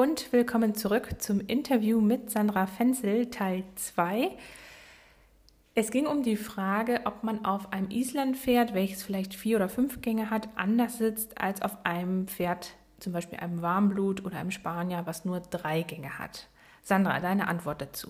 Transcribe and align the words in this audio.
und 0.00 0.32
willkommen 0.32 0.74
zurück 0.74 1.16
zum 1.18 1.40
Interview 1.40 2.00
mit 2.00 2.30
Sandra 2.30 2.66
Fenzel, 2.66 3.26
Teil 3.26 3.64
2. 3.74 4.30
Es 5.74 5.90
ging 5.90 6.06
um 6.06 6.22
die 6.22 6.38
Frage, 6.38 7.02
ob 7.04 7.22
man 7.22 7.44
auf 7.44 7.74
einem 7.74 7.90
Islandpferd, 7.90 8.72
welches 8.72 9.02
vielleicht 9.02 9.34
vier 9.34 9.56
oder 9.56 9.68
fünf 9.68 10.00
Gänge 10.00 10.30
hat, 10.30 10.48
anders 10.56 10.96
sitzt 10.96 11.38
als 11.38 11.60
auf 11.60 11.84
einem 11.84 12.28
Pferd, 12.28 12.76
zum 12.98 13.12
Beispiel 13.12 13.40
einem 13.40 13.60
Warmblut 13.60 14.24
oder 14.24 14.38
einem 14.38 14.52
Spanier, 14.52 15.02
was 15.04 15.26
nur 15.26 15.40
drei 15.40 15.82
Gänge 15.82 16.18
hat. 16.18 16.48
Sandra, 16.80 17.20
deine 17.20 17.46
Antwort 17.46 17.82
dazu. 17.82 18.08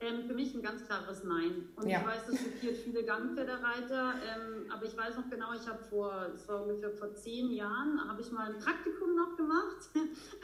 Ähm, 0.00 0.22
für 0.28 0.34
mich 0.34 0.54
ein 0.54 0.62
ganz 0.62 0.86
klares 0.86 1.24
Nein. 1.24 1.68
Und 1.74 1.88
ja. 1.88 1.98
ich 1.98 2.06
weiß, 2.06 2.26
das 2.26 2.38
schockiert 2.38 2.76
viele 2.76 3.02
Gangpferdereiter. 3.02 4.14
Ähm, 4.22 4.70
aber 4.70 4.84
ich 4.84 4.96
weiß 4.96 5.16
noch 5.16 5.28
genau, 5.28 5.52
ich 5.54 5.66
habe 5.66 5.82
vor, 5.90 6.28
es 6.36 6.46
war 6.46 6.62
ungefähr 6.62 6.92
vor 6.92 7.12
zehn 7.14 7.50
Jahren, 7.50 8.00
habe 8.08 8.20
ich 8.20 8.30
mal 8.30 8.52
ein 8.52 8.58
Praktikum 8.60 9.16
noch 9.16 9.36
gemacht. 9.36 9.88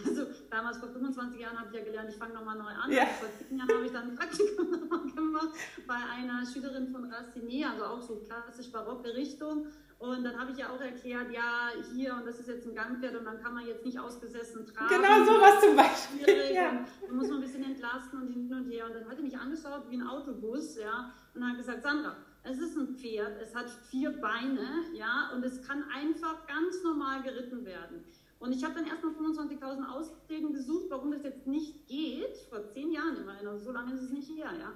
Also 0.07 0.27
damals 0.51 0.79
vor 0.79 0.89
25 0.91 1.41
Jahren 1.41 1.59
habe 1.59 1.69
ich 1.71 1.79
ja 1.79 1.85
gelernt, 1.85 2.11
ich 2.11 2.17
fange 2.17 2.35
nochmal 2.35 2.59
neu 2.59 2.69
an. 2.69 2.91
Ja. 2.91 3.07
Vor 3.07 3.29
zehn 3.39 3.57
Jahren 3.57 3.73
habe 3.73 3.87
ich 3.87 3.93
dann 3.93 4.11
ein 4.11 4.15
Praktikum 4.17 4.71
noch 4.89 5.15
gemacht 5.15 5.49
bei 5.87 5.95
einer 5.95 6.45
Schülerin 6.45 6.89
von 6.89 7.11
Raciné, 7.11 7.71
also 7.71 7.85
auch 7.85 8.03
so 8.03 8.17
klassisch 8.17 8.71
barocke 8.71 9.15
Richtung. 9.15 9.69
Und 10.05 10.23
dann 10.23 10.39
habe 10.39 10.53
ich 10.53 10.59
ja 10.59 10.69
auch 10.69 10.81
erklärt, 10.81 11.33
ja, 11.33 11.71
hier 11.95 12.15
und 12.15 12.27
das 12.27 12.39
ist 12.39 12.49
jetzt 12.49 12.67
ein 12.67 12.75
Gangpferd 12.75 13.17
und 13.17 13.25
dann 13.25 13.43
kann 13.43 13.55
man 13.55 13.67
jetzt 13.67 13.87
nicht 13.87 13.99
ausgesessen 13.99 14.67
tragen. 14.67 14.89
Genau 14.89 15.25
sowas 15.25 15.61
zum 15.63 15.75
Beispiel. 15.75 16.55
Ja. 16.55 16.85
Dann 17.07 17.17
muss 17.17 17.29
man 17.29 17.39
ein 17.39 17.41
bisschen 17.41 17.65
entlasten 17.65 18.21
und 18.21 18.29
hin 18.29 18.53
und 18.53 18.71
her. 18.71 18.87
Und 18.87 18.95
dann 18.95 19.09
hat 19.09 19.17
er 19.17 19.23
mich 19.23 19.39
angeschaut 19.39 19.85
wie 19.89 19.97
ein 19.97 20.07
Autobus, 20.07 20.77
ja, 20.77 21.11
und 21.35 21.49
hat 21.49 21.57
gesagt, 21.57 21.83
Sandra, 21.83 22.17
es 22.43 22.59
ist 22.59 22.77
ein 22.77 22.97
Pferd, 22.97 23.41
es 23.41 23.55
hat 23.55 23.71
vier 23.71 24.21
Beine, 24.21 24.85
ja, 24.93 25.31
und 25.35 25.43
es 25.43 25.67
kann 25.67 25.85
einfach 25.85 26.47
ganz 26.47 26.83
normal 26.85 27.23
geritten 27.23 27.65
werden. 27.65 28.05
Und 28.41 28.53
ich 28.53 28.63
habe 28.63 28.75
dann 28.75 28.87
erstmal 28.87 29.15
25.000 29.15 29.89
Ausreden 29.89 30.53
gesucht, 30.53 30.87
warum 30.91 31.13
das 31.13 31.23
jetzt 31.23 31.47
nicht 31.47 31.87
geht, 31.87 32.37
vor 32.51 32.63
zehn 32.67 32.93
Jahren 32.93 33.17
immerhin, 33.17 33.49
also 33.49 33.65
so 33.65 33.73
lange 33.73 33.95
ist 33.95 34.03
es 34.03 34.11
nicht 34.11 34.29
her, 34.37 34.53
ja. 34.61 34.73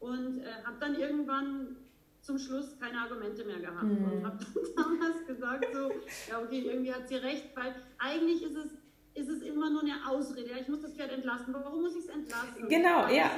Und 0.00 0.40
äh, 0.40 0.64
habe 0.64 0.78
dann 0.80 0.96
irgendwann 0.96 1.76
zum 2.22 2.38
Schluss 2.38 2.78
keine 2.78 2.98
Argumente 3.00 3.44
mehr 3.44 3.58
gehabt 3.58 3.82
mhm. 3.82 4.04
und 4.04 4.24
habe 4.24 4.38
damals 4.76 5.26
gesagt 5.26 5.66
so, 5.72 5.90
ja 6.30 6.40
okay, 6.40 6.60
irgendwie 6.60 6.94
hat 6.94 7.08
sie 7.08 7.16
recht, 7.16 7.50
weil 7.54 7.74
eigentlich 7.98 8.42
ist 8.42 8.56
es 8.56 8.82
ist 9.14 9.28
es 9.28 9.42
immer 9.42 9.70
nur 9.70 9.82
eine 9.82 10.08
Ausrede. 10.08 10.50
Ja, 10.50 10.56
ich 10.56 10.68
muss 10.68 10.80
das 10.80 10.94
Pferd 10.94 11.12
entlasten. 11.12 11.52
Warum 11.52 11.82
muss 11.82 11.94
ich 11.94 12.04
es 12.04 12.08
entlasten? 12.08 12.68
Genau, 12.68 13.08
ja. 13.08 13.30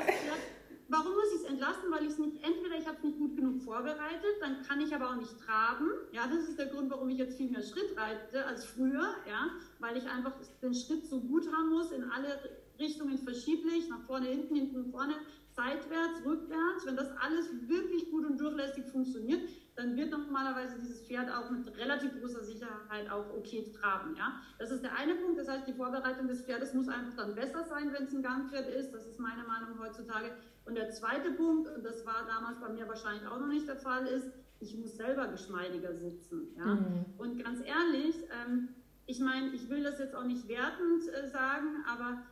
warum 0.89 1.13
muss 1.15 1.35
ich 1.35 1.41
es 1.43 1.51
entlasten? 1.51 1.91
Weil 1.91 2.05
ich 2.05 2.11
es 2.11 2.19
nicht, 2.19 2.37
entweder 2.45 2.79
ich 2.79 2.87
habe 2.87 2.97
es 2.99 3.03
nicht 3.03 3.19
gut 3.19 3.37
genug 3.37 3.61
vorbereitet, 3.63 4.37
dann 4.41 4.63
kann 4.63 4.81
ich 4.81 4.95
aber 4.95 5.11
auch 5.11 5.17
nicht 5.17 5.37
traben. 5.41 5.91
Ja, 6.13 6.27
das 6.27 6.49
ist 6.49 6.59
der 6.59 6.67
Grund, 6.67 6.91
warum 6.91 7.09
ich 7.09 7.19
jetzt 7.19 7.37
viel 7.37 7.51
mehr 7.51 7.63
Schritt 7.63 7.97
reite 7.97 8.47
als 8.47 8.65
früher, 8.65 9.17
ja, 9.29 9.51
weil 9.81 9.97
ich 9.97 10.09
einfach 10.09 10.35
den 10.63 10.75
Schritt 10.75 11.07
so 11.07 11.21
gut 11.21 11.53
haben 11.53 11.71
muss, 11.71 11.91
in 11.91 12.05
alle 12.05 12.39
Richtungen 12.79 13.19
verschieblich, 13.19 13.89
nach 13.89 14.03
vorne, 14.07 14.29
hinten, 14.29 14.55
hinten, 14.55 14.91
vorne, 14.91 15.15
seitwärts, 15.57 16.25
rückwärts. 16.25 16.87
Wenn 16.87 16.97
das 16.97 17.11
alles 17.19 17.49
wirklich 17.69 18.11
gut 18.11 18.27
und 18.27 18.39
durchlässig 18.39 18.85
funktioniert, 18.87 19.49
dann 19.77 19.97
wird 19.97 20.11
normalerweise 20.11 20.79
dieses 20.79 21.03
Pferd 21.03 21.31
auch 21.31 21.51
mit 21.51 21.77
relativ 21.77 22.21
großer 22.21 22.45
Sicherheit 22.45 23.11
auch 23.11 23.35
okay 23.37 23.65
traben. 23.73 24.15
Ja? 24.17 24.41
Das 24.59 24.71
ist 24.71 24.83
der 24.83 24.97
eine 24.97 25.15
Punkt. 25.17 25.39
Das 25.39 25.49
heißt, 25.49 25.67
die 25.67 25.73
Vorbereitung 25.73 26.29
des 26.29 26.43
Pferdes 26.43 26.75
muss 26.75 26.89
einfach 26.89 27.15
dann 27.17 27.35
besser 27.35 27.65
sein, 27.65 27.93
wenn 27.93 28.05
es 28.05 28.15
ein 28.15 28.23
Gangpferd 28.23 28.69
ist. 28.69 28.93
Das 28.93 29.07
ist 29.07 29.19
meine 29.19 29.43
Meinung 29.45 29.79
heutzutage. 29.81 30.33
Und 30.65 30.77
der 30.77 30.91
zweite 30.91 31.33
Punkt, 31.33 31.69
und 31.69 31.85
das 31.85 32.07
war 32.07 32.27
damals 32.27 32.61
bei 32.61 32.69
mir 32.69 32.89
wahrscheinlich 32.89 33.27
auch 33.27 33.39
noch 33.39 33.49
nicht 33.49 33.69
der 33.69 33.77
Fall, 33.77 34.07
ist, 34.07 34.31
ich 34.61 34.77
muss 34.77 34.97
selber 34.97 35.27
geschmeidiger 35.29 35.95
sitzen. 35.95 36.55
Ja? 36.57 36.67
Mhm. 36.67 37.05
Und 37.19 37.43
ganz 37.43 37.61
ehrlich, 37.61 38.17
ähm, 38.47 38.69
ich 39.07 39.21
meine, 39.21 39.49
ich 39.49 39.69
will 39.69 39.83
das 39.83 39.99
jetzt 39.99 40.15
auch 40.15 40.25
nicht 40.25 40.49
wertend 40.49 41.03
äh, 41.09 41.27
sagen, 41.29 41.85
aber 41.87 42.23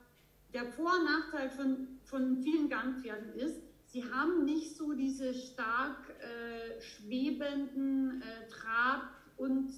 der 0.54 0.66
Vor- 0.72 0.92
und 0.98 1.04
Nachteil 1.04 1.50
von, 1.50 1.88
von 2.04 2.42
vielen 2.42 2.68
Gangpferden 2.68 3.34
ist, 3.34 3.60
sie 3.86 4.04
haben 4.10 4.44
nicht 4.44 4.76
so 4.76 4.92
diese 4.92 5.34
stark 5.34 6.10
äh, 6.20 6.80
schwebenden 6.80 8.22
äh, 8.22 8.48
Trab- 8.48 9.10
und 9.36 9.72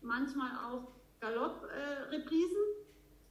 manchmal 0.00 0.50
auch 0.66 0.92
Galoppreprisen. 1.20 2.56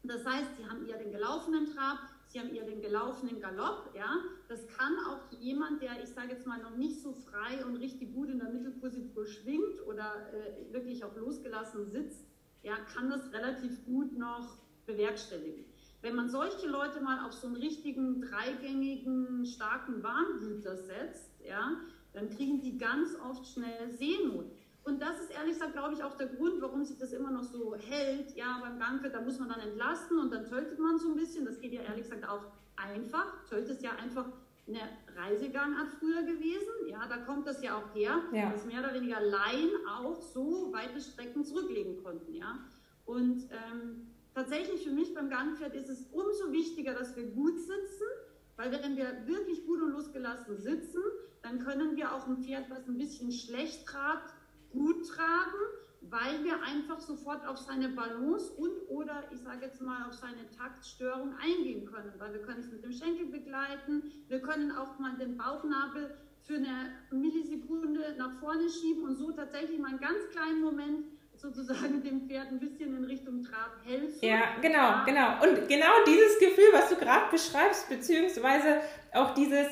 Äh, 0.03 0.07
das 0.07 0.25
heißt, 0.25 0.57
sie 0.57 0.65
haben 0.67 0.87
eher 0.87 0.97
den 0.97 1.11
gelaufenen 1.11 1.73
Trab, 1.73 1.99
sie 2.27 2.39
haben 2.39 2.53
eher 2.53 2.65
den 2.65 2.81
gelaufenen 2.81 3.39
Galopp. 3.39 3.91
Ja? 3.95 4.17
Das 4.49 4.67
kann 4.67 4.93
auch 5.07 5.31
jemand, 5.39 5.81
der, 5.81 6.03
ich 6.03 6.09
sage 6.09 6.33
jetzt 6.33 6.45
mal, 6.45 6.61
noch 6.61 6.75
nicht 6.75 7.01
so 7.01 7.13
frei 7.13 7.63
und 7.65 7.77
richtig 7.77 8.13
gut 8.13 8.29
in 8.29 8.39
der 8.39 8.49
Mittelposition 8.49 9.25
schwingt 9.25 9.81
oder 9.87 10.33
äh, 10.33 10.73
wirklich 10.73 11.03
auch 11.03 11.15
losgelassen 11.15 11.89
sitzt, 11.89 12.25
ja, 12.63 12.75
kann 12.93 13.09
das 13.09 13.31
relativ 13.33 13.85
gut 13.85 14.17
noch 14.17 14.57
bewerkstelligen. 14.85 15.72
Wenn 16.03 16.15
man 16.15 16.27
solche 16.27 16.67
Leute 16.67 16.99
mal 16.99 17.25
auf 17.25 17.31
so 17.31 17.47
einen 17.47 17.55
richtigen 17.55 18.19
dreigängigen, 18.19 19.45
starken 19.45 20.03
Warnblüter 20.03 20.75
setzt, 20.75 21.31
ja, 21.47 21.77
dann 22.11 22.29
kriegen 22.29 22.59
die 22.59 22.77
ganz 22.77 23.15
oft 23.15 23.47
schnell 23.47 23.89
Seenot. 23.89 24.51
Und 24.83 25.01
das 25.01 25.21
ist 25.21 25.31
ehrlich 25.31 25.53
gesagt, 25.53 25.71
glaube 25.71 25.93
ich, 25.93 26.03
auch 26.03 26.17
der 26.17 26.27
Grund, 26.27 26.61
warum 26.61 26.83
sich 26.83 26.97
das 26.97 27.13
immer 27.13 27.31
noch 27.31 27.43
so 27.43 27.75
hält. 27.75 28.35
Ja, 28.35 28.59
beim 28.61 28.77
Gangpferd, 28.79 29.13
da 29.13 29.21
muss 29.21 29.39
man 29.39 29.47
dann 29.47 29.61
entlasten 29.61 30.19
und 30.19 30.29
dann 30.33 30.45
töltet 30.45 30.77
man 30.77 30.97
so 30.97 31.07
ein 31.07 31.15
bisschen. 31.15 31.45
Das 31.45 31.61
geht 31.61 31.71
ja 31.71 31.81
ehrlich 31.83 32.03
gesagt 32.03 32.27
auch 32.27 32.51
einfach. 32.75 33.45
Tölt 33.45 33.69
ist 33.69 33.81
ja 33.81 33.91
einfach 33.91 34.25
eine 34.67 34.81
Reisegangart 35.15 35.87
früher 35.99 36.23
gewesen. 36.23 36.89
Ja, 36.89 37.07
da 37.07 37.19
kommt 37.19 37.47
das 37.47 37.63
ja 37.63 37.77
auch 37.77 37.95
her, 37.95 38.23
ja. 38.33 38.51
dass 38.51 38.65
mehr 38.65 38.81
oder 38.81 38.93
weniger 38.93 39.21
Laien 39.21 39.71
auch 39.87 40.21
so 40.21 40.73
weite 40.73 40.99
Strecken 40.99 41.45
zurücklegen 41.45 42.03
konnten. 42.03 42.33
Ja, 42.33 42.59
und 43.05 43.47
ähm, 43.51 44.12
tatsächlich 44.33 44.83
für 44.83 44.91
mich 44.91 45.13
beim 45.13 45.29
Gangpferd 45.29 45.75
ist 45.75 45.89
es 45.89 46.03
umso 46.11 46.51
wichtiger, 46.51 46.93
dass 46.93 47.15
wir 47.15 47.25
gut 47.27 47.59
sitzen, 47.59 48.07
weil 48.55 48.71
wenn 48.71 48.97
wir 48.97 49.27
wirklich 49.27 49.65
gut 49.65 49.81
und 49.81 49.91
losgelassen 49.91 50.57
sitzen, 50.57 51.01
dann 51.41 51.59
können 51.59 51.95
wir 51.95 52.13
auch 52.13 52.27
ein 52.27 52.43
Pferd, 52.43 52.69
was 52.69 52.87
ein 52.87 52.97
bisschen 52.97 53.31
schlecht 53.31 53.85
trabt, 53.85 54.33
gut 54.71 55.07
tragen, 55.07 55.59
weil 56.01 56.43
wir 56.43 56.61
einfach 56.63 56.99
sofort 56.99 57.45
auf 57.47 57.57
seine 57.57 57.89
Balance 57.89 58.51
und 58.53 58.89
oder 58.89 59.23
ich 59.31 59.39
sage 59.39 59.65
jetzt 59.65 59.81
mal 59.81 60.07
auf 60.07 60.13
seine 60.13 60.49
Taktstörung 60.51 61.33
eingehen 61.37 61.85
können, 61.85 62.13
weil 62.17 62.33
wir 62.33 62.41
können 62.41 62.59
es 62.59 62.71
mit 62.71 62.83
dem 62.83 62.91
Schenkel 62.91 63.27
begleiten, 63.27 64.11
wir 64.27 64.41
können 64.41 64.71
auch 64.71 64.99
mal 64.99 65.15
den 65.17 65.37
Bauchnabel 65.37 66.15
für 66.41 66.55
eine 66.55 66.91
Millisekunde 67.11 68.15
nach 68.17 68.37
vorne 68.39 68.69
schieben 68.69 69.03
und 69.03 69.15
so 69.15 69.31
tatsächlich 69.31 69.79
mal 69.79 69.91
einen 69.91 69.99
ganz 69.99 70.27
kleinen 70.31 70.61
Moment 70.61 71.05
sozusagen 71.43 72.01
dem 72.01 72.21
Pferd 72.21 72.47
ein 72.51 72.59
bisschen 72.59 72.95
in 72.97 73.03
Richtung 73.03 73.43
Trab 73.43 73.75
helfen. 73.85 74.17
Ja, 74.21 74.55
genau, 74.61 75.03
genau. 75.05 75.43
Und 75.43 75.67
genau 75.67 75.91
dieses 76.07 76.39
Gefühl, 76.39 76.71
was 76.71 76.89
du 76.89 76.95
gerade 76.95 77.29
beschreibst, 77.29 77.89
beziehungsweise 77.89 78.79
auch 79.13 79.33
dieses, 79.33 79.67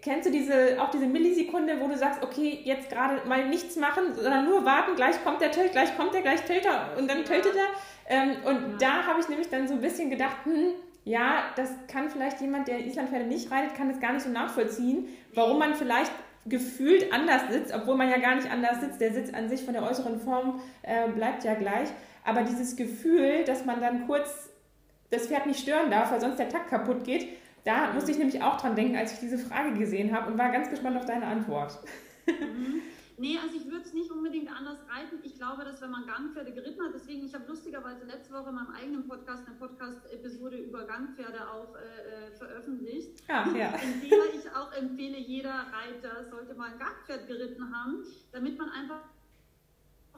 kennst 0.00 0.28
du 0.28 0.30
diese, 0.30 0.80
auch 0.80 0.90
diese 0.90 1.06
Millisekunde, 1.06 1.80
wo 1.80 1.88
du 1.88 1.96
sagst, 1.96 2.22
okay, 2.22 2.60
jetzt 2.62 2.88
gerade 2.88 3.26
mal 3.28 3.48
nichts 3.48 3.76
machen, 3.76 4.14
sondern 4.14 4.44
nur 4.44 4.64
warten, 4.64 4.94
gleich 4.94 5.22
kommt 5.24 5.40
der 5.40 5.50
Tölt, 5.50 5.72
gleich 5.72 5.96
kommt 5.96 6.14
der, 6.14 6.22
gleich 6.22 6.44
tölt 6.44 6.64
er 6.64 6.96
und 6.96 7.10
dann 7.10 7.18
ja. 7.18 7.24
tötet 7.24 7.56
er. 7.56 7.68
Ähm, 8.10 8.36
und 8.44 8.54
ja. 8.54 8.76
da 8.78 9.06
habe 9.08 9.20
ich 9.20 9.28
nämlich 9.28 9.48
dann 9.48 9.66
so 9.66 9.74
ein 9.74 9.80
bisschen 9.80 10.10
gedacht, 10.10 10.36
hm, 10.44 10.74
ja, 11.04 11.50
das 11.56 11.72
kann 11.88 12.10
vielleicht 12.10 12.40
jemand, 12.40 12.68
der 12.68 12.86
Islandpferde 12.86 13.26
nicht 13.26 13.50
reitet, 13.50 13.74
kann 13.74 13.88
das 13.88 13.98
gar 13.98 14.12
nicht 14.12 14.22
so 14.22 14.30
nachvollziehen, 14.30 15.08
warum 15.34 15.58
man 15.58 15.74
vielleicht 15.74 16.12
gefühlt 16.48 17.12
anders 17.12 17.42
sitzt, 17.50 17.74
obwohl 17.74 17.96
man 17.96 18.10
ja 18.10 18.18
gar 18.18 18.34
nicht 18.36 18.50
anders 18.50 18.80
sitzt. 18.80 19.00
Der 19.00 19.12
Sitz 19.12 19.32
an 19.32 19.48
sich 19.48 19.64
von 19.64 19.74
der 19.74 19.82
äußeren 19.82 20.20
Form 20.20 20.60
äh, 20.82 21.08
bleibt 21.08 21.44
ja 21.44 21.54
gleich. 21.54 21.88
Aber 22.24 22.42
dieses 22.42 22.76
Gefühl, 22.76 23.44
dass 23.44 23.64
man 23.64 23.80
dann 23.80 24.06
kurz 24.06 24.50
das 25.10 25.26
Pferd 25.26 25.46
nicht 25.46 25.60
stören 25.60 25.90
darf, 25.90 26.12
weil 26.12 26.20
sonst 26.20 26.38
der 26.38 26.48
Takt 26.48 26.68
kaputt 26.68 27.04
geht, 27.04 27.28
da 27.64 27.92
musste 27.92 28.10
ich 28.10 28.18
nämlich 28.18 28.42
auch 28.42 28.60
dran 28.60 28.76
denken, 28.76 28.96
als 28.96 29.12
ich 29.14 29.20
diese 29.20 29.38
Frage 29.38 29.74
gesehen 29.78 30.14
habe 30.14 30.30
und 30.30 30.38
war 30.38 30.50
ganz 30.50 30.70
gespannt 30.70 30.96
auf 30.96 31.06
deine 31.06 31.26
Antwort. 31.26 31.78
Mhm. 32.26 32.82
Nee, 33.18 33.36
also 33.36 33.56
ich 33.56 33.64
würde 33.64 33.84
es 33.84 33.92
nicht 33.92 34.10
unbedingt 34.10 34.48
anders 34.48 34.78
reiten. 34.88 35.18
Ich 35.24 35.34
glaube, 35.34 35.64
dass 35.64 35.80
wenn 35.82 35.90
man 35.90 36.06
Gangpferde 36.06 36.52
geritten 36.52 36.82
hat, 36.82 36.94
deswegen, 36.94 37.24
ich 37.24 37.34
habe 37.34 37.44
lustigerweise 37.48 38.04
letzte 38.04 38.32
Woche 38.32 38.50
in 38.50 38.54
meinem 38.54 38.70
eigenen 38.70 39.08
Podcast 39.08 39.46
eine 39.46 39.56
Podcast-Episode 39.56 40.56
über 40.56 40.84
Gangpferde 40.84 41.50
auch 41.50 41.74
äh, 41.74 42.28
äh 42.28 42.32
veröffentlicht, 42.32 43.28
ja, 43.28 43.46
ja. 43.56 43.74
in 43.76 44.08
der 44.08 44.34
ich 44.34 44.50
auch 44.54 44.72
empfehle, 44.72 45.18
jeder 45.18 45.50
Reiter 45.50 46.24
sollte 46.30 46.54
mal 46.54 46.72
ein 46.72 46.78
Gangpferd 46.78 47.26
geritten 47.26 47.74
haben, 47.74 48.04
damit 48.30 48.56
man 48.56 48.70
einfach 48.70 49.00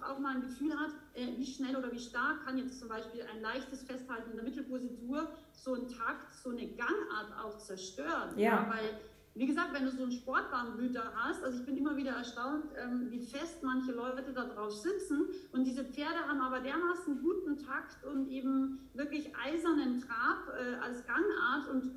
auch 0.02 0.18
mal 0.18 0.36
ein 0.36 0.42
Gefühl 0.42 0.78
hat, 0.78 0.90
äh, 1.14 1.26
wie 1.36 1.46
schnell 1.46 1.76
oder 1.76 1.90
wie 1.92 1.98
stark 1.98 2.44
kann 2.44 2.58
jetzt 2.58 2.78
zum 2.78 2.88
Beispiel 2.88 3.22
ein 3.22 3.40
leichtes 3.40 3.82
Festhalten 3.82 4.30
in 4.30 4.36
der 4.36 4.44
Mittelpositur 4.44 5.28
so 5.52 5.74
einen 5.74 5.88
Takt, 5.88 6.34
so 6.34 6.50
eine 6.50 6.66
Gangart 6.68 7.32
auch 7.42 7.58
zerstören. 7.58 8.38
Ja. 8.38 8.50
ja 8.50 8.70
weil 8.70 9.00
wie 9.34 9.46
gesagt, 9.46 9.72
wenn 9.72 9.84
du 9.84 9.90
so 9.90 10.02
einen 10.02 10.12
Sportbahnblüter 10.12 11.12
hast, 11.14 11.44
also 11.44 11.60
ich 11.60 11.64
bin 11.64 11.76
immer 11.76 11.96
wieder 11.96 12.12
erstaunt, 12.12 12.64
ähm, 12.76 13.10
wie 13.10 13.20
fest 13.20 13.62
manche 13.62 13.92
Leute 13.92 14.32
da 14.32 14.44
drauf 14.44 14.72
sitzen. 14.72 15.28
Und 15.52 15.64
diese 15.64 15.84
Pferde 15.84 16.18
haben 16.26 16.40
aber 16.40 16.60
dermaßen 16.60 17.22
guten 17.22 17.56
Takt 17.58 18.04
und 18.04 18.28
eben 18.28 18.90
wirklich 18.94 19.32
eisernen 19.36 20.00
Trab 20.00 20.48
äh, 20.48 20.74
als 20.82 21.06
Gangart. 21.06 21.68
Und 21.70 21.92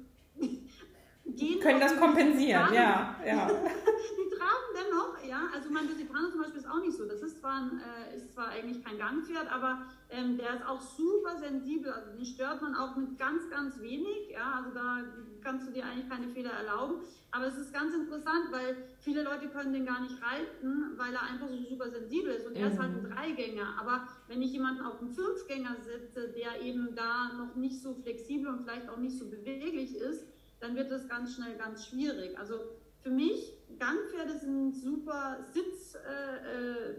gehen 1.36 1.60
können 1.60 1.80
das 1.80 1.98
kompensieren, 1.98 2.74
ja, 2.74 3.16
ja. 3.26 3.48
die 4.18 4.36
traben 4.36 4.70
dennoch, 4.74 5.24
ja. 5.28 5.50
Also 5.54 5.70
mein 5.70 5.88
Lusitano 5.88 6.30
zum 6.30 6.42
Beispiel 6.42 6.60
ist 6.60 6.70
auch 6.70 6.80
nicht 6.80 6.96
so. 6.98 7.06
Das 7.06 7.22
ist 7.22 7.40
zwar, 7.40 7.56
ein, 7.56 7.82
äh, 7.82 8.16
ist 8.16 8.34
zwar 8.34 8.50
eigentlich 8.50 8.84
kein 8.84 8.98
Gangpferd, 8.98 9.52
aber 9.52 9.86
ähm, 10.10 10.38
der 10.38 10.56
ist 10.56 10.66
auch 10.66 10.82
super 10.82 11.38
sensibel. 11.38 11.92
Also 11.92 12.12
den 12.12 12.26
stört 12.26 12.62
man 12.62 12.76
auch 12.76 12.96
mit 12.96 13.18
ganz, 13.18 13.50
ganz 13.50 13.80
wenig. 13.80 14.30
Ja, 14.32 14.56
also 14.58 14.72
da 14.72 15.00
kannst 15.42 15.68
du 15.68 15.72
dir 15.72 15.86
eigentlich 15.86 16.10
keine 16.10 16.30
Fehler 16.30 16.52
erlauben. 16.52 17.02
Aber 17.32 17.48
es 17.48 17.58
ist 17.58 17.74
ganz 17.74 17.96
interessant, 17.96 18.52
weil 18.52 18.78
viele 19.00 19.24
Leute 19.24 19.50
können 19.50 19.74
den 19.74 19.86
gar 19.86 20.02
nicht 20.02 20.16
reiten, 20.22 20.98
weil 20.98 21.14
er 21.14 21.24
einfach 21.24 21.48
so 21.50 21.58
super 21.68 21.90
sensibel 21.90 22.32
ist. 22.32 22.46
Und 22.46 22.56
er 22.56 22.68
ist 22.72 22.80
halt 22.80 22.92
ein 22.92 23.04
mhm. 23.04 23.10
Dreigänger. 23.10 23.76
Aber 23.80 24.08
wenn 24.28 24.42
ich 24.42 24.52
jemanden 24.52 24.82
auf 24.82 25.00
einem 25.00 25.10
Fünfgänger 25.10 25.78
sitze, 25.82 26.30
der 26.30 26.62
eben 26.62 26.94
da 26.96 27.34
noch 27.34 27.56
nicht 27.56 27.82
so 27.82 27.96
flexibel 27.96 28.48
und 28.48 28.64
vielleicht 28.64 28.88
auch 28.88 28.98
nicht 28.98 29.18
so 29.18 29.30
beweglich 29.30 29.96
ist, 29.96 30.28
dann 30.64 30.76
wird 30.76 30.90
das 30.90 31.08
ganz 31.10 31.36
schnell 31.36 31.58
ganz 31.58 31.86
schwierig. 31.86 32.40
Also 32.40 32.56
für 33.02 33.10
mich, 33.10 33.54
Gangpferde 33.80 34.40
sind 34.40 34.74
super 34.74 35.38
Sitz, 35.54 35.96
äh, 35.96 36.90
äh, 36.90 36.96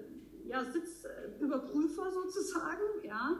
ja, 0.46 0.62
Sitzüberprüfer 0.62 2.12
sozusagen, 2.12 2.82
ja. 3.02 3.38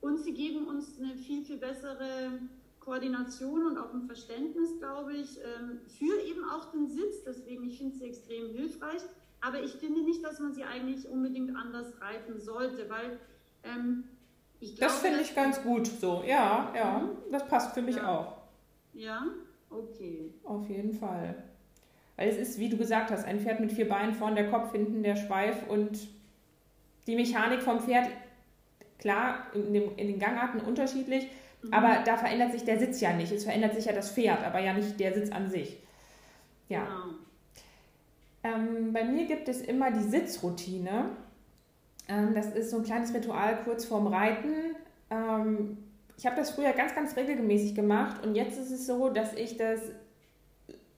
Und 0.00 0.18
sie 0.18 0.32
geben 0.32 0.66
uns 0.66 0.98
eine 0.98 1.14
viel, 1.16 1.44
viel 1.44 1.58
bessere 1.58 2.40
Koordination 2.80 3.66
und 3.66 3.76
auch 3.76 3.92
ein 3.92 4.06
Verständnis, 4.06 4.78
glaube 4.78 5.12
ich, 5.12 5.38
ähm, 5.38 5.80
für 5.86 6.18
eben 6.22 6.48
auch 6.48 6.70
den 6.72 6.88
Sitz. 6.88 7.24
Deswegen, 7.26 7.64
ich 7.64 7.76
finde 7.76 7.96
sie 7.96 8.06
extrem 8.06 8.48
hilfreich. 8.50 9.02
Aber 9.42 9.62
ich 9.62 9.72
finde 9.72 10.00
nicht, 10.00 10.24
dass 10.24 10.40
man 10.40 10.54
sie 10.54 10.64
eigentlich 10.64 11.06
unbedingt 11.08 11.54
anders 11.54 12.00
reiten 12.00 12.40
sollte, 12.40 12.88
weil 12.88 13.18
ähm, 13.64 14.04
ich 14.60 14.76
glaube. 14.76 14.92
Das 14.92 15.00
finde 15.00 15.20
ich 15.20 15.34
ganz 15.34 15.62
gut 15.62 15.86
so. 15.86 16.24
Ja, 16.26 16.72
ja, 16.74 17.00
mhm. 17.00 17.30
das 17.30 17.46
passt 17.46 17.74
für 17.74 17.82
mich 17.82 17.96
ja. 17.96 18.08
auch. 18.08 18.38
Ja, 18.94 19.26
okay. 19.70 20.32
Auf 20.44 20.68
jeden 20.68 20.92
Fall. 20.92 21.34
Weil 22.16 22.28
es 22.28 22.36
ist, 22.36 22.58
wie 22.58 22.68
du 22.68 22.76
gesagt 22.76 23.10
hast, 23.10 23.24
ein 23.24 23.40
Pferd 23.40 23.60
mit 23.60 23.72
vier 23.72 23.88
Beinen, 23.88 24.14
vorn 24.14 24.34
der 24.34 24.50
Kopf, 24.50 24.72
hinten 24.72 25.02
der 25.02 25.16
Schweif 25.16 25.68
und 25.68 26.08
die 27.06 27.14
Mechanik 27.14 27.62
vom 27.62 27.80
Pferd, 27.80 28.08
klar, 28.98 29.46
in, 29.54 29.72
dem, 29.72 29.96
in 29.96 30.08
den 30.08 30.18
Gangarten 30.18 30.60
unterschiedlich, 30.60 31.28
Mhm. 31.62 31.74
Aber 31.74 32.02
da 32.04 32.16
verändert 32.16 32.52
sich 32.52 32.64
der 32.64 32.78
Sitz 32.78 33.00
ja 33.00 33.12
nicht. 33.12 33.32
Es 33.32 33.44
verändert 33.44 33.74
sich 33.74 33.86
ja 33.86 33.92
das 33.92 34.10
Pferd, 34.12 34.44
aber 34.44 34.60
ja 34.60 34.72
nicht 34.72 34.98
der 35.00 35.14
Sitz 35.14 35.30
an 35.30 35.50
sich. 35.50 35.78
Ja. 36.68 36.84
Genau. 36.84 37.14
Ähm, 38.44 38.92
bei 38.92 39.04
mir 39.04 39.26
gibt 39.26 39.48
es 39.48 39.60
immer 39.60 39.90
die 39.90 40.02
Sitzroutine. 40.02 41.10
Ähm, 42.08 42.34
das 42.34 42.52
ist 42.52 42.70
so 42.70 42.78
ein 42.78 42.84
kleines 42.84 43.12
Ritual 43.12 43.62
kurz 43.64 43.84
vorm 43.84 44.06
Reiten. 44.06 44.76
Ähm, 45.10 45.78
ich 46.18 46.26
habe 46.26 46.36
das 46.36 46.50
früher 46.50 46.72
ganz, 46.72 46.94
ganz 46.94 47.16
regelmäßig 47.16 47.74
gemacht 47.74 48.26
und 48.26 48.34
jetzt 48.34 48.58
ist 48.58 48.70
es 48.70 48.86
so, 48.86 49.08
dass 49.08 49.32
ich 49.34 49.56
das, 49.56 49.80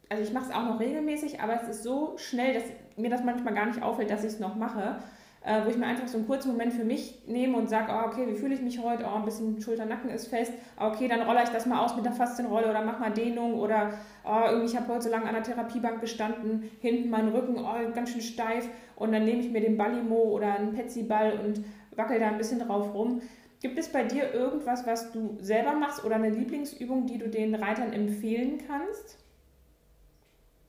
also 0.09 0.23
ich 0.23 0.33
mache 0.33 0.47
es 0.49 0.55
auch 0.55 0.65
noch 0.65 0.81
regelmäßig, 0.81 1.41
aber 1.41 1.63
es 1.63 1.69
ist 1.69 1.85
so 1.85 2.15
schnell, 2.17 2.55
dass 2.55 2.65
mir 2.97 3.11
das 3.11 3.23
manchmal 3.23 3.55
gar 3.55 3.67
nicht 3.67 3.83
auffällt, 3.83 4.11
dass 4.11 4.25
ich 4.25 4.33
es 4.33 4.41
noch 4.41 4.57
mache 4.57 4.99
äh, 5.43 5.65
wo 5.65 5.71
ich 5.71 5.77
mir 5.77 5.87
einfach 5.87 6.07
so 6.07 6.19
einen 6.19 6.27
kurzen 6.27 6.53
Moment 6.53 6.73
für 6.73 6.85
mich 6.85 7.23
nehme 7.27 7.57
und 7.57 7.69
sage, 7.69 7.91
oh, 7.91 8.09
okay, 8.09 8.27
wie 8.29 8.35
fühle 8.35 8.55
ich 8.55 8.61
mich 8.61 8.83
heute? 8.83 9.05
Oh, 9.05 9.17
ein 9.17 9.25
bisschen 9.25 9.61
Schulter-Nacken 9.61 10.11
ist 10.11 10.29
fest. 10.29 10.53
Oh, 10.79 10.87
okay, 10.87 11.09
dann 11.09 11.23
rolle 11.23 11.43
ich 11.43 11.49
das 11.49 11.67
mal 11.67 11.83
aus 11.83 11.97
mit 11.97 12.05
der 12.05 12.13
Faszienrolle 12.13 12.69
oder 12.69 12.83
mach 12.83 12.99
mal 12.99 13.11
Dehnung 13.11 13.55
oder 13.55 13.91
oh, 14.25 14.49
irgendwie, 14.49 14.67
ich 14.67 14.77
habe 14.77 14.93
heute 14.93 15.03
so 15.03 15.11
lange 15.11 15.27
an 15.27 15.35
der 15.35 15.43
Therapiebank 15.43 16.01
gestanden, 16.01 16.71
hinten 16.81 17.09
mein 17.09 17.29
Rücken, 17.29 17.57
oh, 17.59 17.93
ganz 17.95 18.11
schön 18.11 18.21
steif 18.21 18.69
und 18.97 19.13
dann 19.13 19.25
nehme 19.25 19.41
ich 19.41 19.51
mir 19.51 19.61
den 19.61 19.79
Ballimo 19.79 20.17
oder 20.17 20.55
einen 20.55 20.75
Petsy-Ball 20.75 21.41
und 21.45 21.65
wackel 21.97 22.21
da 22.21 22.29
ein 22.29 22.39
bisschen 22.39 22.61
drauf 22.61 22.93
rum. 22.95 23.23
Gibt 23.61 23.79
es 23.79 23.89
bei 23.89 24.05
dir 24.05 24.33
irgendwas, 24.33 24.87
was 24.87 25.13
du 25.13 25.37
selber 25.41 25.75
machst 25.75 26.05
oder 26.05 26.15
eine 26.15 26.31
Lieblingsübung, 26.31 27.07
die 27.07 27.19
du 27.19 27.29
den 27.29 27.55
Reitern 27.55 27.93
empfehlen 27.93 28.59
kannst? 28.67 29.19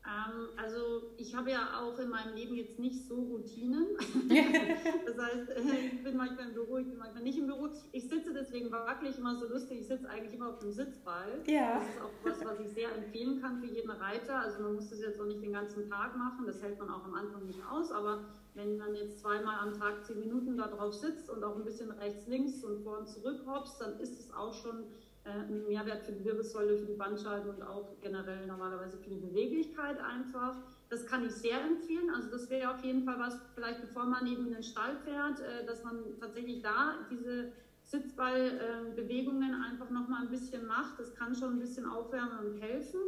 Ähm, 0.03 0.49
also 0.57 1.13
ich 1.17 1.35
habe 1.35 1.51
ja 1.51 1.79
auch 1.79 1.99
in 1.99 2.09
meinem 2.09 2.33
Leben 2.33 2.55
jetzt 2.55 2.79
nicht 2.79 3.07
so 3.07 3.15
Routinen. 3.15 3.85
das 5.05 5.17
heißt, 5.17 5.51
ich 5.93 6.03
bin 6.03 6.17
manchmal 6.17 6.47
im 6.47 6.53
Büro, 6.53 6.77
ich 6.79 6.87
bin 6.87 6.97
manchmal 6.97 7.21
nicht 7.21 7.37
im 7.37 7.45
Büro. 7.45 7.69
Ich 7.91 8.09
sitze 8.09 8.33
deswegen 8.33 8.71
wackelig 8.71 9.19
immer 9.19 9.35
so 9.35 9.47
lustig. 9.47 9.81
Ich 9.81 9.87
sitze 9.87 10.09
eigentlich 10.09 10.33
immer 10.33 10.49
auf 10.49 10.59
dem 10.59 10.71
Sitzball. 10.71 11.43
Ja. 11.45 11.75
Das 11.75 11.89
ist 11.89 12.01
auch 12.01 12.11
was, 12.23 12.45
was 12.45 12.59
ich 12.61 12.73
sehr 12.73 12.95
empfehlen 12.95 13.41
kann 13.41 13.59
für 13.59 13.67
jeden 13.67 13.91
Reiter. 13.91 14.39
Also 14.39 14.63
man 14.63 14.73
muss 14.73 14.89
das 14.89 15.01
jetzt 15.01 15.21
auch 15.21 15.27
nicht 15.27 15.43
den 15.43 15.53
ganzen 15.53 15.87
Tag 15.87 16.17
machen. 16.17 16.45
Das 16.47 16.63
hält 16.63 16.79
man 16.79 16.89
auch 16.89 17.03
am 17.03 17.13
Anfang 17.13 17.45
nicht 17.45 17.59
aus. 17.69 17.91
Aber 17.91 18.25
wenn 18.55 18.77
man 18.77 18.95
jetzt 18.95 19.19
zweimal 19.19 19.59
am 19.59 19.77
Tag 19.79 20.03
zehn 20.03 20.19
Minuten 20.19 20.57
da 20.57 20.67
drauf 20.67 20.95
sitzt 20.95 21.29
und 21.29 21.43
auch 21.43 21.55
ein 21.55 21.63
bisschen 21.63 21.91
rechts, 21.91 22.25
links 22.25 22.63
und 22.63 22.83
vor 22.83 22.97
und 22.97 23.07
zurück 23.07 23.41
hoppst, 23.45 23.79
dann 23.79 23.99
ist 23.99 24.19
es 24.19 24.33
auch 24.33 24.53
schon 24.53 24.85
äh, 25.31 25.51
ein 25.51 25.67
Mehrwert 25.67 26.03
für 26.03 26.11
die 26.11 26.23
Wirbelsäule, 26.25 26.77
für 26.77 26.85
die 26.85 26.93
Bandscheiben 26.93 27.49
und 27.49 27.61
auch 27.61 27.99
generell 28.01 28.45
normalerweise 28.47 28.97
für 28.97 29.09
die 29.09 29.17
Beweglichkeit 29.17 29.99
einfach. 29.99 30.57
Das 30.89 31.05
kann 31.05 31.25
ich 31.25 31.31
sehr 31.31 31.61
empfehlen. 31.61 32.09
Also 32.13 32.29
das 32.29 32.49
wäre 32.49 32.71
auf 32.71 32.83
jeden 32.83 33.03
Fall 33.03 33.17
was, 33.19 33.37
vielleicht 33.55 33.81
bevor 33.81 34.05
man 34.05 34.27
eben 34.27 34.47
in 34.47 34.53
den 34.53 34.63
Stall 34.63 34.95
fährt, 35.05 35.39
äh, 35.39 35.65
dass 35.65 35.83
man 35.83 36.03
tatsächlich 36.19 36.61
da 36.61 36.95
diese 37.09 37.51
Sitzballbewegungen 37.83 39.63
einfach 39.63 39.89
nochmal 39.89 40.23
ein 40.23 40.29
bisschen 40.29 40.65
macht. 40.65 40.99
Das 40.99 41.13
kann 41.15 41.35
schon 41.35 41.53
ein 41.53 41.59
bisschen 41.59 41.85
aufwärmen 41.85 42.39
und 42.39 42.61
helfen. 42.61 42.99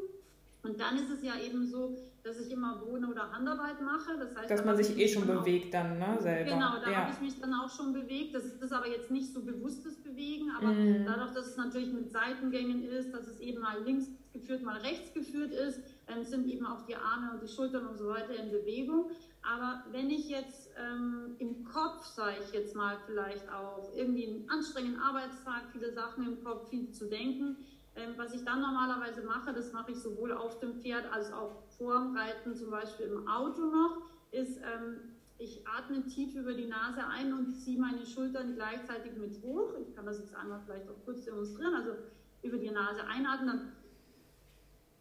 Und 0.64 0.80
dann 0.80 0.98
ist 0.98 1.10
es 1.10 1.24
ja 1.24 1.38
eben 1.40 1.66
so, 1.68 1.98
dass 2.24 2.40
ich 2.40 2.52
immer 2.52 2.78
Bohne 2.78 3.08
oder 3.10 3.32
Handarbeit 3.32 3.82
mache. 3.82 4.18
Das 4.18 4.36
heißt, 4.36 4.50
dass 4.50 4.64
man 4.64 4.78
sich 4.78 4.98
eh 4.98 5.08
schon 5.10 5.28
bewegt 5.28 5.74
dann, 5.74 6.00
ne, 6.00 6.18
selber. 6.22 6.52
Genau, 6.52 6.80
da 6.84 6.90
ja. 6.90 6.98
habe 7.00 7.12
ich 7.12 7.20
mich 7.20 7.40
dann 7.40 7.54
auch 7.54 7.70
schon 7.70 7.92
bewegt. 7.92 8.34
Das 8.34 8.46
ist 8.46 8.72
aber 8.72 8.88
jetzt 8.88 9.12
nicht 9.12 9.34
so 9.34 9.42
bewusstes 9.42 10.02
Bewegen, 10.02 10.50
aber 10.58 10.68
mm. 10.68 11.06
dadurch, 11.06 11.34
dass 11.34 11.48
es 11.48 11.58
natürlich 11.58 11.92
mit 11.92 12.12
Seitengängen 12.12 12.84
ist, 12.84 13.14
dass 13.14 13.28
es 13.28 13.42
eben 13.42 13.62
mal 13.62 13.84
links 13.84 14.08
geführt, 14.32 14.64
mal 14.64 14.80
rechts 14.80 15.14
geführt 15.14 15.52
ist, 15.52 15.82
ähm, 16.08 16.24
sind 16.24 16.48
eben 16.48 16.66
auch 16.66 16.86
die 16.86 16.96
Arme 16.96 17.34
und 17.34 17.44
die 17.44 17.54
Schultern 17.54 17.88
und 17.88 17.98
so 17.98 18.08
weiter 18.08 18.34
in 18.36 18.50
Bewegung. 18.50 19.12
Aber 19.44 19.84
wenn 19.92 20.10
ich 20.10 20.30
jetzt 20.30 20.70
ähm, 20.78 21.36
im 21.40 21.66
Kopf, 21.66 22.06
sage 22.06 22.38
ich 22.42 22.54
jetzt 22.54 22.74
mal 22.74 22.98
vielleicht 23.06 23.52
auch, 23.52 23.92
irgendwie 23.96 24.28
einen 24.28 24.50
anstrengenden 24.50 25.02
Arbeitstag, 25.02 25.64
viele 25.74 25.92
Sachen 25.92 26.26
im 26.26 26.44
Kopf, 26.44 26.70
viel 26.70 26.90
zu 26.92 27.10
denken, 27.10 27.58
ähm, 27.96 28.14
was 28.18 28.34
ich 28.34 28.44
dann 28.44 28.62
normalerweise 28.62 29.22
mache, 29.24 29.54
das 29.54 29.72
mache 29.72 29.92
ich 29.92 29.98
sowohl 30.00 30.32
auf 30.32 30.60
dem 30.60 30.82
Pferd 30.82 31.12
als 31.12 31.32
auch 31.32 31.64
vorm 31.78 32.16
Reiten, 32.18 32.56
zum 32.56 32.72
Beispiel 32.72 33.06
im 33.08 33.28
Auto 33.28 33.66
noch, 33.66 34.02
ist, 34.32 34.58
ähm, 34.58 35.14
ich 35.38 35.62
atme 35.68 36.06
tief 36.08 36.36
über 36.36 36.54
die 36.54 36.68
Nase 36.68 37.06
ein 37.06 37.34
und 37.34 37.52
ziehe 37.52 37.80
meine 37.80 38.06
Schultern 38.06 38.56
gleichzeitig 38.56 39.16
mit 39.18 39.42
hoch. 39.44 39.74
Ich 39.82 39.94
kann 39.96 40.06
das 40.06 40.20
jetzt 40.20 40.36
einmal 40.36 40.62
vielleicht 40.66 40.88
auch 40.90 41.06
kurz 41.06 41.26
demonstrieren. 41.26 41.74
Also 41.74 41.96
über 42.44 42.58
die 42.58 42.72
Nase 42.72 43.06
einatmen, 43.06 43.48
dann 43.48 43.72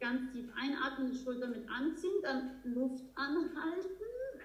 ganz 0.01 0.33
tief 0.33 0.47
einatmen, 0.57 1.13
die 1.13 1.19
Schulter 1.19 1.47
mit 1.47 1.69
anziehen, 1.71 2.23
dann 2.23 2.51
Luft 2.65 3.05
anhalten, 3.15 3.87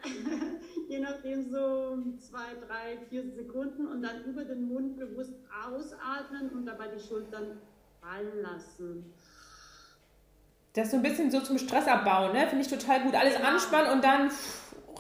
je 0.88 1.00
nachdem 1.00 1.50
so 1.50 1.98
zwei, 2.20 2.54
drei, 2.68 3.00
vier 3.10 3.32
Sekunden 3.32 3.88
und 3.88 4.04
dann 4.04 4.24
über 4.26 4.46
den 4.46 4.68
Mund 4.68 4.98
bewusst 4.98 5.34
ausatmen 5.66 6.50
und 6.50 6.66
dabei 6.66 6.90
die 6.90 7.00
Schultern 7.00 7.60
fallen 8.02 8.42
lassen. 8.42 9.14
Das 10.74 10.86
ist 10.86 10.92
so 10.92 10.98
ein 10.98 11.04
bisschen 11.04 11.32
so 11.32 11.42
zum 11.42 11.58
Stressabbau, 11.58 12.34
ne? 12.34 12.48
Finde 12.48 12.64
ich 12.64 12.68
total 12.68 13.02
gut. 13.02 13.16
Alles 13.16 13.36
genau. 13.36 13.50
anspannen 13.50 13.92
und 13.94 14.04
dann 14.04 14.30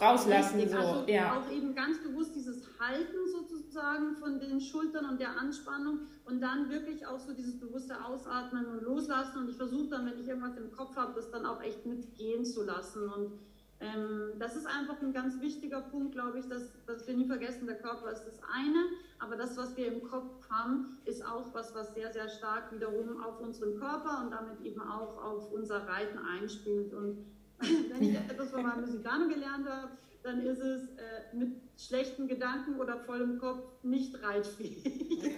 rauslassen. 0.01 0.60
Richtig, 0.60 0.72
so. 0.72 0.77
also 0.77 1.04
ja. 1.08 1.39
auch 1.39 1.51
eben 1.51 1.75
ganz 1.75 2.01
bewusst 2.01 2.36
dieses 2.36 2.63
Halten 2.80 3.18
sozusagen 3.32 4.16
von 4.16 4.39
den 4.39 4.60
Schultern 4.60 5.06
und 5.06 5.20
der 5.20 5.38
Anspannung 5.39 6.00
und 6.25 6.42
dann 6.42 6.70
wirklich 6.70 7.06
auch 7.06 7.20
so 7.20 7.34
dieses 7.34 7.60
bewusste 7.60 8.04
Ausatmen 8.04 8.66
und 8.66 8.82
Loslassen. 8.82 9.39
Und 9.39 9.50
ich 9.50 9.58
versuche 9.58 9.89
dann, 9.89 10.06
wenn 10.06 10.20
ich 10.20 10.27
irgendwas 10.27 10.58
im 10.58 10.72
Kopf 10.72 10.96
habe, 10.96 11.13
das 11.16 11.30
dann 11.32 11.46
auch 11.46 11.62
echt 11.62 11.86
mitgehen 11.86 12.46
zu 12.46 12.63
lassen. 12.63 13.10
Und 13.10 13.39
ähm, 13.79 14.31
das 14.39 14.55
ist 14.55 14.65
einfach 14.65 15.01
ein 15.01 15.13
ganz 15.13 15.39
wichtiger 15.39 15.81
Punkt, 15.81 16.13
glaube 16.13 16.39
ich, 16.39 16.48
dass, 16.48 16.72
dass 16.86 17.07
wir 17.07 17.15
nie 17.15 17.27
vergessen, 17.27 17.67
der 17.67 17.77
Körper 17.77 18.12
ist 18.12 18.24
das 18.25 18.39
eine, 18.51 18.86
aber 19.19 19.36
das, 19.36 19.55
was 19.55 19.77
wir 19.77 19.88
im 19.88 20.03
Kopf 20.03 20.50
haben, 20.50 20.98
ist 21.05 21.24
auch 21.24 21.53
was, 21.53 21.75
was 21.75 21.93
sehr, 21.93 22.12
sehr 22.12 22.27
stark 22.27 22.72
wiederum 22.72 23.22
auf 23.22 23.39
unseren 23.39 23.77
Körper 23.77 24.24
und 24.24 24.31
damit 24.31 24.62
eben 24.62 24.81
auch 24.81 25.24
auf 25.24 25.51
unser 25.51 25.88
Reiten 25.88 26.17
einspielt. 26.17 26.93
Und 26.93 27.25
wenn 27.60 28.01
ich 28.01 28.15
etwas 28.15 28.50
von 28.50 28.63
meinem 28.63 28.81
Musikano 28.81 29.27
gelernt 29.27 29.69
habe, 29.69 29.91
dann 30.24 30.41
ist 30.41 30.60
es 30.60 30.89
äh, 30.98 31.36
mit 31.36 31.62
schlechten 31.77 32.27
Gedanken 32.27 32.79
oder 32.79 32.98
vollem 32.98 33.38
Kopf 33.38 33.63
nicht 33.84 34.22
reitfähig. 34.24 34.84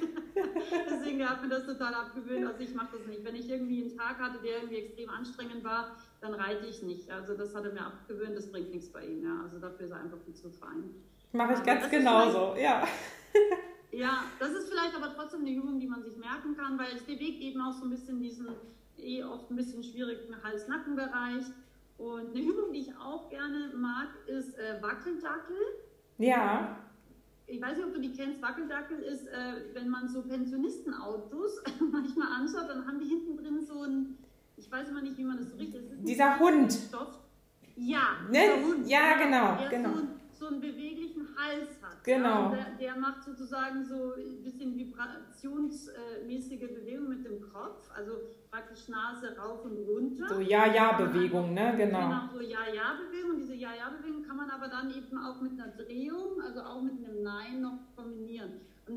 Deswegen 0.89 1.29
hat 1.29 1.41
mir 1.41 1.50
das 1.50 1.65
total 1.65 1.93
abgewöhnt. 1.93 2.48
Also 2.48 2.63
ich 2.63 2.74
mache 2.74 2.98
das 2.98 3.05
nicht. 3.05 3.24
Wenn 3.24 3.36
ich 3.36 3.50
irgendwie 3.50 3.81
einen 3.81 3.98
Tag 3.98 4.17
hatte, 4.19 4.39
der 4.41 4.58
irgendwie 4.58 4.77
extrem 4.77 5.10
anstrengend 5.10 5.63
war, 5.63 5.98
dann 6.22 6.34
reite 6.34 6.66
ich 6.66 6.84
nicht. 6.84 7.10
Also 7.10 7.36
das 7.36 7.56
hat 7.56 7.66
er 7.66 7.74
mir 7.74 7.86
abgewöhnt, 7.86 8.36
das 8.36 8.52
bringt 8.52 8.72
nichts 8.72 8.92
bei 8.92 9.06
ihm. 9.06 9.24
Ja. 9.24 9.42
Also 9.44 9.60
dafür 9.60 9.86
ist 9.86 9.92
er 9.92 10.02
einfach 10.02 10.20
viel 10.20 10.34
zu 10.34 10.50
fein. 10.50 10.94
Mache 11.32 11.54
ich 11.54 11.64
ganz 11.64 11.90
genauso, 11.90 12.56
ja. 12.58 12.88
ja, 13.92 14.24
das 14.40 14.52
ist 14.52 14.70
vielleicht 14.70 14.96
aber 14.96 15.14
trotzdem 15.16 15.42
eine 15.42 15.52
Übung, 15.52 15.80
die 15.80 15.88
man 15.88 16.02
sich 16.04 16.18
merken 16.18 16.56
kann, 16.58 16.78
weil 16.80 16.96
es 16.96 17.04
bewegt 17.04 17.42
eben 17.42 17.62
auch 17.62 17.74
so 17.74 17.86
ein 17.86 17.92
bisschen 17.92 18.20
diesen 18.20 18.48
eh 18.98 19.24
oft 19.24 19.50
ein 19.50 19.56
bisschen 19.56 19.84
schwierigen 19.84 20.36
Hals-Nacken-Bereich. 20.44 21.46
Und 21.98 22.30
eine 22.30 22.42
Übung, 22.42 22.72
die 22.72 22.80
ich 22.80 22.96
auch 22.98 23.30
gerne 23.30 23.72
mag, 23.76 24.08
ist 24.28 24.58
äh, 24.58 24.82
Wackeldackel. 24.82 25.58
Ja. 26.18 26.78
Ich 27.46 27.62
weiß 27.62 27.78
nicht, 27.78 27.86
ob 27.86 27.94
du 27.94 28.00
die 28.00 28.14
kennst. 28.14 28.42
Wackeldackel 28.42 29.00
ist, 29.00 29.28
äh, 29.28 29.74
wenn 29.74 29.90
man 29.90 30.08
so 30.08 30.22
Pensionistenautos 30.22 31.62
manchmal 31.92 32.28
anschaut, 32.32 32.70
dann 32.70 32.86
haben 32.88 33.00
die 33.00 33.08
hinten 33.08 33.38
drin 33.38 33.62
so 33.62 33.84
ein 33.84 34.18
ich 34.60 34.72
weiß 34.72 34.89
immer 34.89 35.01
nicht, 35.01 35.18
wie 35.18 35.24
man 35.24 35.38
das 35.38 35.51
so 35.51 35.58
richtig. 35.58 35.82
Dieser 36.01 36.38
Hund. 36.39 36.72
Stoff. 36.72 37.20
Ja, 37.75 38.18
ne? 38.30 38.39
Hund. 38.66 38.88
Ja, 38.88 39.18
genau, 39.18 39.58
der 39.58 39.70
genau. 39.70 39.96
So, 39.96 40.08
so 40.32 40.48
einen 40.48 40.62
beweglichen 40.62 41.28
Hals 41.38 41.82
hat. 41.82 42.04
Genau. 42.04 42.51
Ja, 42.51 42.56
der, 42.56 42.94
der, 42.94 42.96
macht 42.98 43.24
sozusagen 43.24 43.86
so 43.86 44.13
ein 44.16 44.44
bisschen 44.44 44.75
vibrationsmäßige 44.75 46.74
Bewegung 46.75 47.10
mit 47.10 47.25
dem 47.25 47.42
Kopf, 47.42 47.89
also 47.96 48.12
praktisch 48.51 48.89
Nase 48.89 49.36
rauf 49.38 49.63
und 49.63 49.78
runter. 49.78 50.28
So 50.28 50.42
Ja-Ja-Bewegung, 50.42 51.54
ne? 51.54 51.74
Genau. 51.78 52.00
Genau, 52.00 52.22
so 52.34 52.42
Ja-Ja-Bewegung. 52.42 53.38
Diese 53.38 53.56
Ja-Ja-Bewegung 53.56 54.24
kann 54.24 54.38
man 54.38 54.50
aber 54.50 54.68
dann 54.68 54.89
eben 54.92 55.18
auch 55.18 55.39
mit 55.42 55.54
einer 55.54 55.72
Drehung, 55.72 56.42
also 56.42 56.62
auch 56.62 56.82
mit 56.82 57.06
einem 57.06 57.24
Nein 57.24 57.62
noch 57.62 57.80
kombinieren. 57.96 58.38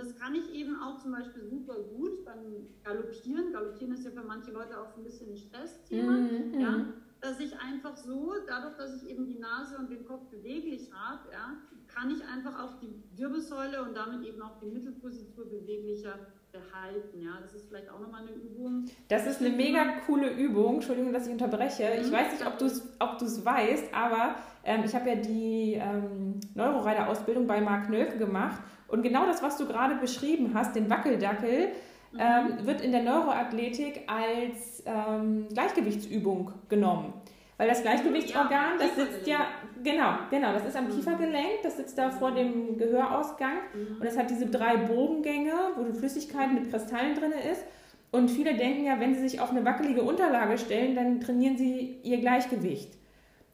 Das 0.02 0.18
kann 0.18 0.34
ich 0.34 0.52
eben 0.52 0.80
auch 0.82 0.98
zum 0.98 1.12
Beispiel 1.12 1.44
super 1.44 1.74
gut 1.74 2.24
beim 2.24 2.66
Galoppieren. 2.82 3.52
Galoppieren 3.52 3.94
ist 3.94 4.04
ja 4.04 4.10
für 4.10 4.26
manche 4.26 4.50
Leute 4.50 4.76
auch 4.80 4.96
ein 4.96 5.04
bisschen 5.04 5.30
ein 5.30 5.36
Stressthema. 5.36 6.12
Mhm, 6.12 6.60
ja, 6.60 6.70
mhm. 6.70 6.92
dass 7.20 7.38
ich 7.38 7.56
einfach 7.60 7.96
so, 7.96 8.34
dadurch, 8.48 8.74
dass 8.74 9.00
ich 9.00 9.08
eben 9.08 9.26
die 9.28 9.38
Nase 9.38 9.78
und 9.78 9.90
den 9.90 10.04
Kopf 10.04 10.28
beweglich 10.28 10.90
habe, 10.92 11.30
ja, 11.30 11.56
kann 11.86 12.10
ich 12.10 12.24
einfach 12.24 12.58
auch 12.58 12.80
die 12.80 12.92
Wirbelsäule 13.16 13.80
und 13.82 13.96
damit 13.96 14.26
eben 14.26 14.42
auch 14.42 14.58
die 14.58 14.66
Mittelpositur 14.66 15.44
beweglicher 15.44 16.18
behalten. 16.50 17.20
Ja, 17.22 17.38
das 17.40 17.54
ist 17.54 17.68
vielleicht 17.68 17.88
auch 17.88 18.00
nochmal 18.00 18.22
eine 18.22 18.32
Übung. 18.32 18.86
Das 19.08 19.26
ist 19.26 19.40
eine 19.40 19.50
mega 19.50 19.84
coole 20.06 20.32
Übung. 20.32 20.76
Entschuldigung, 20.76 21.12
dass 21.12 21.26
ich 21.26 21.32
unterbreche. 21.32 21.84
Ich 22.00 22.08
Mhm, 22.08 22.12
weiß 22.12 22.32
nicht, 22.32 22.46
ob 22.46 22.58
du 22.58 22.64
es 22.64 22.88
ob 22.98 23.18
du's 23.18 23.44
weißt, 23.44 23.94
aber 23.94 24.34
ähm, 24.64 24.82
ich 24.84 24.94
habe 24.94 25.08
ja 25.10 25.14
die 25.16 25.74
ähm, 25.74 26.40
Neuroreiter-Ausbildung 26.54 27.46
bei 27.46 27.60
Marc 27.60 27.88
Nölke 27.88 28.18
gemacht. 28.18 28.60
Und 28.92 29.02
genau 29.02 29.26
das, 29.26 29.42
was 29.42 29.56
du 29.56 29.66
gerade 29.66 29.96
beschrieben 29.96 30.52
hast, 30.54 30.76
den 30.76 30.88
Wackeldackel, 30.88 31.68
Mhm. 32.12 32.18
ähm, 32.20 32.66
wird 32.66 32.82
in 32.82 32.92
der 32.92 33.02
Neuroathletik 33.02 34.02
als 34.06 34.82
ähm, 34.84 35.46
Gleichgewichtsübung 35.52 36.52
genommen. 36.68 37.14
Weil 37.56 37.68
das 37.68 37.80
Gleichgewichtsorgan, 37.82 38.50
Ja, 38.50 38.76
das 38.78 38.96
sitzt 38.96 39.26
ja, 39.26 39.46
genau, 39.82 40.10
genau, 40.30 40.52
das 40.52 40.66
ist 40.66 40.76
am 40.76 40.86
Mhm. 40.88 40.90
Kiefergelenk, 40.90 41.62
das 41.62 41.78
sitzt 41.78 41.96
da 41.96 42.10
vor 42.10 42.32
dem 42.32 42.76
Gehörausgang 42.76 43.56
Mhm. 43.72 43.96
und 44.00 44.06
es 44.06 44.18
hat 44.18 44.28
diese 44.28 44.46
drei 44.46 44.76
Bogengänge, 44.76 45.52
wo 45.76 45.84
die 45.84 45.92
Flüssigkeit 45.98 46.52
mit 46.52 46.70
Kristallen 46.70 47.14
drin 47.14 47.32
ist. 47.50 47.64
Und 48.10 48.30
viele 48.30 48.54
denken 48.54 48.84
ja, 48.84 49.00
wenn 49.00 49.14
sie 49.14 49.26
sich 49.26 49.40
auf 49.40 49.50
eine 49.50 49.64
wackelige 49.64 50.02
Unterlage 50.02 50.58
stellen, 50.58 50.94
dann 50.94 51.20
trainieren 51.20 51.56
sie 51.56 51.98
ihr 52.02 52.18
Gleichgewicht. 52.18 52.92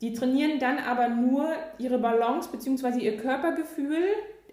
Die 0.00 0.12
trainieren 0.14 0.58
dann 0.58 0.78
aber 0.78 1.08
nur 1.08 1.48
ihre 1.78 1.98
Balance 1.98 2.48
bzw. 2.50 2.98
ihr 3.00 3.16
Körpergefühl, 3.18 4.02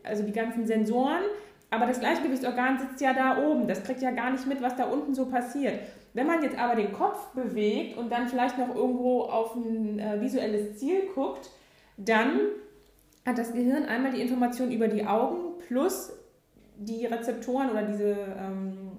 also 0.05 0.23
die 0.23 0.31
ganzen 0.31 0.65
Sensoren. 0.65 1.23
Aber 1.71 1.87
das 1.87 1.99
Gleichgewichtsorgan 1.99 2.79
sitzt 2.79 3.01
ja 3.01 3.13
da 3.13 3.43
oben. 3.43 3.67
Das 3.67 3.83
kriegt 3.83 4.01
ja 4.01 4.11
gar 4.11 4.31
nicht 4.31 4.45
mit, 4.45 4.61
was 4.61 4.75
da 4.75 4.85
unten 4.85 5.13
so 5.13 5.25
passiert. 5.25 5.79
Wenn 6.13 6.27
man 6.27 6.41
jetzt 6.41 6.57
aber 6.57 6.75
den 6.75 6.93
Kopf 6.93 7.33
bewegt 7.33 7.97
und 7.97 8.11
dann 8.11 8.27
vielleicht 8.27 8.57
noch 8.57 8.73
irgendwo 8.73 9.23
auf 9.23 9.55
ein 9.55 9.99
äh, 9.99 10.21
visuelles 10.21 10.77
Ziel 10.77 11.07
guckt, 11.13 11.49
dann 11.97 12.39
hat 13.25 13.37
das 13.37 13.51
Gehirn 13.51 13.85
einmal 13.85 14.11
die 14.11 14.21
Information 14.21 14.71
über 14.71 14.87
die 14.87 15.05
Augen 15.05 15.57
plus 15.67 16.13
die 16.77 17.05
Rezeptoren 17.05 17.69
oder 17.71 17.83
diese 17.83 18.15
ähm, 18.39 18.91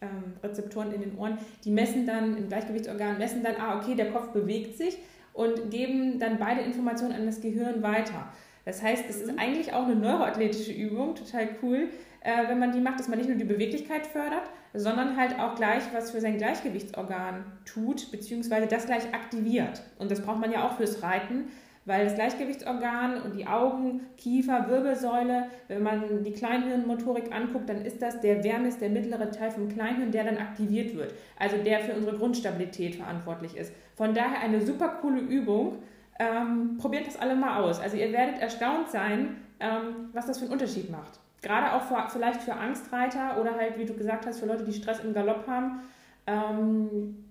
ähm, 0.00 0.34
Rezeptoren 0.42 0.92
in 0.92 1.00
den 1.00 1.18
Ohren, 1.18 1.38
die 1.64 1.70
messen 1.70 2.06
dann 2.06 2.36
im 2.36 2.48
Gleichgewichtsorgan, 2.48 3.18
messen 3.18 3.42
dann, 3.42 3.54
ah, 3.58 3.78
okay, 3.78 3.94
der 3.94 4.10
Kopf 4.12 4.28
bewegt 4.28 4.76
sich 4.76 4.98
und 5.32 5.70
geben 5.70 6.18
dann 6.18 6.38
beide 6.38 6.60
Informationen 6.60 7.14
an 7.14 7.26
das 7.26 7.40
Gehirn 7.40 7.82
weiter. 7.82 8.32
Das 8.64 8.82
heißt, 8.82 9.04
es 9.08 9.20
ist 9.20 9.32
Mhm. 9.32 9.38
eigentlich 9.38 9.72
auch 9.72 9.84
eine 9.84 9.96
neuroathletische 9.96 10.72
Übung, 10.72 11.14
total 11.14 11.48
cool, 11.62 11.88
äh, 12.20 12.48
wenn 12.48 12.58
man 12.58 12.72
die 12.72 12.80
macht, 12.80 12.98
dass 12.98 13.08
man 13.08 13.18
nicht 13.18 13.28
nur 13.28 13.36
die 13.38 13.44
Beweglichkeit 13.44 14.06
fördert, 14.06 14.44
sondern 14.72 15.16
halt 15.16 15.38
auch 15.38 15.54
gleich 15.54 15.82
was 15.92 16.10
für 16.10 16.20
sein 16.20 16.38
Gleichgewichtsorgan 16.38 17.44
tut, 17.64 18.10
beziehungsweise 18.10 18.66
das 18.66 18.86
gleich 18.86 19.12
aktiviert. 19.12 19.82
Und 19.98 20.10
das 20.10 20.20
braucht 20.22 20.40
man 20.40 20.50
ja 20.50 20.66
auch 20.66 20.76
fürs 20.76 21.02
Reiten, 21.02 21.48
weil 21.86 22.04
das 22.06 22.14
Gleichgewichtsorgan 22.14 23.20
und 23.20 23.36
die 23.36 23.46
Augen, 23.46 24.00
Kiefer, 24.16 24.68
Wirbelsäule, 24.68 25.48
wenn 25.68 25.82
man 25.82 26.24
die 26.24 26.32
Kleinhirnmotorik 26.32 27.30
anguckt, 27.30 27.68
dann 27.68 27.84
ist 27.84 28.00
das 28.00 28.22
der 28.22 28.42
Wärmes, 28.42 28.78
der 28.78 28.88
mittlere 28.88 29.30
Teil 29.30 29.50
vom 29.50 29.68
Kleinhirn, 29.68 30.10
der 30.10 30.24
dann 30.24 30.38
aktiviert 30.38 30.96
wird. 30.96 31.12
Also 31.38 31.58
der 31.58 31.80
für 31.80 31.92
unsere 31.92 32.16
Grundstabilität 32.16 32.96
verantwortlich 32.96 33.54
ist. 33.56 33.72
Von 33.96 34.14
daher 34.14 34.40
eine 34.40 34.62
super 34.62 34.88
coole 35.02 35.20
Übung. 35.20 35.76
Ähm, 36.18 36.78
probiert 36.78 37.06
das 37.06 37.16
alle 37.16 37.34
mal 37.34 37.60
aus. 37.60 37.80
Also 37.80 37.96
ihr 37.96 38.12
werdet 38.12 38.40
erstaunt 38.40 38.90
sein, 38.90 39.36
ähm, 39.60 40.10
was 40.12 40.26
das 40.26 40.38
für 40.38 40.44
einen 40.44 40.52
Unterschied 40.52 40.90
macht. 40.90 41.18
Gerade 41.42 41.72
auch 41.72 41.82
für, 41.82 42.08
vielleicht 42.10 42.42
für 42.42 42.54
Angstreiter 42.54 43.40
oder 43.40 43.56
halt, 43.56 43.78
wie 43.78 43.84
du 43.84 43.94
gesagt 43.94 44.26
hast, 44.26 44.40
für 44.40 44.46
Leute, 44.46 44.64
die 44.64 44.72
Stress 44.72 45.00
im 45.00 45.12
Galopp 45.12 45.46
haben. 45.46 45.80
Ähm, 46.26 47.23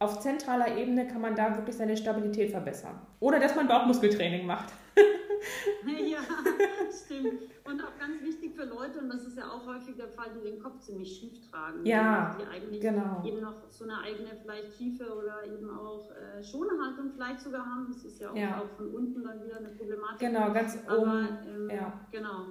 auf 0.00 0.18
zentraler 0.18 0.76
Ebene 0.76 1.06
kann 1.06 1.20
man 1.20 1.36
da 1.36 1.54
wirklich 1.56 1.76
seine 1.76 1.96
Stabilität 1.96 2.50
verbessern. 2.50 2.98
Oder 3.20 3.38
dass 3.38 3.54
man 3.54 3.68
Bauchmuskeltraining 3.68 4.46
macht. 4.46 4.72
Ja, 5.86 6.18
stimmt. 6.90 7.40
Und 7.64 7.80
auch 7.82 7.98
ganz 7.98 8.22
wichtig 8.22 8.54
für 8.54 8.64
Leute, 8.64 8.98
und 8.98 9.08
das 9.08 9.24
ist 9.26 9.38
ja 9.38 9.44
auch 9.50 9.66
häufig 9.66 9.96
der 9.96 10.08
Fall, 10.08 10.26
die 10.36 10.50
den 10.50 10.60
Kopf 10.62 10.80
ziemlich 10.80 11.16
schief 11.18 11.50
tragen. 11.50 11.84
Ja, 11.86 12.36
Die 12.38 12.44
eigentlich 12.46 12.80
genau. 12.82 13.22
eben 13.24 13.40
noch 13.40 13.54
so 13.70 13.84
eine 13.84 13.98
eigene 14.00 14.30
vielleicht 14.42 14.76
tiefe 14.76 15.04
oder 15.16 15.42
eben 15.46 15.70
auch 15.70 16.10
äh, 16.10 16.42
Schonehaltung 16.42 17.10
vielleicht 17.14 17.40
sogar 17.40 17.64
haben. 17.64 17.86
Das 17.90 18.04
ist 18.04 18.20
ja 18.20 18.30
auch, 18.30 18.36
Ja. 18.36 18.60
auch 18.60 18.68
von 18.76 18.88
unten 18.94 19.22
dann 19.22 19.42
wieder 19.42 19.56
eine 19.56 19.68
Problematik. 19.70 20.18
Genau, 20.18 20.52
ganz 20.52 20.78
Aber 20.86 20.98
oben. 21.00 21.28
ähm, 21.48 21.70
ja. 21.70 21.92
genau. 22.10 22.46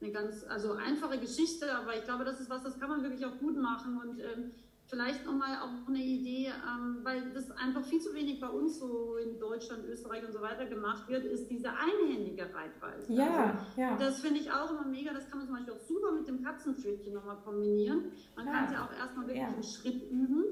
Eine 0.00 0.12
ganz, 0.12 0.46
also 0.48 0.74
einfache 0.74 1.18
Geschichte, 1.18 1.74
aber 1.74 1.96
ich 1.96 2.04
glaube, 2.04 2.24
das 2.24 2.38
ist 2.40 2.48
was, 2.48 2.62
das 2.62 2.78
kann 2.78 2.88
man 2.88 3.02
wirklich 3.02 3.26
auch 3.26 3.36
gut 3.40 3.56
machen 3.60 4.00
und 4.00 4.20
ähm, 4.20 4.52
vielleicht 4.88 5.24
nochmal 5.26 5.56
auch 5.62 5.86
eine 5.88 6.02
Idee, 6.02 6.46
ähm, 6.46 7.00
weil 7.02 7.30
das 7.32 7.50
einfach 7.52 7.84
viel 7.84 8.00
zu 8.00 8.14
wenig 8.14 8.40
bei 8.40 8.48
uns 8.48 8.78
so 8.78 9.16
in 9.16 9.38
Deutschland, 9.38 9.84
Österreich 9.84 10.24
und 10.26 10.32
so 10.32 10.40
weiter 10.40 10.66
gemacht 10.66 11.08
wird, 11.08 11.24
ist 11.24 11.48
diese 11.50 11.68
einhändige 11.70 12.42
Reitweise. 12.54 13.12
Ja, 13.12 13.50
Also, 13.52 13.80
ja. 13.80 13.96
das 13.98 14.20
finde 14.20 14.40
ich 14.40 14.50
auch 14.50 14.70
immer 14.70 14.86
mega. 14.86 15.12
Das 15.12 15.28
kann 15.28 15.38
man 15.38 15.46
zum 15.46 15.56
Beispiel 15.56 15.74
auch 15.74 15.80
super 15.86 16.12
mit 16.12 16.26
dem 16.26 16.42
Katzenpfötchen 16.42 17.12
nochmal 17.14 17.36
kombinieren. 17.44 18.12
Man 18.34 18.46
Ja. 18.46 18.52
kann 18.52 18.64
es 18.64 18.72
ja 18.72 18.84
auch 18.86 18.92
erstmal 18.98 19.26
wirklich 19.26 19.42
Ja. 19.42 19.54
im 19.54 19.62
Schritt 19.62 20.10
üben. 20.10 20.44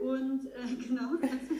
Und 0.00 0.46
äh, 0.46 0.74
genau, 0.88 1.12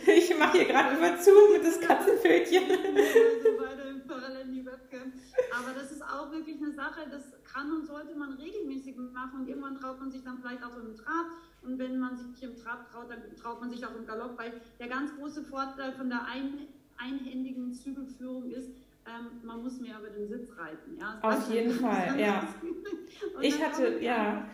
Ich 0.06 0.36
mache 0.38 0.58
hier 0.58 0.66
gerade 0.66 0.96
über 0.96 1.18
Zoom 1.18 1.52
mit 1.52 1.62
das 1.62 1.78
Katzenpfötchen. 1.78 2.62
beide 3.58 3.82
im 3.90 4.06
Parallel 4.06 4.46
die 4.46 4.64
Webcam. 4.64 5.12
Aber 5.52 5.78
das 5.78 5.92
ist 5.92 6.02
auch 6.02 6.32
wirklich 6.32 6.56
eine 6.56 6.72
Sache, 6.72 7.02
das 7.10 7.22
kann 7.44 7.70
und 7.70 7.86
sollte 7.86 8.14
man 8.16 8.32
regelmäßig 8.32 8.96
machen 8.96 9.40
und 9.40 9.48
irgendwann 9.48 9.78
traut 9.78 10.00
man 10.00 10.10
sich 10.10 10.24
dann 10.24 10.38
vielleicht 10.38 10.64
auch 10.64 10.74
im 10.78 10.94
Trab. 10.96 11.26
Und 11.62 11.78
wenn 11.78 11.98
man 11.98 12.16
sich 12.16 12.42
im 12.42 12.56
Trab 12.56 12.90
traut, 12.90 13.10
dann 13.10 13.36
traut 13.36 13.60
man 13.60 13.70
sich 13.70 13.84
auch 13.84 13.94
im 13.94 14.06
Galopp, 14.06 14.38
weil 14.38 14.58
der 14.78 14.88
ganz 14.88 15.14
große 15.16 15.42
Vorteil 15.42 15.92
von 15.92 16.08
der 16.08 16.24
ein, 16.24 16.66
einhändigen 16.96 17.74
Zügelführung 17.74 18.50
ist, 18.50 18.70
ähm, 19.06 19.40
man 19.42 19.62
muss 19.62 19.80
mehr 19.80 19.98
über 19.98 20.08
den 20.08 20.28
Sitz 20.28 20.48
reiten. 20.56 20.96
Ja? 20.98 21.18
Auf 21.20 21.52
jeden. 21.52 21.72
Fall, 21.72 22.18
ja. 22.18 22.48
Ich 23.42 23.62
hatte, 23.62 23.98
ja, 24.00 24.46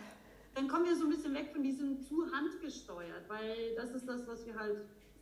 dann 0.57 0.69
kommen 0.69 0.87
wir 0.87 0.97
so 0.97 1.05
ein 1.05 1.11
bisschen 1.11 1.35
weg 1.35 1.51
von 1.53 1.63
diesem 1.63 2.01
zu 2.01 2.25
handgesteuert, 2.33 3.29
weil 3.29 3.75
das 3.77 3.91
ist 3.91 4.09
das, 4.09 4.27
was 4.27 4.47
wir 4.47 4.59
halt 4.59 4.79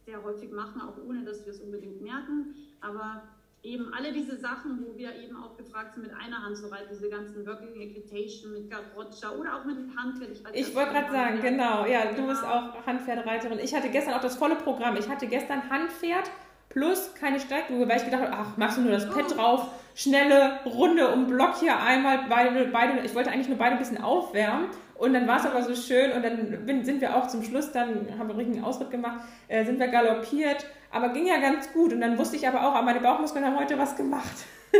sehr 0.06 0.22
häufig 0.22 0.50
machen, 0.52 0.80
auch 0.80 0.96
ohne 1.08 1.24
dass 1.24 1.44
wir 1.44 1.52
es 1.52 1.60
unbedingt 1.60 2.00
merken. 2.00 2.54
Aber 2.80 3.22
eben 3.62 3.92
alle 3.92 4.12
diese 4.12 4.36
Sachen, 4.36 4.84
wo 4.86 4.96
wir 4.96 5.12
eben 5.16 5.36
auch 5.36 5.56
gefragt 5.56 5.94
sind, 5.94 6.04
mit 6.04 6.12
einer 6.14 6.40
Hand 6.44 6.56
zu 6.56 6.70
reiten, 6.70 6.86
diese 6.92 7.08
ganzen 7.08 7.44
Working 7.46 7.74
Equitation 7.80 8.52
mit 8.52 8.70
Garoccia 8.70 9.30
oder 9.32 9.56
auch 9.56 9.64
mit 9.64 9.76
Handpferd. 9.96 10.30
ich 10.52 10.66
das 10.66 10.74
wollte 10.76 10.92
gerade 10.92 11.10
sagen, 11.10 11.40
genau, 11.42 11.84
ja, 11.86 12.06
du 12.06 12.14
Genau. 12.16 12.28
bist 12.28 12.44
auch 12.44 12.86
Handpferdereiterin. 12.86 13.58
Ich 13.58 13.74
hatte 13.74 13.88
gestern 13.88 14.14
auch 14.14 14.20
das 14.20 14.36
volle 14.36 14.54
Programm. 14.56 14.96
Ich 14.96 15.08
hatte 15.08 15.26
gestern 15.26 15.68
Handpferd 15.68 16.30
plus 16.68 17.12
keine 17.14 17.40
Steigbügel, 17.40 17.88
weil 17.88 17.96
ich 17.96 18.04
gedacht 18.04 18.22
habe, 18.22 18.32
ach, 18.36 18.56
machst 18.56 18.76
du 18.78 18.82
nur 18.82 18.92
das 18.92 19.08
Pad 19.08 19.24
Oh. 19.30 19.34
drauf, 19.34 19.68
schnelle 19.94 20.60
Runde 20.66 21.08
um 21.08 21.26
Block 21.26 21.56
hier 21.58 21.76
einmal, 21.80 22.26
beide, 22.28 22.66
beide, 22.66 23.00
ich 23.04 23.14
wollte 23.14 23.30
eigentlich 23.30 23.48
nur 23.48 23.58
beide 23.58 23.72
ein 23.72 23.78
bisschen 23.78 24.02
aufwärmen. 24.02 24.66
Und 24.96 25.12
dann 25.14 25.26
war 25.26 25.38
es 25.38 25.46
aber 25.46 25.62
so 25.62 25.74
schön 25.74 26.12
und 26.12 26.22
dann 26.22 26.64
bin, 26.66 26.84
sind 26.84 27.00
wir 27.00 27.16
auch 27.16 27.26
zum 27.26 27.42
Schluss, 27.42 27.72
dann 27.72 28.16
haben 28.18 28.28
wir 28.28 28.36
richtig 28.36 28.56
einen 28.56 28.64
Ausritt 28.64 28.90
gemacht, 28.90 29.20
äh, 29.48 29.64
sind 29.64 29.78
wir 29.80 29.88
galoppiert, 29.88 30.64
aber 30.92 31.08
ging 31.08 31.26
ja 31.26 31.40
ganz 31.40 31.72
gut. 31.72 31.92
Und 31.92 32.00
dann 32.00 32.16
wusste 32.16 32.36
ich 32.36 32.46
aber 32.46 32.64
auch, 32.66 32.80
meine 32.84 33.00
Bauchmuskeln 33.00 33.44
haben 33.44 33.58
heute 33.58 33.76
was 33.78 33.96
gemacht. 33.96 34.44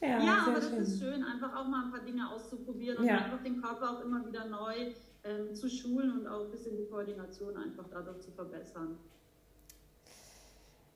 ja, 0.00 0.08
Ja, 0.08 0.18
sehr 0.20 0.42
aber 0.46 0.52
das 0.54 0.68
schön. 0.68 0.78
ist 0.82 0.98
schön, 1.00 1.22
einfach 1.24 1.54
auch 1.56 1.66
mal 1.66 1.84
ein 1.86 1.90
paar 1.90 2.00
Dinge 2.00 2.28
auszuprobieren 2.30 2.98
und 2.98 3.04
Ja. 3.06 3.16
einfach 3.18 3.42
den 3.42 3.60
Körper 3.60 3.90
auch 3.90 4.00
immer 4.04 4.24
wieder 4.26 4.44
neu 4.46 4.92
ähm, 5.24 5.54
zu 5.54 5.68
schulen 5.70 6.12
und 6.18 6.26
auch 6.26 6.44
ein 6.44 6.50
bisschen 6.50 6.76
die 6.76 6.84
Koordination 6.86 7.56
einfach 7.56 7.84
dadurch 7.90 8.20
zu 8.20 8.30
verbessern. 8.32 8.98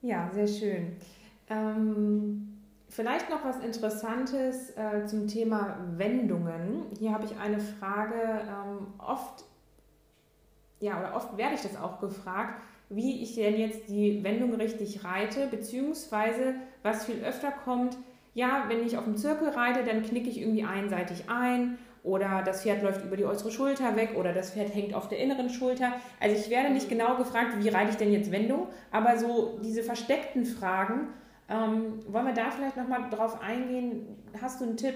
Ja, 0.02 0.30
sehr 0.32 0.46
schön. 0.46 0.96
Ähm, 1.48 2.57
vielleicht 2.88 3.30
noch 3.30 3.44
was 3.44 3.58
Interessantes 3.60 4.70
äh, 4.76 5.06
zum 5.06 5.26
Thema 5.28 5.78
Wendungen. 5.96 6.86
Hier 6.98 7.12
habe 7.12 7.24
ich 7.24 7.36
eine 7.38 7.60
Frage. 7.60 8.14
Ähm, 8.14 8.86
oft, 8.98 9.44
ja, 10.80 10.98
oder 10.98 11.14
oft 11.14 11.36
werde 11.36 11.54
ich 11.54 11.62
das 11.62 11.76
auch 11.76 12.00
gefragt, 12.00 12.62
wie 12.90 13.22
ich 13.22 13.34
denn 13.34 13.58
jetzt 13.58 13.88
die 13.88 14.24
Wendung 14.24 14.54
richtig 14.54 15.04
reite, 15.04 15.46
beziehungsweise 15.48 16.54
was 16.82 17.04
viel 17.04 17.22
öfter 17.22 17.50
kommt, 17.50 17.96
ja, 18.34 18.64
wenn 18.68 18.86
ich 18.86 18.96
auf 18.96 19.04
dem 19.04 19.16
Zirkel 19.16 19.48
reite, 19.48 19.84
dann 19.84 20.02
knicke 20.02 20.28
ich 20.30 20.40
irgendwie 20.40 20.64
einseitig 20.64 21.24
ein 21.28 21.78
oder 22.04 22.42
das 22.44 22.62
Pferd 22.62 22.82
läuft 22.82 23.04
über 23.04 23.16
die 23.16 23.24
äußere 23.24 23.50
Schulter 23.50 23.96
weg 23.96 24.10
oder 24.16 24.32
das 24.32 24.52
Pferd 24.52 24.74
hängt 24.74 24.94
auf 24.94 25.08
der 25.08 25.18
inneren 25.18 25.50
Schulter. 25.50 25.92
Also 26.20 26.36
ich 26.36 26.48
werde 26.48 26.70
nicht 26.70 26.88
genau 26.88 27.16
gefragt, 27.16 27.56
wie 27.58 27.68
reite 27.68 27.90
ich 27.90 27.96
denn 27.96 28.12
jetzt 28.12 28.30
Wendung, 28.30 28.68
aber 28.90 29.18
so 29.18 29.58
diese 29.62 29.82
versteckten 29.82 30.44
Fragen, 30.46 31.08
ähm, 31.48 32.00
wollen 32.08 32.26
wir 32.26 32.34
da 32.34 32.50
vielleicht 32.50 32.76
nochmal 32.76 33.08
drauf 33.10 33.40
eingehen? 33.40 34.06
Hast 34.40 34.60
du 34.60 34.64
einen 34.64 34.76
Tipp? 34.76 34.94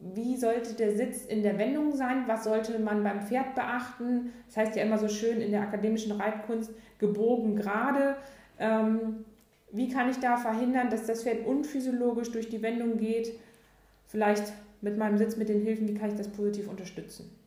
Wie 0.00 0.36
sollte 0.36 0.74
der 0.74 0.94
Sitz 0.94 1.24
in 1.24 1.42
der 1.42 1.58
Wendung 1.58 1.92
sein? 1.96 2.24
Was 2.26 2.44
sollte 2.44 2.78
man 2.78 3.02
beim 3.02 3.22
Pferd 3.22 3.54
beachten? 3.54 4.32
Das 4.46 4.56
heißt 4.58 4.76
ja 4.76 4.82
immer 4.82 4.98
so 4.98 5.08
schön 5.08 5.40
in 5.40 5.50
der 5.50 5.62
akademischen 5.62 6.12
Reitkunst, 6.12 6.70
gebogen 6.98 7.56
gerade. 7.56 8.16
Ähm, 8.58 9.24
wie 9.72 9.88
kann 9.88 10.08
ich 10.08 10.18
da 10.18 10.36
verhindern, 10.36 10.90
dass 10.90 11.06
das 11.06 11.24
Pferd 11.24 11.46
unphysiologisch 11.46 12.30
durch 12.30 12.48
die 12.48 12.62
Wendung 12.62 12.98
geht? 12.98 13.32
Vielleicht 14.06 14.52
mit 14.80 14.96
meinem 14.96 15.18
Sitz, 15.18 15.36
mit 15.36 15.48
den 15.48 15.62
Hilfen, 15.62 15.88
wie 15.88 15.94
kann 15.94 16.10
ich 16.10 16.16
das 16.16 16.28
positiv 16.28 16.68
unterstützen? 16.68 17.37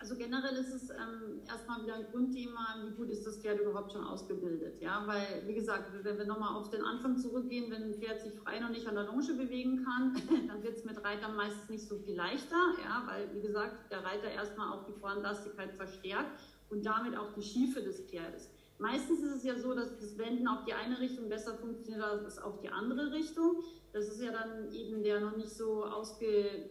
Also 0.00 0.16
generell 0.16 0.56
ist 0.56 0.72
es 0.72 0.88
ähm, 0.88 1.42
erstmal 1.46 1.82
wieder 1.82 1.94
ein 1.94 2.06
Grundthema, 2.10 2.82
wie 2.86 2.96
gut 2.96 3.10
ist 3.10 3.26
das 3.26 3.36
Pferd 3.36 3.60
überhaupt 3.60 3.92
schon 3.92 4.02
ausgebildet. 4.02 4.80
Ja, 4.80 5.02
weil, 5.06 5.42
wie 5.46 5.52
gesagt, 5.52 5.92
wenn 6.02 6.16
wir 6.16 6.24
nochmal 6.24 6.56
auf 6.56 6.70
den 6.70 6.82
Anfang 6.82 7.18
zurückgehen, 7.18 7.70
wenn 7.70 7.82
ein 7.82 7.94
Pferd 7.94 8.22
sich 8.22 8.32
frei 8.32 8.60
noch 8.60 8.70
nicht 8.70 8.86
an 8.86 8.94
der 8.94 9.04
Longe 9.04 9.34
bewegen 9.34 9.84
kann, 9.84 10.14
dann 10.48 10.62
wird 10.62 10.78
es 10.78 10.86
mit 10.86 11.04
Reitern 11.04 11.36
meistens 11.36 11.68
nicht 11.68 11.86
so 11.86 11.98
viel 11.98 12.14
leichter, 12.14 12.56
ja, 12.82 13.04
weil, 13.06 13.28
wie 13.34 13.46
gesagt, 13.46 13.90
der 13.90 14.02
Reiter 14.02 14.30
erstmal 14.30 14.72
auch 14.72 14.86
die 14.86 14.98
Vorhandlastigkeit 14.98 15.74
verstärkt 15.74 16.40
und 16.70 16.86
damit 16.86 17.14
auch 17.14 17.34
die 17.34 17.42
Schiefe 17.42 17.82
des 17.82 18.00
Pferdes. 18.00 18.48
Meistens 18.78 19.20
ist 19.20 19.36
es 19.36 19.44
ja 19.44 19.58
so, 19.58 19.74
dass 19.74 19.98
das 19.98 20.16
Wenden 20.16 20.48
auf 20.48 20.64
die 20.64 20.72
eine 20.72 20.98
Richtung 20.98 21.28
besser 21.28 21.54
funktioniert 21.58 22.02
als 22.02 22.38
auf 22.38 22.60
die 22.60 22.70
andere 22.70 23.12
Richtung. 23.12 23.62
Das 23.92 24.08
ist 24.08 24.22
ja 24.22 24.32
dann 24.32 24.72
eben 24.72 25.02
der 25.02 25.20
noch 25.20 25.36
nicht 25.36 25.50
so 25.50 25.84
ausge, 25.84 26.70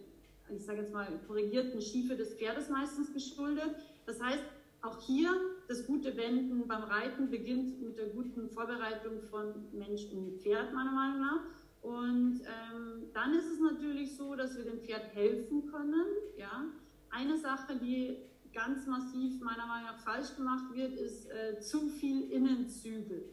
ich 0.56 0.66
sage 0.66 0.82
jetzt 0.82 0.94
mal, 0.94 1.08
korrigierten 1.28 1.82
Schiefe 1.82 2.16
des 2.16 2.36
Pferdes 2.36 2.70
meistens 2.70 3.14
geschuldet. 3.14 3.76
Das 4.06 4.22
heißt, 4.22 4.44
auch 4.82 5.02
hier 5.02 5.30
das 5.68 5.86
gute 5.86 6.16
Wenden 6.16 6.68
beim 6.68 6.84
Reiten 6.84 7.30
beginnt 7.30 7.82
mit 7.82 7.98
der 7.98 8.08
guten 8.10 8.50
Vorbereitung 8.50 9.22
von 9.30 9.54
Mensch 9.74 10.06
und 10.12 10.42
Pferd, 10.42 10.74
meiner 10.74 10.92
Meinung 10.92 11.20
nach. 11.22 11.42
Und 11.82 12.42
ähm, 12.42 13.10
dann 13.14 13.34
ist 13.34 13.46
es 13.52 13.60
natürlich 13.60 14.16
so, 14.16 14.36
dass 14.36 14.58
wir 14.58 14.64
dem 14.64 14.80
Pferd 14.80 15.14
helfen 15.14 15.66
können. 15.68 16.06
Ja? 16.38 16.66
Eine 17.10 17.38
Sache, 17.38 17.78
die 17.78 18.18
ganz 18.54 18.88
massiv 18.88 19.42
meiner 19.42 19.68
Meinung 19.68 19.92
nach 19.92 20.00
falsch 20.00 20.36
gemacht 20.36 20.74
wird, 20.74 20.94
ist 20.94 21.30
äh, 21.30 21.60
zu 21.60 21.88
viel 21.88 22.32
Innenzügel. 22.32 23.26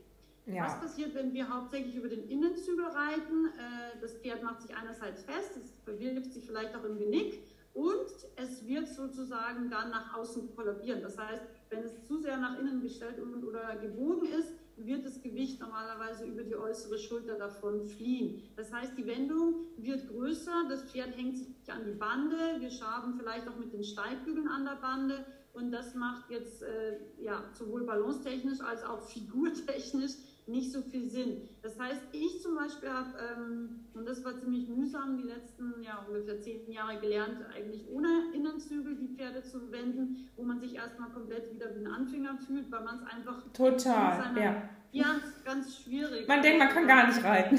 Ja. 0.47 0.65
Was 0.65 0.81
passiert, 0.81 1.15
wenn 1.15 1.33
wir 1.35 1.49
hauptsächlich 1.49 1.97
über 1.97 2.09
den 2.09 2.29
Innenzügel 2.29 2.85
reiten? 2.85 3.47
Äh, 3.47 4.01
das 4.01 4.15
Pferd 4.15 4.45
macht 4.45 4.63
sich 4.63 4.77
einerseits 4.77 5.25
fest, 5.25 5.57
es 5.57 5.73
verwirft 5.83 6.33
sich 6.33 6.45
vielleicht 6.45 6.75
auch 6.77 6.85
im 6.85 6.99
Genick 6.99 7.43
und 7.75 8.07
es 8.37 8.65
wird 8.65 8.89
sozusagen 8.89 9.69
dann 9.71 9.91
nach 9.91 10.17
außen 10.17 10.55
kollabieren. 10.55 11.03
Das 11.03 11.19
heißt, 11.19 11.43
wenn 11.69 11.83
es 11.83 12.05
zu 12.07 12.19
sehr 12.21 12.37
nach 12.37 12.59
innen 12.59 12.81
gestellt 12.81 13.17
oder 13.21 13.77
gebogen 13.77 14.29
ist, 14.29 14.53
wird 14.77 15.05
das 15.05 15.21
Gewicht 15.21 15.61
normalerweise 15.61 16.25
über 16.25 16.43
die 16.43 16.55
äußere 16.55 16.99
Schulter 16.99 17.35
davon 17.35 17.87
fliehen. 17.87 18.43
Das 18.57 18.73
heißt, 18.73 18.97
die 18.97 19.07
Wendung 19.07 19.67
wird 19.79 20.09
größer, 20.09 20.67
das 20.69 20.85
Pferd 20.85 21.17
hängt 21.17 21.37
sich 21.39 21.49
an 21.69 21.85
die 21.85 21.99
Bande, 21.99 22.37
wir 22.61 22.71
schaben 22.71 23.15
vielleicht 23.19 23.49
auch 23.49 23.57
mit 23.57 23.73
den 23.73 23.83
Steigbügeln 23.83 24.49
an 24.49 24.65
der 24.65 24.77
Bande 24.77 25.25
und 25.55 25.73
das 25.73 25.95
macht 25.95 26.31
jetzt 26.31 26.63
äh, 26.63 26.99
ja, 27.19 27.43
sowohl 27.55 27.85
balancetechnisch 27.85 28.61
als 28.61 28.85
auch 28.85 29.01
figurtechnisch 29.01 30.13
nicht 30.47 30.73
so 30.73 30.81
viel 30.83 31.09
Sinn. 31.09 31.49
Das 31.63 31.79
heißt, 31.79 32.03
ich 32.13 32.41
zum 32.41 32.55
Beispiel 32.55 32.89
habe, 32.89 33.11
ähm, 33.19 33.87
und 33.95 34.07
das 34.07 34.25
war 34.25 34.39
ziemlich 34.39 34.69
mühsam, 34.69 35.17
die 35.17 35.25
letzten 35.25 35.83
ja, 35.83 36.05
ungefähr 36.09 36.41
zehn 36.41 36.71
Jahre 36.71 37.01
gelernt, 37.01 37.39
eigentlich 37.55 37.85
ohne 37.91 38.33
Innenzügel 38.33 38.95
die 38.95 39.09
Pferde 39.09 39.43
zu 39.43 39.73
wenden, 39.73 40.29
wo 40.37 40.45
man 40.45 40.61
sich 40.61 40.77
erstmal 40.77 41.11
komplett 41.11 41.53
wieder 41.53 41.75
wie 41.75 41.85
ein 41.85 41.93
Anfänger 41.93 42.39
fühlt, 42.47 42.71
weil 42.71 42.85
man 42.85 42.97
es 42.97 43.03
einfach. 43.03 43.43
Total, 43.53 44.23
seiner, 44.23 44.41
ja. 44.41 44.69
Ja, 44.93 45.21
ganz 45.45 45.83
schwierig. 45.83 46.29
Man 46.29 46.43
denkt, 46.43 46.59
man 46.59 46.69
kann 46.69 46.87
gar 46.87 47.09
nicht 47.09 47.23
reiten. 47.23 47.57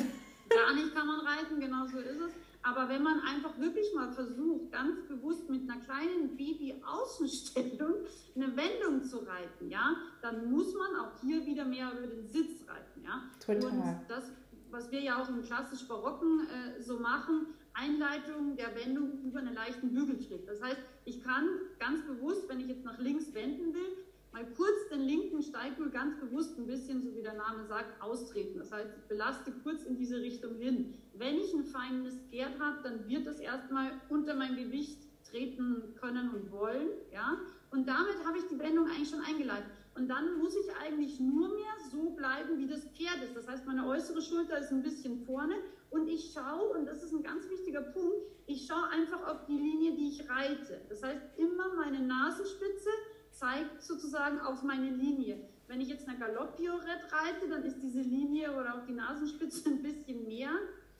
Gar 0.50 0.75
nicht 0.75 0.96
kann 0.96 1.08
man 1.08 1.20
reiten, 1.20 1.60
genau 1.60 1.86
so 1.86 2.00
ist 2.00 2.22
es. 2.22 2.32
Aber 2.63 2.89
wenn 2.89 3.03
man 3.03 3.20
einfach 3.22 3.58
wirklich 3.60 3.94
mal 3.94 4.12
versucht, 4.12 4.72
ganz 4.72 5.08
bewusst 5.08 5.50
mit 5.50 5.70
einer 5.70 5.79
kleinen 5.82 6.36
Baby-Außenstellung 6.36 7.96
eine 8.38 8.56
Wendung 8.56 9.03
zu 9.03 9.17
reiten, 9.17 9.70
ja, 9.70 9.96
dann 10.22 10.50
muss 10.51 10.74
man 10.74 10.96
auch 10.96 11.19
hier 11.21 11.45
wieder 11.45 11.65
mehr 11.65 11.91
über 11.97 12.08
den 12.08 12.28
Sitz 12.28 12.67
reiten, 12.67 13.04
ja. 13.04 13.23
Total. 13.39 13.71
Und 13.71 14.00
das, 14.08 14.32
was 14.69 14.91
wir 14.91 15.02
ja 15.02 15.21
auch 15.21 15.30
im 15.30 15.41
klassisch 15.43 15.88
Barocken 15.88 16.47
äh, 16.47 16.82
so 16.82 17.00
machen, 17.00 17.47
Einleitung 17.73 18.56
der 18.56 18.76
Wendung 18.76 19.21
über 19.23 19.39
einen 19.39 19.54
leichten 19.54 19.93
Bügeltritt. 19.93 20.47
Das 20.47 20.62
heißt, 20.62 20.82
ich 21.06 21.23
kann 21.23 21.47
ganz 21.80 22.02
bewusst, 22.06 22.50
wenn 22.50 22.60
ich 22.60 22.67
jetzt 22.67 22.84
nach 22.84 22.97
links 22.97 23.34
wenden 23.34 23.73
will, 23.73 23.97
mal 24.32 24.45
kurz 24.56 24.89
den 24.91 25.02
linken 25.02 25.41
Steigbügel 25.41 25.91
ganz 25.91 26.19
bewusst 26.19 26.58
ein 26.58 26.65
bisschen, 26.65 27.02
so 27.02 27.15
wie 27.15 27.21
der 27.21 27.36
Name 27.36 27.65
sagt, 27.65 28.02
austreten. 28.02 28.60
Das 28.60 28.71
heißt, 28.71 28.89
ich 28.97 29.04
belaste 29.08 29.52
kurz 29.63 29.84
in 29.84 29.95
diese 29.95 30.17
Richtung 30.17 30.56
hin. 30.56 30.95
Wenn 31.13 31.36
ich 31.38 31.54
ein 31.54 31.63
feines 31.63 32.19
Pferd 32.30 32.60
habe, 32.60 32.78
dann 32.84 33.08
wird 33.08 33.28
das 33.28 33.39
erstmal 33.39 33.91
unter 34.10 34.36
mein 34.36 34.56
Gewicht 34.56 35.08
treten 35.30 35.95
können 36.00 36.30
und 36.32 36.52
wollen. 36.52 36.89
Ja? 37.12 37.38
Und 37.71 37.88
damit 37.88 38.25
habe 38.25 38.38
ich 38.38 38.47
die 38.47 38.60
Wendung 38.60 38.88
eigentlich 38.88 39.10
schon 39.10 39.21
eingeleitet. 39.21 39.69
Und 39.95 40.08
dann 40.08 40.38
muss 40.38 40.56
ich 40.56 40.75
eigentlich 40.75 41.19
nur 41.19 41.49
mehr 41.49 41.73
so 41.91 42.12
bleiben, 42.12 42.58
wie 42.60 42.67
das 42.67 42.84
Pferd 42.95 43.23
ist. 43.23 43.36
Das 43.36 43.47
heißt, 43.47 43.65
meine 43.65 43.88
äußere 43.88 44.21
Schulter 44.21 44.60
ist 44.60 44.71
ein 44.71 44.84
bisschen 44.84 45.25
vorne 45.25 45.56
und 45.89 46.08
ich 46.08 46.34
schaue, 46.34 46.77
und 46.77 46.86
das 46.86 47.01
ist 47.01 47.13
ein 47.13 47.23
ganz 47.23 47.49
wichtiger 47.49 47.82
Punkt, 47.82 48.15
ich 48.45 48.67
schaue 48.67 48.88
einfach 48.89 49.25
auf 49.27 49.45
die 49.45 49.58
Linie, 49.58 49.95
die 49.95 50.10
ich 50.10 50.30
reite. 50.30 50.82
Das 50.89 51.01
heißt, 51.01 51.21
immer 51.38 51.73
meine 51.75 51.99
Nasenspitze 51.99 52.89
zeigt 53.32 53.82
sozusagen 53.82 54.39
auf 54.39 54.63
meine 54.63 54.89
Linie. 54.89 55.49
Wenn 55.67 55.82
ich 55.82 55.89
jetzt 55.89 56.08
eine 56.08 56.17
Galopp-Piorette 56.17 57.12
reite, 57.12 57.49
dann 57.49 57.63
ist 57.63 57.80
diese 57.82 58.01
Linie 58.01 58.51
oder 58.51 58.75
auch 58.75 58.86
die 58.86 58.93
Nasenspitze 58.93 59.69
ein 59.69 59.82
bisschen 59.82 60.27
mehr 60.27 60.51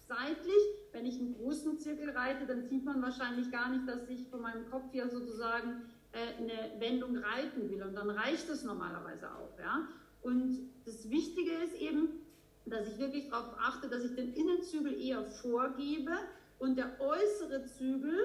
seitlich. 0.08 0.64
Wenn 0.92 1.06
ich 1.06 1.20
einen 1.20 1.36
großen 1.36 1.80
Zirkel 1.80 2.10
reite, 2.10 2.46
dann 2.46 2.68
sieht 2.68 2.84
man 2.84 3.02
wahrscheinlich 3.02 3.52
gar 3.52 3.70
nicht, 3.70 3.88
dass 3.88 4.08
ich 4.10 4.28
von 4.30 4.42
meinem 4.42 4.70
Kopf 4.70 4.92
her 4.94 5.10
sozusagen 5.10 5.84
eine 6.14 6.80
Wendung 6.80 7.18
reiten 7.18 7.70
will. 7.70 7.84
Und 7.84 7.96
dann 7.96 8.10
reicht 8.10 8.50
es 8.50 8.64
normalerweise 8.64 9.30
auch. 9.32 9.58
Ja? 9.60 9.88
Und 10.22 10.70
das 10.86 11.10
Wichtige 11.10 11.52
ist 11.52 11.76
eben, 11.76 12.10
dass 12.66 12.88
ich 12.88 12.98
wirklich 13.00 13.30
darauf 13.30 13.56
achte, 13.60 13.88
dass 13.88 14.04
ich 14.04 14.16
den 14.16 14.34
Innenzügel 14.34 15.00
eher 15.00 15.24
vorgebe 15.24 16.12
und 16.60 16.78
der 16.78 17.00
äußere 17.00 17.66
Zügel 17.66 18.18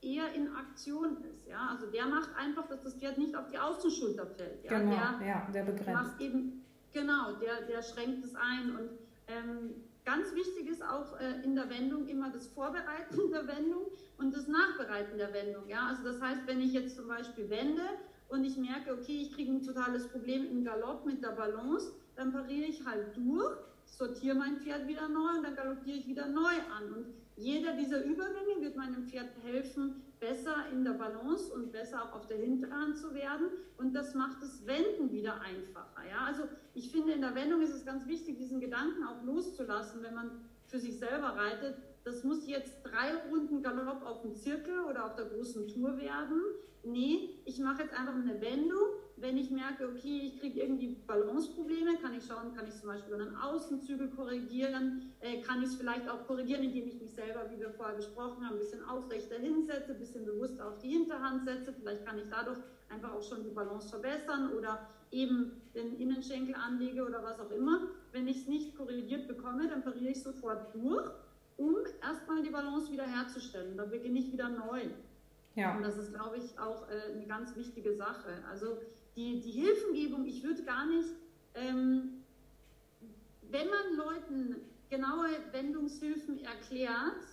eher 0.00 0.32
in 0.34 0.54
Aktion 0.54 1.16
ist. 1.24 1.46
Ja? 1.48 1.68
Also 1.70 1.86
der 1.90 2.06
macht 2.06 2.30
einfach, 2.36 2.66
dass 2.68 2.82
das 2.82 2.94
Pferd 2.94 3.18
nicht 3.18 3.34
auf 3.34 3.48
die 3.50 3.58
Außenschulter 3.58 4.26
fällt. 4.26 4.64
Ja? 4.64 4.78
Genau, 4.78 5.18
der, 5.18 5.26
ja, 5.26 5.48
der 5.52 5.62
begrenzt. 5.64 6.20
Eben, 6.20 6.64
genau, 6.92 7.32
der, 7.40 7.62
der 7.62 7.82
schränkt 7.82 8.24
es 8.24 8.34
ein. 8.34 8.76
Und 8.76 8.90
ähm, 9.26 9.87
ganz 10.08 10.34
wichtig 10.34 10.70
ist 10.70 10.82
auch 10.82 11.20
äh, 11.20 11.44
in 11.44 11.54
der 11.54 11.68
Wendung 11.68 12.08
immer 12.08 12.30
das 12.30 12.46
Vorbereiten 12.46 13.30
der 13.30 13.46
Wendung 13.46 13.88
und 14.16 14.34
das 14.34 14.48
Nachbereiten 14.48 15.18
der 15.18 15.34
Wendung. 15.34 15.68
Ja? 15.68 15.88
Also 15.88 16.02
das 16.02 16.18
heißt, 16.18 16.46
wenn 16.46 16.62
ich 16.62 16.72
jetzt 16.72 16.96
zum 16.96 17.08
Beispiel 17.08 17.50
wende 17.50 17.82
und 18.30 18.42
ich 18.42 18.56
merke, 18.56 18.94
okay, 18.94 19.20
ich 19.20 19.34
kriege 19.34 19.52
ein 19.52 19.62
totales 19.62 20.08
Problem 20.08 20.46
im 20.50 20.64
Galopp 20.64 21.04
mit 21.04 21.22
der 21.22 21.32
Balance, 21.32 21.92
dann 22.16 22.32
pariere 22.32 22.68
ich 22.68 22.86
halt 22.86 23.14
durch, 23.18 23.58
sortiere 23.84 24.34
mein 24.34 24.56
Pferd 24.56 24.88
wieder 24.88 25.08
neu 25.08 25.36
und 25.36 25.42
dann 25.42 25.54
galoppiere 25.54 25.98
ich 25.98 26.06
wieder 26.06 26.26
neu 26.26 26.56
an. 26.78 26.90
Und 26.94 27.06
jeder 27.36 27.74
dieser 27.74 28.02
Übergänge 28.02 28.62
wird 28.62 28.76
meinem 28.76 29.06
Pferd 29.06 29.28
helfen, 29.42 30.02
besser 30.20 30.66
in 30.72 30.84
der 30.84 30.92
Balance 30.92 31.52
und 31.52 31.72
besser 31.72 32.02
auch 32.02 32.16
auf 32.16 32.26
der 32.26 32.38
Hinterhand 32.38 32.98
zu 32.98 33.14
werden. 33.14 33.48
Und 33.76 33.94
das 33.94 34.14
macht 34.14 34.42
das 34.42 34.66
Wenden 34.66 35.10
wieder 35.10 35.40
einfacher. 35.40 36.02
Ja? 36.08 36.26
Also 36.26 36.44
ich 36.74 36.90
finde, 36.90 37.12
in 37.12 37.20
der 37.20 37.34
Wendung 37.34 37.62
ist 37.62 37.74
es 37.74 37.84
ganz 37.84 38.06
wichtig, 38.06 38.38
diesen 38.38 38.60
Gedanken 38.60 39.04
auch 39.04 39.22
loszulassen, 39.24 40.02
wenn 40.02 40.14
man 40.14 40.30
für 40.66 40.78
sich 40.78 40.98
selber 40.98 41.36
reitet. 41.36 41.76
Das 42.04 42.24
muss 42.24 42.46
jetzt 42.46 42.82
drei 42.82 43.14
Runden 43.30 43.62
Galopp 43.62 44.04
auf 44.04 44.22
dem 44.22 44.34
Zirkel 44.34 44.80
oder 44.80 45.06
auf 45.06 45.16
der 45.16 45.26
großen 45.26 45.68
Tour 45.68 45.98
werden. 45.98 46.42
Nee, 46.84 47.40
ich 47.44 47.58
mache 47.58 47.82
jetzt 47.82 47.94
einfach 47.94 48.14
eine 48.14 48.40
Wendung 48.40 48.78
wenn 49.20 49.36
ich 49.36 49.50
merke, 49.50 49.88
okay, 49.88 50.32
ich 50.32 50.40
kriege 50.40 50.60
irgendwie 50.60 50.96
Balanceprobleme, 51.06 51.98
kann 51.98 52.14
ich 52.14 52.24
schauen, 52.24 52.54
kann 52.54 52.66
ich 52.66 52.74
zum 52.74 52.88
Beispiel 52.88 53.14
einen 53.14 53.36
Außenzügel 53.36 54.08
korrigieren, 54.10 55.12
äh, 55.20 55.40
kann 55.42 55.62
ich 55.62 55.70
es 55.70 55.76
vielleicht 55.76 56.08
auch 56.08 56.26
korrigieren, 56.26 56.62
indem 56.62 56.88
ich 56.88 57.00
mich 57.00 57.12
selber, 57.12 57.50
wie 57.50 57.60
wir 57.60 57.70
vorher 57.70 57.96
besprochen 57.96 58.44
haben, 58.44 58.54
ein 58.54 58.58
bisschen 58.58 58.84
aufrechter 58.84 59.36
hinsetze, 59.36 59.92
ein 59.92 59.98
bisschen 59.98 60.24
bewusst 60.24 60.60
auf 60.60 60.78
die 60.78 60.90
Hinterhand 60.90 61.44
setze. 61.44 61.72
Vielleicht 61.72 62.06
kann 62.06 62.18
ich 62.18 62.28
dadurch 62.30 62.58
einfach 62.88 63.12
auch 63.12 63.22
schon 63.22 63.44
die 63.44 63.50
Balance 63.50 63.88
verbessern 63.88 64.52
oder 64.52 64.88
eben 65.10 65.60
den 65.74 65.98
Innenschenkel 65.98 66.54
anlege 66.54 67.04
oder 67.04 67.22
was 67.22 67.40
auch 67.40 67.50
immer. 67.50 67.88
Wenn 68.12 68.28
ich 68.28 68.38
es 68.38 68.46
nicht 68.46 68.76
korrigiert 68.76 69.26
bekomme, 69.26 69.68
dann 69.68 69.82
pariere 69.82 70.12
ich 70.12 70.22
sofort 70.22 70.74
durch, 70.74 71.10
um 71.56 71.76
erstmal 72.02 72.42
die 72.42 72.50
Balance 72.50 72.90
wieder 72.92 73.06
herzustellen. 73.06 73.76
Dann 73.76 73.90
beginne 73.90 74.18
ich 74.18 74.32
wieder 74.32 74.48
neu. 74.48 74.82
Ja. 75.54 75.76
Und 75.76 75.82
das 75.82 75.96
ist, 75.96 76.14
glaube 76.14 76.36
ich, 76.36 76.58
auch 76.58 76.88
äh, 76.88 77.12
eine 77.12 77.26
ganz 77.26 77.56
wichtige 77.56 77.94
Sache. 77.94 78.28
Also 78.48 78.78
die, 79.18 79.40
die 79.40 79.50
Hilfengebung, 79.50 80.24
ich 80.26 80.44
würde 80.44 80.62
gar 80.62 80.86
nicht, 80.86 81.08
ähm, 81.54 82.22
wenn 83.50 83.66
man 83.68 83.96
Leuten 83.96 84.56
genaue 84.88 85.28
Wendungshilfen 85.50 86.38
erklärt, 86.44 87.24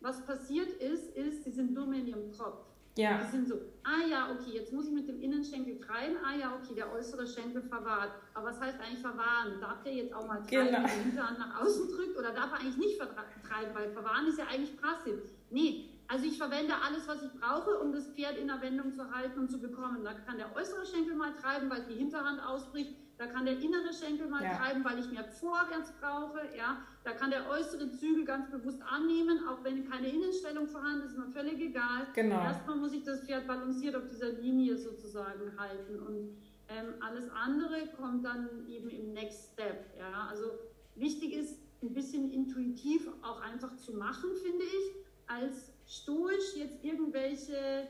was 0.00 0.24
passiert 0.24 0.70
ist, 0.80 1.14
ist, 1.14 1.44
sie 1.44 1.50
sind 1.50 1.74
dumm 1.76 1.92
in 1.92 2.06
ihrem 2.06 2.32
Kopf. 2.32 2.64
Ja. 2.96 3.22
Die 3.22 3.30
sind 3.30 3.46
so, 3.48 3.56
ah 3.84 4.06
ja, 4.08 4.30
okay, 4.32 4.52
jetzt 4.54 4.72
muss 4.72 4.86
ich 4.86 4.94
mit 4.94 5.06
dem 5.06 5.20
Innenschenkel 5.20 5.78
treiben, 5.78 6.16
ah 6.24 6.34
ja, 6.34 6.56
okay, 6.56 6.74
der 6.74 6.90
äußere 6.90 7.26
Schenkel 7.26 7.60
verwahrt. 7.60 8.12
Aber 8.32 8.46
was 8.46 8.58
heißt 8.58 8.80
eigentlich 8.80 9.00
verwahren? 9.00 9.60
Darf 9.60 9.82
der 9.82 9.92
jetzt 9.92 10.14
auch 10.14 10.26
mal 10.26 10.38
treiben, 10.40 10.68
Genau. 10.68 10.80
der 10.80 10.88
Hinterhand 10.88 11.38
nach 11.38 11.60
außen 11.60 11.90
drückt 11.90 12.16
oder 12.16 12.32
darf 12.32 12.52
er 12.52 12.60
eigentlich 12.60 12.78
nicht 12.78 12.96
vertreiben, 12.96 13.74
weil 13.74 13.90
verwahren 13.90 14.26
ist 14.26 14.38
ja 14.38 14.46
eigentlich 14.46 14.74
passiv. 14.80 15.16
Nee, 15.50 15.90
also 16.08 16.24
ich 16.26 16.38
verwende 16.38 16.74
alles, 16.86 17.06
was 17.08 17.22
ich 17.22 17.32
brauche, 17.40 17.78
um 17.80 17.92
das 17.92 18.06
Pferd 18.08 18.36
in 18.38 18.48
der 18.48 18.60
Wendung 18.60 18.92
zu 18.92 19.10
halten 19.10 19.40
und 19.40 19.50
zu 19.50 19.60
bekommen. 19.60 20.04
Da 20.04 20.14
kann 20.14 20.38
der 20.38 20.54
äußere 20.54 20.86
Schenkel 20.86 21.14
mal 21.16 21.32
treiben, 21.34 21.68
weil 21.70 21.84
die 21.86 21.94
Hinterhand 21.94 22.40
ausbricht. 22.44 22.96
Da 23.18 23.26
kann 23.26 23.46
der 23.46 23.58
innere 23.58 23.92
Schenkel 23.94 24.28
mal 24.28 24.42
Ja. 24.42 24.56
treiben, 24.58 24.84
weil 24.84 24.98
ich 24.98 25.10
mehr 25.10 25.24
vorwärts 25.24 25.90
brauche. 26.00 26.40
Ja, 26.56 26.82
da 27.02 27.12
kann 27.12 27.30
der 27.30 27.48
äußere 27.48 27.90
Zügel 27.92 28.24
ganz 28.26 28.50
bewusst 28.50 28.82
annehmen, 28.82 29.48
auch 29.48 29.64
wenn 29.64 29.88
keine 29.88 30.08
Innenstellung 30.08 30.66
vorhanden 30.66 31.06
ist, 31.06 31.12
ist 31.12 31.18
mir 31.18 31.28
völlig 31.32 31.58
egal. 31.60 32.06
Genau. 32.14 32.42
Erstmal 32.42 32.76
muss 32.76 32.92
ich 32.92 33.04
das 33.04 33.24
Pferd 33.24 33.46
balanciert 33.46 33.96
auf 33.96 34.06
dieser 34.10 34.28
Linie 34.32 34.76
sozusagen 34.76 35.58
halten 35.58 35.98
und 35.98 36.36
ähm, 36.68 36.94
alles 37.00 37.30
andere 37.30 37.86
kommt 37.96 38.24
dann 38.24 38.66
eben 38.68 38.90
im 38.90 39.12
Next 39.14 39.52
Step. 39.54 39.86
Ja, 39.98 40.26
also 40.28 40.50
wichtig 40.94 41.32
ist, 41.32 41.58
ein 41.82 41.94
bisschen 41.94 42.30
intuitiv 42.30 43.08
auch 43.22 43.40
einfach 43.40 43.76
zu 43.76 43.92
machen, 43.94 44.30
finde 44.42 44.64
ich, 44.64 44.94
als 45.26 45.72
stoisch 45.86 46.56
jetzt 46.56 46.82
irgendwelche 46.84 47.86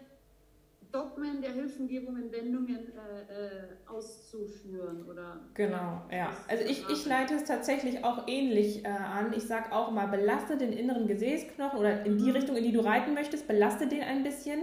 Dogmen 0.93 1.43
der 1.43 1.53
Hilfengebungen, 1.53 2.31
Wendungen 2.31 2.93
äh, 2.97 3.47
äh, 3.47 3.63
auszuführen 3.87 5.05
oder 5.05 5.41
Genau, 5.55 6.03
ja. 6.11 6.31
Also 6.49 6.65
ich, 6.65 6.89
ich 6.89 7.05
leite 7.07 7.35
es 7.35 7.45
tatsächlich 7.45 8.05
auch 8.05 8.29
ähnlich 8.29 8.85
äh, 8.85 8.89
an. 8.89 9.33
Ich 9.37 9.45
sage 9.47 9.73
auch 9.73 9.91
mal, 9.91 10.07
belaste 10.07 10.57
den 10.57 10.73
inneren 10.73 11.07
Gesäßknochen 11.07 11.79
oder 11.79 12.05
in 12.05 12.19
die 12.19 12.27
Mhm. 12.27 12.37
Richtung, 12.37 12.57
in 12.57 12.65
die 12.65 12.73
du 12.73 12.81
reiten 12.81 13.15
möchtest, 13.15 13.49
belaste 13.49 13.89
den 13.89 14.03
ein 14.03 14.23
bisschen 14.23 14.61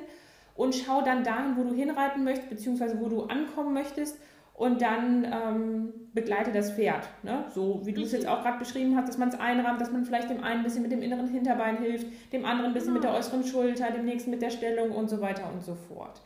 und 0.55 0.73
schau 0.75 1.01
dann 1.01 1.23
dahin, 1.23 1.57
wo 1.57 1.63
du 1.63 1.73
hinreiten 1.73 2.23
möchtest, 2.23 2.49
beziehungsweise 2.49 2.99
wo 2.99 3.09
du 3.09 3.23
ankommen 3.23 3.73
möchtest 3.73 4.17
und 4.53 4.81
dann 4.81 5.25
ähm, 5.25 5.93
begleite 6.13 6.51
das 6.51 6.71
Pferd. 6.73 7.07
Ne? 7.23 7.45
So 7.53 7.81
wie 7.85 7.93
du 7.93 8.01
es 8.03 8.11
jetzt 8.11 8.27
auch 8.27 8.43
gerade 8.43 8.59
beschrieben 8.59 8.95
hast, 8.95 9.07
dass 9.09 9.17
man 9.17 9.29
es 9.29 9.39
einrahmt, 9.39 9.81
dass 9.81 9.91
man 9.91 10.05
vielleicht 10.05 10.29
dem 10.29 10.43
einen 10.43 10.59
ein 10.59 10.63
bisschen 10.63 10.83
mit 10.83 10.91
dem 10.91 11.01
inneren 11.01 11.27
Hinterbein 11.27 11.77
hilft, 11.77 12.07
dem 12.31 12.45
anderen 12.45 12.71
ein 12.71 12.73
bisschen 12.73 12.93
mit 12.93 13.03
der 13.03 13.09
Genau. 13.11 13.19
äußeren 13.19 13.43
Schulter, 13.43 13.91
dem 13.91 14.05
nächsten 14.05 14.29
mit 14.29 14.41
der 14.41 14.51
Stellung 14.51 14.91
und 14.91 15.09
so 15.09 15.21
weiter 15.21 15.49
und 15.51 15.63
so 15.63 15.75
fort. 15.75 16.21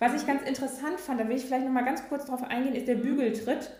Was 0.00 0.14
ich 0.20 0.26
ganz 0.26 0.42
interessant 0.42 1.00
fand, 1.00 1.20
da 1.20 1.28
will 1.28 1.36
ich 1.36 1.44
vielleicht 1.44 1.64
noch 1.64 1.72
mal 1.72 1.84
ganz 1.84 2.06
kurz 2.08 2.26
drauf 2.26 2.42
eingehen, 2.44 2.74
ist 2.74 2.88
der 2.88 2.96
Bügeltritt. 2.96 3.70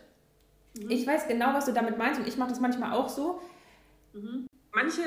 Ich 0.89 1.07
weiß 1.07 1.29
genau, 1.29 1.53
was 1.53 1.67
du 1.67 1.73
damit 1.73 1.99
meinst 1.99 2.19
und 2.19 2.27
ich 2.27 2.39
mache 2.39 2.49
das 2.51 2.61
manchmal 2.61 2.93
auch 2.93 3.09
so. 3.11 3.41
Manche 4.75 5.03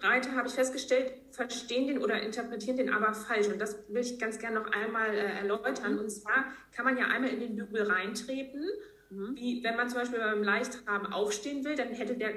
Reiter, 0.00 0.32
habe 0.32 0.48
ich 0.48 0.54
festgestellt, 0.54 1.12
verstehen 1.30 1.86
den 1.86 1.98
oder 1.98 2.20
interpretieren 2.20 2.76
den 2.76 2.92
aber 2.92 3.14
falsch. 3.14 3.48
Und 3.48 3.60
das 3.60 3.78
will 3.88 4.02
ich 4.02 4.18
ganz 4.18 4.38
gerne 4.38 4.60
noch 4.60 4.70
einmal 4.72 5.10
äh, 5.10 5.38
erläutern. 5.38 5.98
Und 5.98 6.10
zwar 6.10 6.46
kann 6.72 6.84
man 6.84 6.96
ja 6.96 7.06
einmal 7.06 7.30
in 7.30 7.40
den 7.40 7.56
Bügel 7.56 7.82
reintreten. 7.82 8.68
Wie 9.34 9.62
wenn 9.62 9.76
man 9.76 9.88
zum 9.88 10.00
Beispiel 10.00 10.18
beim 10.18 10.42
Leichtraben 10.42 11.12
aufstehen 11.12 11.64
will, 11.64 11.76
dann 11.76 11.88
hätte 11.88 12.16
der 12.16 12.32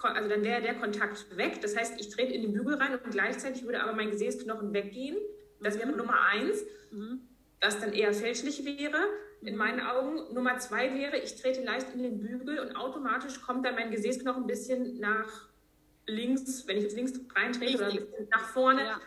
also 0.00 0.28
dann 0.28 0.44
wäre 0.44 0.62
der 0.62 0.74
Kontakt 0.74 1.36
weg. 1.36 1.60
Das 1.60 1.76
heißt, 1.76 2.00
ich 2.00 2.08
trete 2.10 2.32
in 2.32 2.42
den 2.42 2.52
Bügel 2.52 2.74
rein 2.74 2.92
und 2.92 3.10
gleichzeitig 3.10 3.64
würde 3.64 3.82
aber 3.82 3.94
mein 3.94 4.10
Gesäßknochen 4.10 4.72
weggehen. 4.72 5.16
Das 5.60 5.76
wäre 5.76 5.90
Nummer 5.90 6.20
eins, 6.30 6.64
was 7.60 7.80
dann 7.80 7.92
eher 7.92 8.14
fälschlich 8.14 8.64
wäre 8.64 8.98
in 9.42 9.56
meinen 9.56 9.80
Augen. 9.80 10.32
Nummer 10.34 10.56
zwei 10.58 10.94
wäre, 10.94 11.18
ich 11.18 11.34
trete 11.40 11.64
leicht 11.64 11.88
in 11.94 12.02
den 12.04 12.20
Bügel 12.20 12.60
und 12.60 12.76
automatisch 12.76 13.40
kommt 13.40 13.66
dann 13.66 13.74
mein 13.74 13.90
Gesäßknochen 13.90 14.44
ein 14.44 14.46
bisschen 14.46 15.00
nach 15.00 15.48
links, 16.08 16.66
wenn 16.66 16.76
ich 16.78 16.84
jetzt 16.84 16.96
links 16.96 17.12
reintrete 17.34 17.76
oder 17.76 17.86
ein 17.86 17.90
Richtig. 17.92 18.10
bisschen 18.10 18.28
nach 18.30 18.48
vorne. 18.48 18.82
Ja. 18.82 19.00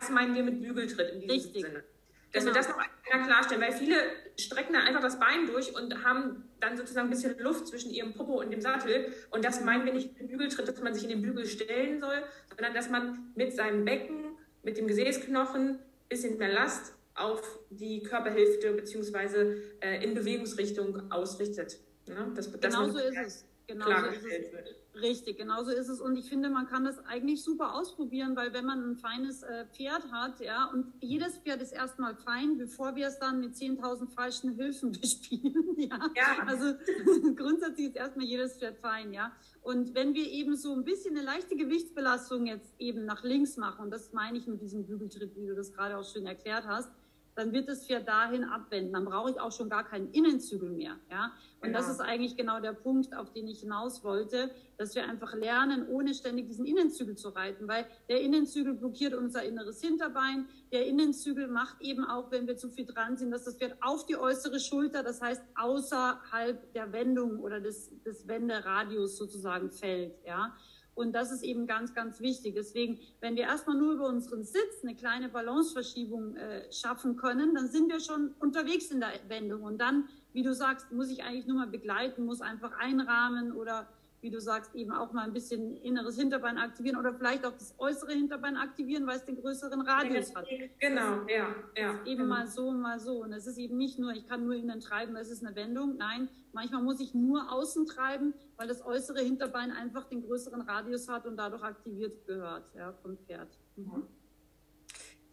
Das 0.00 0.10
meinen 0.10 0.34
wir 0.34 0.42
mit 0.42 0.60
Bügeltritt 0.62 1.10
in 1.12 1.20
diesem 1.20 1.30
Richtig. 1.30 1.62
Sinne. 1.62 1.84
Dass 2.32 2.42
Genau. 2.44 2.54
wir 2.54 2.60
das 2.60 2.68
noch 2.68 2.78
einmal 2.78 3.26
klarstellen, 3.26 3.62
weil 3.62 3.72
viele 3.72 3.96
strecken 4.38 4.72
dann 4.74 4.82
einfach 4.82 5.00
das 5.00 5.18
Bein 5.18 5.46
durch 5.46 5.74
und 5.74 6.02
haben 6.04 6.48
dann 6.60 6.76
sozusagen 6.76 7.06
ein 7.06 7.10
bisschen 7.10 7.38
Luft 7.38 7.68
zwischen 7.68 7.90
ihrem 7.90 8.12
Popo 8.14 8.40
und 8.40 8.50
dem 8.50 8.60
Sattel. 8.60 9.12
Und 9.30 9.44
das 9.44 9.62
meinen 9.62 9.84
wir 9.86 9.92
nicht 9.92 10.18
mit 10.18 10.28
Bügeltritt, 10.28 10.66
dass 10.68 10.80
man 10.82 10.92
sich 10.94 11.04
in 11.04 11.10
den 11.10 11.22
Bügel 11.22 11.46
stellen 11.46 12.00
soll, 12.00 12.22
sondern 12.48 12.74
dass 12.74 12.90
man 12.90 13.32
mit 13.36 13.54
seinem 13.54 13.84
Becken, 13.84 14.36
mit 14.62 14.76
dem 14.76 14.86
Gesäßknochen 14.86 15.68
ein 15.70 15.78
bisschen 16.08 16.36
mehr 16.38 16.52
Last 16.52 16.94
auf 17.14 17.60
die 17.70 18.02
Körperhälfte 18.02 18.72
bzw. 18.72 19.60
Äh, 19.80 20.04
in 20.04 20.14
Bewegungsrichtung 20.14 21.10
ausrichtet. 21.10 21.78
Ne? 22.08 22.32
Das, 22.34 22.52
Genau 22.52 22.88
so 22.88 22.98
ist 22.98 23.16
es. 23.16 23.44
Genau 23.66 23.84
so 23.86 23.90
klargestellt 23.90 24.40
ist 24.42 24.46
es. 24.48 24.52
wird. 24.52 24.76
Richtig, 25.00 25.36
genau 25.36 25.62
so 25.62 25.70
ist 25.70 25.88
es. 25.88 26.00
Und 26.00 26.16
ich 26.16 26.28
finde, 26.28 26.48
man 26.48 26.66
kann 26.66 26.84
das 26.84 27.04
eigentlich 27.04 27.42
super 27.42 27.74
ausprobieren, 27.74 28.34
weil 28.34 28.54
wenn 28.54 28.64
man 28.64 28.90
ein 28.90 28.96
feines 28.96 29.42
äh, 29.42 29.66
Pferd 29.66 30.10
hat, 30.10 30.40
ja, 30.40 30.66
und 30.72 30.92
jedes 31.00 31.36
Pferd 31.38 31.60
ist 31.60 31.72
erstmal 31.72 32.14
fein, 32.16 32.56
bevor 32.56 32.96
wir 32.96 33.08
es 33.08 33.18
dann 33.18 33.40
mit 33.40 33.54
10.000 33.54 34.08
falschen 34.08 34.54
Hilfen 34.54 34.92
bespielen, 35.00 35.74
ja. 35.76 35.98
Ja. 36.16 36.46
Also 36.46 36.74
grundsätzlich 37.36 37.88
ist 37.88 37.96
erstmal 37.96 38.26
jedes 38.26 38.56
Pferd 38.56 38.78
fein, 38.78 39.12
ja. 39.12 39.32
Und 39.60 39.94
wenn 39.94 40.14
wir 40.14 40.30
eben 40.30 40.56
so 40.56 40.72
ein 40.74 40.84
bisschen 40.84 41.16
eine 41.16 41.24
leichte 41.24 41.56
Gewichtsbelastung 41.56 42.46
jetzt 42.46 42.74
eben 42.78 43.04
nach 43.04 43.22
links 43.22 43.56
machen, 43.56 43.84
und 43.84 43.90
das 43.90 44.12
meine 44.12 44.38
ich 44.38 44.46
mit 44.46 44.62
diesem 44.62 44.86
Bügeltritt, 44.86 45.36
wie 45.36 45.46
du 45.46 45.54
das 45.54 45.72
gerade 45.72 45.98
auch 45.98 46.04
schön 46.04 46.26
erklärt 46.26 46.64
hast, 46.66 46.90
dann 47.36 47.52
wird 47.52 47.68
das 47.68 47.86
Pferd 47.86 48.08
dahin 48.08 48.44
abwenden. 48.44 48.92
Dann 48.94 49.04
brauche 49.04 49.30
ich 49.30 49.38
auch 49.38 49.52
schon 49.52 49.68
gar 49.68 49.84
keinen 49.84 50.10
Innenzügel 50.10 50.70
mehr. 50.70 50.96
Ja? 51.10 51.32
Und 51.60 51.72
das 51.72 51.86
Genau. 51.86 51.94
ist 51.94 52.00
eigentlich 52.00 52.36
genau 52.36 52.60
der 52.60 52.72
Punkt, 52.72 53.14
auf 53.14 53.32
den 53.32 53.46
ich 53.46 53.60
hinaus 53.60 54.02
wollte, 54.02 54.50
dass 54.78 54.94
wir 54.94 55.04
einfach 55.06 55.34
lernen, 55.34 55.86
ohne 55.88 56.14
ständig 56.14 56.48
diesen 56.48 56.64
Innenzügel 56.66 57.16
zu 57.16 57.28
reiten, 57.28 57.68
weil 57.68 57.86
der 58.08 58.22
Innenzügel 58.22 58.74
blockiert 58.74 59.14
unser 59.14 59.42
inneres 59.44 59.80
Hinterbein. 59.82 60.48
Der 60.72 60.86
Innenzügel 60.86 61.48
macht 61.48 61.80
eben 61.80 62.04
auch, 62.04 62.30
wenn 62.30 62.46
wir 62.46 62.56
zu 62.56 62.70
viel 62.70 62.86
dran 62.86 63.16
sind, 63.16 63.30
dass 63.30 63.44
das 63.44 63.56
Pferd 63.56 63.76
auf 63.82 64.06
die 64.06 64.16
äußere 64.16 64.58
Schulter, 64.58 65.02
das 65.02 65.20
heißt 65.20 65.42
außerhalb 65.54 66.72
der 66.72 66.92
Wendung 66.92 67.40
oder 67.40 67.60
des, 67.60 67.90
des 68.02 68.26
Wenderadius 68.26 69.16
sozusagen 69.16 69.70
fällt. 69.70 70.14
Ja? 70.26 70.54
Und 70.96 71.12
das 71.12 71.30
ist 71.30 71.42
eben 71.42 71.66
ganz, 71.66 71.94
ganz 71.94 72.20
wichtig. 72.20 72.54
Deswegen, 72.54 72.98
wenn 73.20 73.36
wir 73.36 73.42
erstmal 73.44 73.76
nur 73.76 73.92
über 73.92 74.08
unseren 74.08 74.42
Sitz 74.44 74.82
eine 74.82 74.96
kleine 74.96 75.28
Balanceverschiebung 75.28 76.36
äh, 76.36 76.72
schaffen 76.72 77.16
können, 77.16 77.54
dann 77.54 77.68
sind 77.68 77.92
wir 77.92 78.00
schon 78.00 78.34
unterwegs 78.40 78.90
in 78.90 79.00
der 79.00 79.10
Wendung. 79.28 79.62
Und 79.62 79.78
dann, 79.78 80.08
wie 80.32 80.42
du 80.42 80.54
sagst, 80.54 80.90
muss 80.92 81.10
ich 81.10 81.22
eigentlich 81.22 81.46
nur 81.46 81.58
mal 81.58 81.66
begleiten, 81.66 82.24
muss 82.24 82.40
einfach 82.40 82.72
einrahmen 82.78 83.52
oder 83.52 83.86
wie 84.20 84.30
du 84.30 84.40
sagst, 84.40 84.74
eben 84.74 84.92
auch 84.92 85.12
mal 85.12 85.24
ein 85.24 85.32
bisschen 85.32 85.76
inneres 85.76 86.16
Hinterbein 86.16 86.58
aktivieren 86.58 86.96
oder 86.96 87.14
vielleicht 87.14 87.44
auch 87.44 87.52
das 87.52 87.74
äußere 87.78 88.12
Hinterbein 88.12 88.56
aktivieren, 88.56 89.06
weil 89.06 89.16
es 89.16 89.24
den 89.24 89.40
größeren 89.40 89.80
Radius 89.82 90.34
hat. 90.34 90.46
Genau, 90.78 91.26
ja, 91.28 91.54
ja. 91.76 91.94
Eben 92.04 92.22
genau. 92.22 92.34
mal 92.34 92.46
so, 92.46 92.70
mal 92.72 92.98
so. 92.98 93.22
Und 93.22 93.32
es 93.32 93.46
ist 93.46 93.58
eben 93.58 93.76
nicht 93.76 93.98
nur, 93.98 94.12
ich 94.12 94.26
kann 94.26 94.44
nur 94.44 94.54
innen 94.54 94.80
treiben, 94.80 95.16
es 95.16 95.30
ist 95.30 95.44
eine 95.44 95.54
Wendung. 95.54 95.96
Nein, 95.96 96.28
manchmal 96.52 96.82
muss 96.82 97.00
ich 97.00 97.14
nur 97.14 97.52
außen 97.52 97.86
treiben, 97.86 98.34
weil 98.56 98.68
das 98.68 98.84
äußere 98.84 99.20
Hinterbein 99.20 99.70
einfach 99.70 100.04
den 100.04 100.22
größeren 100.22 100.62
Radius 100.62 101.08
hat 101.08 101.26
und 101.26 101.36
dadurch 101.36 101.62
aktiviert 101.62 102.26
gehört, 102.26 102.64
ja, 102.74 102.92
vom 103.02 103.18
Pferd. 103.18 103.56
Mhm. 103.76 104.06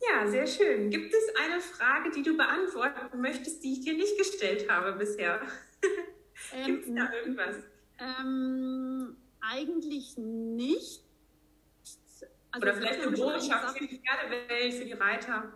Ja, 0.09 0.27
sehr 0.27 0.47
schön. 0.47 0.89
Gibt 0.89 1.13
es 1.13 1.23
eine 1.41 1.61
Frage, 1.61 2.11
die 2.11 2.23
du 2.23 2.35
beantworten 2.35 3.21
möchtest, 3.21 3.63
die 3.63 3.73
ich 3.73 3.81
dir 3.81 3.93
nicht 3.93 4.17
gestellt 4.17 4.69
habe 4.69 4.93
bisher? 4.93 5.41
Gibt 6.65 6.87
es 6.87 6.93
da 6.93 7.13
irgendwas? 7.13 7.55
Ähm, 7.99 9.15
eigentlich 9.41 10.17
nicht. 10.17 11.03
Also 12.51 12.67
Oder 12.67 12.73
vielleicht 12.75 13.01
eine 13.01 13.17
ja 13.17 13.25
Botschaft 13.25 13.77
für 13.77 13.88
die 13.88 13.99
Pferdewelt, 13.99 14.73
für 14.73 14.86
die 14.86 14.93
Reiter? 14.93 15.53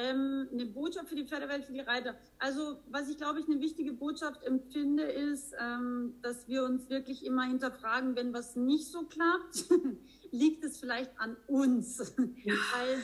Ähm, 0.00 0.48
eine 0.52 0.64
Botschaft 0.66 1.08
für 1.08 1.16
die 1.16 1.24
Pferdewelt, 1.24 1.64
für 1.64 1.72
die 1.72 1.80
Reiter. 1.80 2.16
Also, 2.38 2.80
was 2.88 3.08
ich 3.08 3.16
glaube 3.18 3.40
ich 3.40 3.48
eine 3.48 3.60
wichtige 3.60 3.92
Botschaft 3.92 4.44
empfinde, 4.44 5.02
ist, 5.02 5.54
ähm, 5.60 6.14
dass 6.22 6.46
wir 6.46 6.62
uns 6.62 6.88
wirklich 6.88 7.26
immer 7.26 7.42
hinterfragen, 7.42 8.14
wenn 8.14 8.32
was 8.32 8.54
nicht 8.54 8.86
so 8.86 9.02
klappt, 9.02 9.64
liegt 10.30 10.64
es 10.64 10.78
vielleicht 10.78 11.10
an 11.18 11.36
uns. 11.48 11.98
Weil 12.16 12.98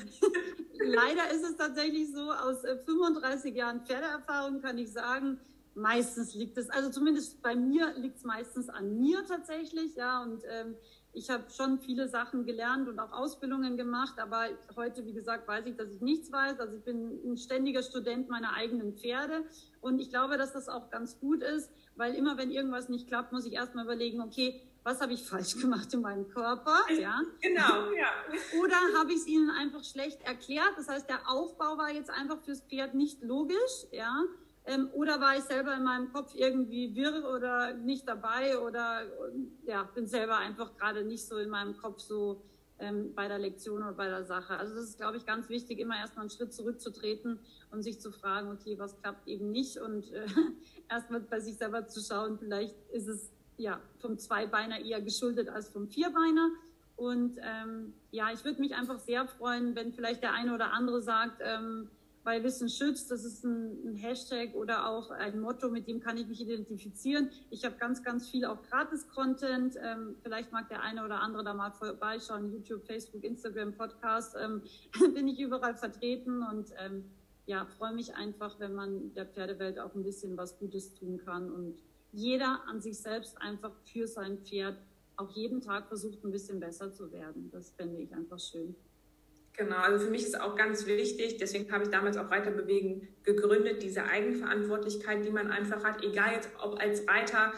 leider 0.78 1.30
ist 1.32 1.44
es 1.44 1.56
tatsächlich 1.56 2.12
so, 2.12 2.30
aus 2.30 2.62
äh, 2.62 2.78
35 2.78 3.54
Jahren 3.54 3.84
Pferdeerfahrung 3.84 4.60
kann 4.60 4.78
ich 4.78 4.92
sagen, 4.92 5.40
meistens 5.74 6.34
liegt 6.34 6.56
es, 6.58 6.70
also 6.70 6.90
zumindest 6.90 7.42
bei 7.42 7.54
mir 7.56 7.92
liegt 7.98 8.18
es 8.18 8.24
meistens 8.24 8.68
an 8.68 8.98
mir 8.98 9.24
tatsächlich, 9.26 9.94
ja, 9.96 10.22
und 10.22 10.42
ähm, 10.48 10.76
ich 11.12 11.30
habe 11.30 11.44
schon 11.50 11.78
viele 11.78 12.08
Sachen 12.08 12.44
gelernt 12.44 12.88
und 12.88 12.98
auch 12.98 13.12
Ausbildungen 13.12 13.76
gemacht, 13.76 14.18
aber 14.18 14.48
heute, 14.76 15.06
wie 15.06 15.12
gesagt, 15.12 15.46
weiß 15.46 15.64
ich, 15.66 15.76
dass 15.76 15.88
ich 15.90 16.00
nichts 16.00 16.32
weiß. 16.32 16.58
Also 16.58 16.76
ich 16.76 16.82
bin 16.82 17.20
ein 17.24 17.36
ständiger 17.36 17.82
Student 17.82 18.28
meiner 18.28 18.54
eigenen 18.54 18.96
Pferde 18.96 19.44
und 19.80 20.00
ich 20.00 20.10
glaube, 20.10 20.36
dass 20.36 20.52
das 20.52 20.68
auch 20.68 20.90
ganz 20.90 21.20
gut 21.20 21.42
ist, 21.42 21.70
weil 21.94 22.14
immer, 22.14 22.36
wenn 22.36 22.50
irgendwas 22.50 22.88
nicht 22.88 23.06
klappt, 23.06 23.32
muss 23.32 23.46
ich 23.46 23.52
erstmal 23.52 23.84
überlegen, 23.84 24.20
okay, 24.20 24.60
was 24.82 25.00
habe 25.00 25.12
ich 25.12 25.24
falsch 25.28 25.56
gemacht 25.56 25.92
in 25.94 26.00
meinem 26.00 26.28
Körper, 26.28 26.80
ja? 26.98 27.20
Genau, 27.40 27.92
ja. 27.96 28.10
Oder 28.60 28.76
habe 28.98 29.12
ich 29.12 29.18
es 29.18 29.26
ihnen 29.26 29.50
einfach 29.50 29.84
schlecht 29.84 30.20
erklärt? 30.22 30.72
Das 30.76 30.88
heißt, 30.88 31.08
der 31.08 31.28
Aufbau 31.28 31.78
war 31.78 31.92
jetzt 31.92 32.10
einfach 32.10 32.40
fürs 32.42 32.60
Pferd 32.62 32.94
nicht 32.94 33.22
logisch, 33.22 33.86
ja? 33.92 34.22
Ähm, 34.66 34.88
oder 34.94 35.20
war 35.20 35.36
ich 35.36 35.44
selber 35.44 35.74
in 35.74 35.84
meinem 35.84 36.12
Kopf 36.12 36.34
irgendwie 36.34 36.94
wirr 36.94 37.30
oder 37.34 37.74
nicht 37.74 38.08
dabei 38.08 38.58
oder 38.58 39.02
ja, 39.66 39.82
bin 39.94 40.06
selber 40.06 40.38
einfach 40.38 40.74
gerade 40.76 41.04
nicht 41.04 41.26
so 41.26 41.36
in 41.36 41.50
meinem 41.50 41.76
Kopf 41.76 42.00
so 42.00 42.42
ähm, 42.78 43.14
bei 43.14 43.28
der 43.28 43.38
Lektion 43.38 43.82
oder 43.82 43.92
bei 43.92 44.08
der 44.08 44.24
Sache. 44.24 44.56
Also 44.56 44.74
das 44.74 44.84
ist, 44.84 44.96
glaube 44.98 45.16
ich, 45.16 45.26
ganz 45.26 45.48
wichtig, 45.48 45.78
immer 45.78 45.96
erstmal 45.96 46.22
einen 46.22 46.30
Schritt 46.30 46.52
zurückzutreten 46.52 47.38
und 47.70 47.82
sich 47.82 48.00
zu 48.00 48.10
fragen, 48.10 48.50
okay, 48.50 48.78
was 48.78 48.98
klappt 49.00 49.28
eben 49.28 49.50
nicht 49.50 49.76
und 49.78 50.10
äh, 50.12 50.26
erstmal 50.90 51.20
bei 51.20 51.40
sich 51.40 51.56
selber 51.56 51.86
zu 51.86 52.00
schauen, 52.00 52.38
vielleicht 52.38 52.74
ist 52.90 53.08
es 53.08 53.30
ja 53.56 53.80
vom 53.98 54.18
Zweibeiner 54.18 54.80
eher 54.80 55.00
geschuldet 55.00 55.48
als 55.48 55.68
vom 55.68 55.88
Vierbeiner. 55.88 56.50
Und 56.96 57.38
ähm, 57.42 57.92
ja, 58.10 58.32
ich 58.32 58.44
würde 58.44 58.60
mich 58.60 58.74
einfach 58.74 58.98
sehr 58.98 59.26
freuen, 59.26 59.74
wenn 59.74 59.92
vielleicht 59.92 60.22
der 60.22 60.32
eine 60.32 60.54
oder 60.54 60.72
andere 60.72 61.02
sagt, 61.02 61.40
ähm, 61.44 61.90
weil 62.24 62.42
Wissen 62.42 62.68
schützt, 62.70 63.10
das 63.10 63.24
ist 63.24 63.44
ein, 63.44 63.86
ein, 63.86 63.96
Hashtag 63.96 64.54
oder 64.54 64.88
auch 64.88 65.10
ein 65.10 65.40
Motto, 65.40 65.68
mit 65.70 65.86
dem 65.86 66.00
kann 66.00 66.16
ich 66.16 66.26
mich 66.26 66.40
identifizieren. 66.40 67.30
Ich 67.50 67.64
habe 67.64 67.76
ganz, 67.76 68.02
ganz 68.02 68.28
viel 68.28 68.46
auch 68.46 68.62
Gratis-Content. 68.62 69.76
Ähm, 69.82 70.16
vielleicht 70.22 70.50
mag 70.50 70.68
der 70.70 70.82
eine 70.82 71.04
oder 71.04 71.20
andere 71.20 71.44
da 71.44 71.52
mal 71.52 71.70
vorbeischauen. 71.70 72.50
YouTube, 72.50 72.86
Facebook, 72.86 73.22
Instagram, 73.24 73.74
Podcast. 73.74 74.34
Ähm, 74.40 74.62
bin 75.14 75.28
ich 75.28 75.38
überall 75.38 75.76
vertreten 75.76 76.42
und 76.42 76.70
ähm, 76.78 77.04
ja, 77.46 77.66
freue 77.66 77.92
mich 77.92 78.14
einfach, 78.14 78.58
wenn 78.58 78.74
man 78.74 79.12
der 79.12 79.26
Pferdewelt 79.26 79.78
auch 79.78 79.94
ein 79.94 80.02
bisschen 80.02 80.36
was 80.38 80.58
Gutes 80.58 80.94
tun 80.94 81.20
kann 81.24 81.52
und 81.52 81.78
jeder 82.10 82.62
an 82.68 82.80
sich 82.80 82.98
selbst 82.98 83.36
einfach 83.42 83.72
für 83.84 84.06
sein 84.06 84.38
Pferd 84.38 84.78
auch 85.16 85.30
jeden 85.30 85.60
Tag 85.60 85.88
versucht, 85.88 86.24
ein 86.24 86.30
bisschen 86.30 86.58
besser 86.58 86.90
zu 86.90 87.12
werden. 87.12 87.50
Das 87.52 87.70
fände 87.70 88.00
ich 88.00 88.14
einfach 88.14 88.40
schön. 88.40 88.74
Genau, 89.56 89.76
also 89.76 90.06
für 90.06 90.10
mich 90.10 90.24
ist 90.24 90.40
auch 90.40 90.56
ganz 90.56 90.84
wichtig, 90.86 91.36
deswegen 91.36 91.70
habe 91.70 91.84
ich 91.84 91.90
damals 91.90 92.16
auch 92.16 92.28
Reiter 92.28 92.50
bewegen 92.50 93.08
gegründet, 93.22 93.82
diese 93.84 94.04
Eigenverantwortlichkeit, 94.04 95.24
die 95.24 95.30
man 95.30 95.52
einfach 95.52 95.84
hat, 95.84 96.02
egal 96.02 96.34
jetzt 96.34 96.50
ob 96.60 96.80
als 96.80 97.06
Reiter 97.06 97.52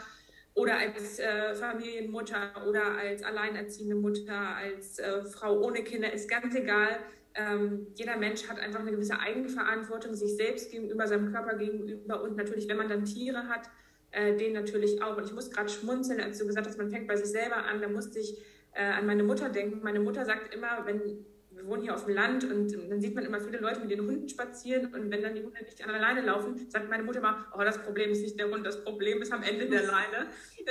oder 0.53 0.77
als 0.77 1.19
äh, 1.19 1.55
Familienmutter 1.55 2.67
oder 2.69 2.99
als 2.99 3.23
alleinerziehende 3.23 3.95
Mutter, 3.95 4.57
als 4.57 4.99
äh, 4.99 5.25
Frau 5.25 5.59
ohne 5.63 5.85
Kinder, 5.85 6.13
ist 6.13 6.29
ganz 6.29 6.55
egal. 6.55 6.99
Ähm, 7.35 7.87
jeder 7.95 8.19
Mensch 8.19 8.47
hat 8.47 8.59
einfach 8.59 8.81
eine 8.81 8.91
gewisse 8.91 9.19
Eigenverantwortung, 9.19 10.15
sich 10.15 10.37
selbst 10.37 10.71
gegenüber, 10.71 11.07
seinem 11.07 11.33
Körper 11.33 11.57
gegenüber 11.57 12.23
und 12.23 12.37
natürlich, 12.37 12.69
wenn 12.69 12.77
man 12.77 12.91
dann 12.91 13.07
Tiere 13.07 13.49
hat, 13.49 13.71
äh, 14.11 14.37
den 14.37 14.53
natürlich 14.53 15.03
auch. 15.03 15.17
Und 15.17 15.25
ich 15.25 15.33
muss 15.33 15.51
gerade 15.51 15.71
schmunzeln, 15.71 16.21
als 16.21 16.39
du 16.39 16.47
gesagt 16.47 16.67
hast, 16.67 16.77
man 16.77 16.91
fängt 16.91 17.09
bei 17.09 17.17
sich 17.17 17.29
selber 17.29 17.57
an, 17.57 17.81
da 17.81 17.89
musste 17.89 18.19
ich 18.19 18.39
äh, 18.73 18.85
an 18.85 19.07
meine 19.07 19.23
Mutter 19.23 19.49
denken. 19.49 19.81
Meine 19.83 20.01
Mutter 20.01 20.27
sagt 20.27 20.55
immer, 20.55 20.85
wenn 20.85 21.25
wir 21.67 21.73
wohnen 21.73 21.83
hier 21.83 21.95
auf 21.95 22.05
dem 22.05 22.15
Land 22.15 22.45
und 22.45 22.73
dann 22.89 23.01
sieht 23.01 23.15
man 23.15 23.25
immer 23.25 23.41
viele 23.41 23.59
Leute 23.59 23.81
mit 23.81 23.91
den 23.91 24.01
Hunden 24.01 24.29
spazieren 24.29 24.95
und 24.95 25.11
wenn 25.11 25.23
dann 25.23 25.35
die 25.35 25.43
Hunde 25.43 25.63
nicht 25.63 25.83
an 25.83 25.91
der 25.91 26.01
Leine 26.01 26.21
laufen, 26.21 26.57
sagt 26.71 26.89
meine 26.89 27.03
Mutter 27.03 27.19
immer, 27.19 27.47
oh, 27.57 27.63
das 27.63 27.79
Problem 27.79 28.11
ist 28.11 28.23
nicht 28.23 28.39
der 28.39 28.49
Hund, 28.49 28.65
das 28.65 28.85
Problem 28.85 29.21
ist 29.21 29.33
am 29.33 29.43
Ende 29.43 29.67
der 29.67 29.83
Leine. 29.83 30.27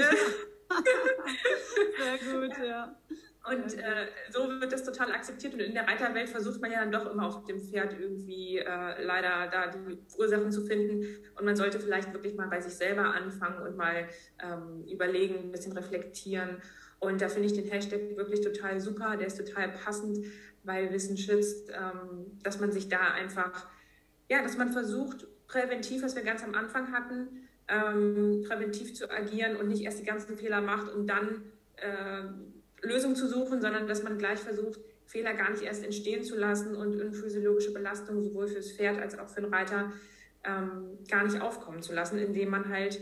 Sehr 1.98 2.18
gut, 2.34 2.58
ja. 2.66 2.98
Und 3.48 3.78
äh, 3.78 4.08
so 4.32 4.48
wird 4.60 4.72
das 4.72 4.84
total 4.84 5.12
akzeptiert. 5.12 5.54
Und 5.54 5.60
in 5.60 5.76
der 5.76 5.88
Reiterwelt 5.88 6.30
versucht 6.30 6.60
man 6.62 6.72
ja 6.72 6.80
dann 6.80 6.92
doch 6.92 7.12
immer 7.12 7.28
auf 7.28 7.44
dem 7.46 7.60
Pferd 7.60 7.94
irgendwie 8.00 8.58
äh, 8.58 9.04
leider 9.04 9.48
da 9.52 9.68
die 9.68 10.00
Ursachen 10.18 10.52
zu 10.52 10.66
finden. 10.66 11.24
Und 11.38 11.46
man 11.46 11.56
sollte 11.56 11.80
vielleicht 11.80 12.12
wirklich 12.12 12.34
mal 12.34 12.48
bei 12.48 12.60
sich 12.60 12.74
selber 12.74 13.14
anfangen 13.14 13.62
und 13.62 13.78
mal 13.78 14.08
ähm, 14.44 14.84
überlegen, 14.92 15.36
ein 15.36 15.52
bisschen 15.52 15.74
reflektieren. 15.74 16.60
Und 17.00 17.22
da 17.22 17.30
finde 17.30 17.48
ich 17.48 17.54
den 17.54 17.70
Hashtag 17.70 18.18
wirklich 18.18 18.42
total 18.42 18.80
super. 18.80 19.16
Der 19.16 19.28
ist 19.28 19.38
total 19.38 19.70
passend, 19.74 20.26
weil 20.66 20.92
Wissen 20.92 21.18
schützt, 21.18 21.70
ähm, 21.70 22.40
dass 22.44 22.60
man 22.60 22.72
sich 22.72 22.90
da 22.90 23.12
einfach, 23.12 23.68
ja, 24.30 24.42
dass 24.42 24.58
man 24.58 24.72
versucht, 24.72 25.28
präventiv, 25.48 26.04
was 26.04 26.16
wir 26.16 26.24
ganz 26.24 26.44
am 26.44 26.56
Anfang 26.56 26.92
hatten, 26.92 27.48
ähm, 27.68 28.44
präventiv 28.48 28.94
zu 28.94 29.10
agieren 29.10 29.56
und 29.58 29.68
nicht 29.68 29.84
erst 29.84 30.00
die 30.00 30.06
ganzen 30.06 30.38
Fehler 30.38 30.62
macht 30.62 30.92
und 30.94 31.08
dann 31.08 31.44
äh, 31.78 32.24
Lösungen 32.86 33.16
zu 33.16 33.28
suchen, 33.28 33.62
sondern 33.62 33.88
dass 33.88 34.04
man 34.04 34.18
gleich 34.18 34.40
versucht, 34.40 34.80
Fehler 35.06 35.34
gar 35.34 35.52
nicht 35.52 35.64
erst 35.64 35.84
entstehen 35.84 36.24
zu 36.24 36.36
lassen 36.36 36.76
und 36.76 37.16
physiologische 37.16 37.72
Belastung 37.72 38.24
sowohl 38.24 38.48
fürs 38.48 38.72
Pferd 38.72 39.00
als 39.00 39.18
auch 39.18 39.30
für 39.30 39.42
den 39.42 39.54
Reiter 39.54 39.92
ähm, 40.44 40.98
gar 41.10 41.24
nicht 41.24 41.42
aufkommen 41.42 41.82
zu 41.82 41.94
lassen, 41.94 42.18
indem 42.18 42.50
man 42.50 42.70
halt 42.70 43.00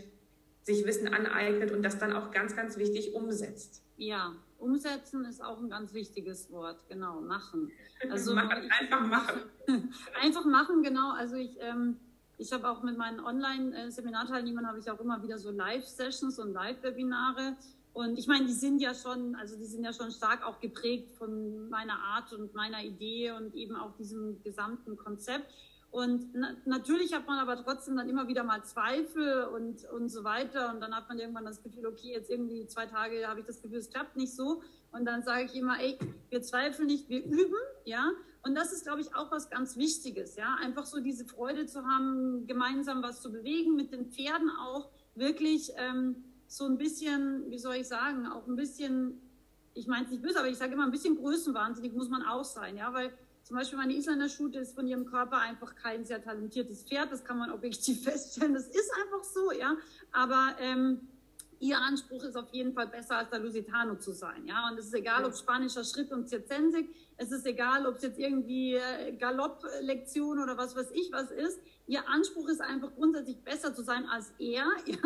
sich 0.63 0.85
Wissen 0.85 1.07
aneignet 1.07 1.71
und 1.71 1.83
das 1.83 1.97
dann 1.99 2.13
auch 2.13 2.31
ganz, 2.31 2.55
ganz 2.55 2.77
wichtig 2.77 3.13
umsetzt. 3.13 3.83
Ja, 3.97 4.35
umsetzen 4.63 5.25
ist 5.25 5.43
auch 5.43 5.59
ein 5.59 5.69
ganz 5.69 5.93
wichtiges 5.93 6.51
Wort, 6.51 6.87
genau, 6.87 7.21
machen. 7.21 7.71
Also 8.09 8.35
machen, 8.35 8.69
einfach 8.81 9.07
machen. 9.07 9.41
einfach 10.21 10.45
machen, 10.45 10.83
genau. 10.83 11.11
Also 11.13 11.35
ich, 11.35 11.55
ähm, 11.61 11.97
ich 12.37 12.51
habe 12.51 12.69
auch 12.69 12.83
mit 12.83 12.97
meinen 12.97 13.21
Online-Seminarteilnehmern 13.21 14.67
habe 14.67 14.79
ich 14.79 14.91
auch 14.91 14.99
immer 14.99 15.23
wieder 15.23 15.37
so 15.37 15.51
Live-Sessions 15.51 16.37
und 16.39 16.51
Live-Webinare. 16.51 17.55
Und 17.93 18.17
ich 18.17 18.27
meine, 18.27 18.45
die 18.45 18.53
sind 18.53 18.81
ja 18.81 18.93
schon, 18.93 19.35
also 19.35 19.55
die 19.55 19.65
sind 19.65 19.83
ja 19.83 19.93
schon 19.93 20.11
stark 20.11 20.45
auch 20.45 20.59
geprägt 20.59 21.15
von 21.17 21.69
meiner 21.69 21.99
Art 21.99 22.33
und 22.33 22.53
meiner 22.55 22.83
Idee 22.83 23.31
und 23.31 23.55
eben 23.55 23.75
auch 23.75 23.95
diesem 23.95 24.41
gesamten 24.43 24.97
Konzept. 24.97 25.53
Und 25.93 26.33
na, 26.33 26.55
natürlich 26.65 27.13
hat 27.13 27.27
man 27.27 27.37
aber 27.37 27.63
trotzdem 27.63 27.95
dann 27.95 28.09
immer 28.09 28.27
wieder 28.27 28.43
mal 28.43 28.63
Zweifel 28.63 29.43
und, 29.43 29.85
und 29.91 30.09
so 30.09 30.23
weiter. 30.23 30.73
Und 30.73 30.81
dann 30.81 30.95
hat 30.95 31.07
man 31.07 31.19
irgendwann 31.19 31.45
das 31.45 31.61
Gefühl, 31.61 31.85
okay, 31.85 32.13
jetzt 32.13 32.31
irgendwie 32.31 32.65
zwei 32.65 32.87
Tage 32.87 33.27
habe 33.27 33.41
ich 33.41 33.45
das 33.45 33.61
Gefühl, 33.61 33.77
es 33.77 33.91
klappt 33.91 34.17
nicht 34.17 34.33
so. 34.33 34.63
Und 34.91 35.05
dann 35.05 35.21
sage 35.21 35.43
ich 35.43 35.55
immer, 35.55 35.79
ey, 35.79 35.99
wir 36.31 36.41
zweifeln 36.41 36.87
nicht, 36.87 37.09
wir 37.09 37.23
üben, 37.23 37.53
ja. 37.85 38.09
Und 38.41 38.55
das 38.55 38.73
ist, 38.73 38.85
glaube 38.85 39.01
ich, 39.01 39.15
auch 39.15 39.31
was 39.31 39.51
ganz 39.51 39.77
Wichtiges, 39.77 40.35
ja. 40.35 40.55
Einfach 40.63 40.87
so 40.87 40.99
diese 40.99 41.25
Freude 41.25 41.67
zu 41.67 41.85
haben, 41.85 42.47
gemeinsam 42.47 43.03
was 43.03 43.21
zu 43.21 43.31
bewegen, 43.31 43.75
mit 43.75 43.91
den 43.91 44.09
Pferden 44.09 44.49
auch 44.49 44.89
wirklich 45.13 45.73
ähm, 45.77 46.23
so 46.47 46.65
ein 46.65 46.79
bisschen, 46.79 47.51
wie 47.51 47.59
soll 47.59 47.75
ich 47.75 47.87
sagen, 47.87 48.25
auch 48.25 48.47
ein 48.47 48.55
bisschen, 48.55 49.21
ich 49.75 49.85
meine 49.85 50.05
es 50.05 50.11
nicht 50.11 50.23
böse, 50.23 50.39
aber 50.39 50.49
ich 50.49 50.57
sage 50.57 50.73
immer, 50.73 50.85
ein 50.85 50.91
bisschen 50.91 51.17
größenwahnsinnig 51.17 51.93
muss 51.93 52.09
man 52.09 52.23
auch 52.23 52.45
sein, 52.45 52.77
ja, 52.77 52.91
weil 52.93 53.13
zum 53.43 53.57
Beispiel 53.57 53.77
meine 53.77 53.93
Isländer 53.93 54.29
Schute 54.29 54.59
ist 54.59 54.73
von 54.73 54.87
ihrem 54.87 55.05
Körper 55.05 55.37
einfach 55.37 55.75
kein 55.75 56.05
sehr 56.05 56.23
talentiertes 56.23 56.83
Pferd. 56.83 57.11
Das 57.11 57.23
kann 57.25 57.37
man 57.37 57.51
objektiv 57.51 58.03
feststellen. 58.05 58.53
Das 58.53 58.67
ist 58.67 58.91
einfach 59.03 59.23
so, 59.23 59.51
ja. 59.51 59.75
Aber 60.11 60.55
ähm, 60.59 61.07
ihr 61.59 61.77
Anspruch 61.77 62.23
ist 62.23 62.35
auf 62.35 62.49
jeden 62.51 62.73
Fall 62.73 62.87
besser 62.87 63.17
als 63.17 63.29
der 63.29 63.39
Lusitano 63.39 63.95
zu 63.95 64.11
sein, 64.11 64.45
ja. 64.47 64.69
Und 64.69 64.79
es 64.79 64.87
ist 64.87 64.93
egal, 64.93 65.25
ob 65.25 65.35
spanischer 65.35 65.83
Schritt 65.83 66.11
und 66.11 66.27
Zirzensik. 66.27 66.93
Es 67.17 67.31
ist 67.31 67.45
egal, 67.45 67.85
ob 67.85 67.97
es 67.97 68.03
jetzt 68.03 68.19
irgendwie 68.19 68.75
äh, 68.75 69.13
Galopplektion 69.17 70.39
oder 70.39 70.57
was 70.57 70.75
weiß 70.75 70.91
ich 70.91 71.11
was 71.11 71.29
ist 71.31 71.59
ihr 71.87 72.07
Anspruch 72.07 72.47
ist 72.47 72.61
einfach 72.61 72.93
grundsätzlich 72.95 73.43
besser 73.43 73.73
zu 73.73 73.83
sein 73.83 74.05
als 74.05 74.33
er, 74.39 74.65
ja. 74.85 74.97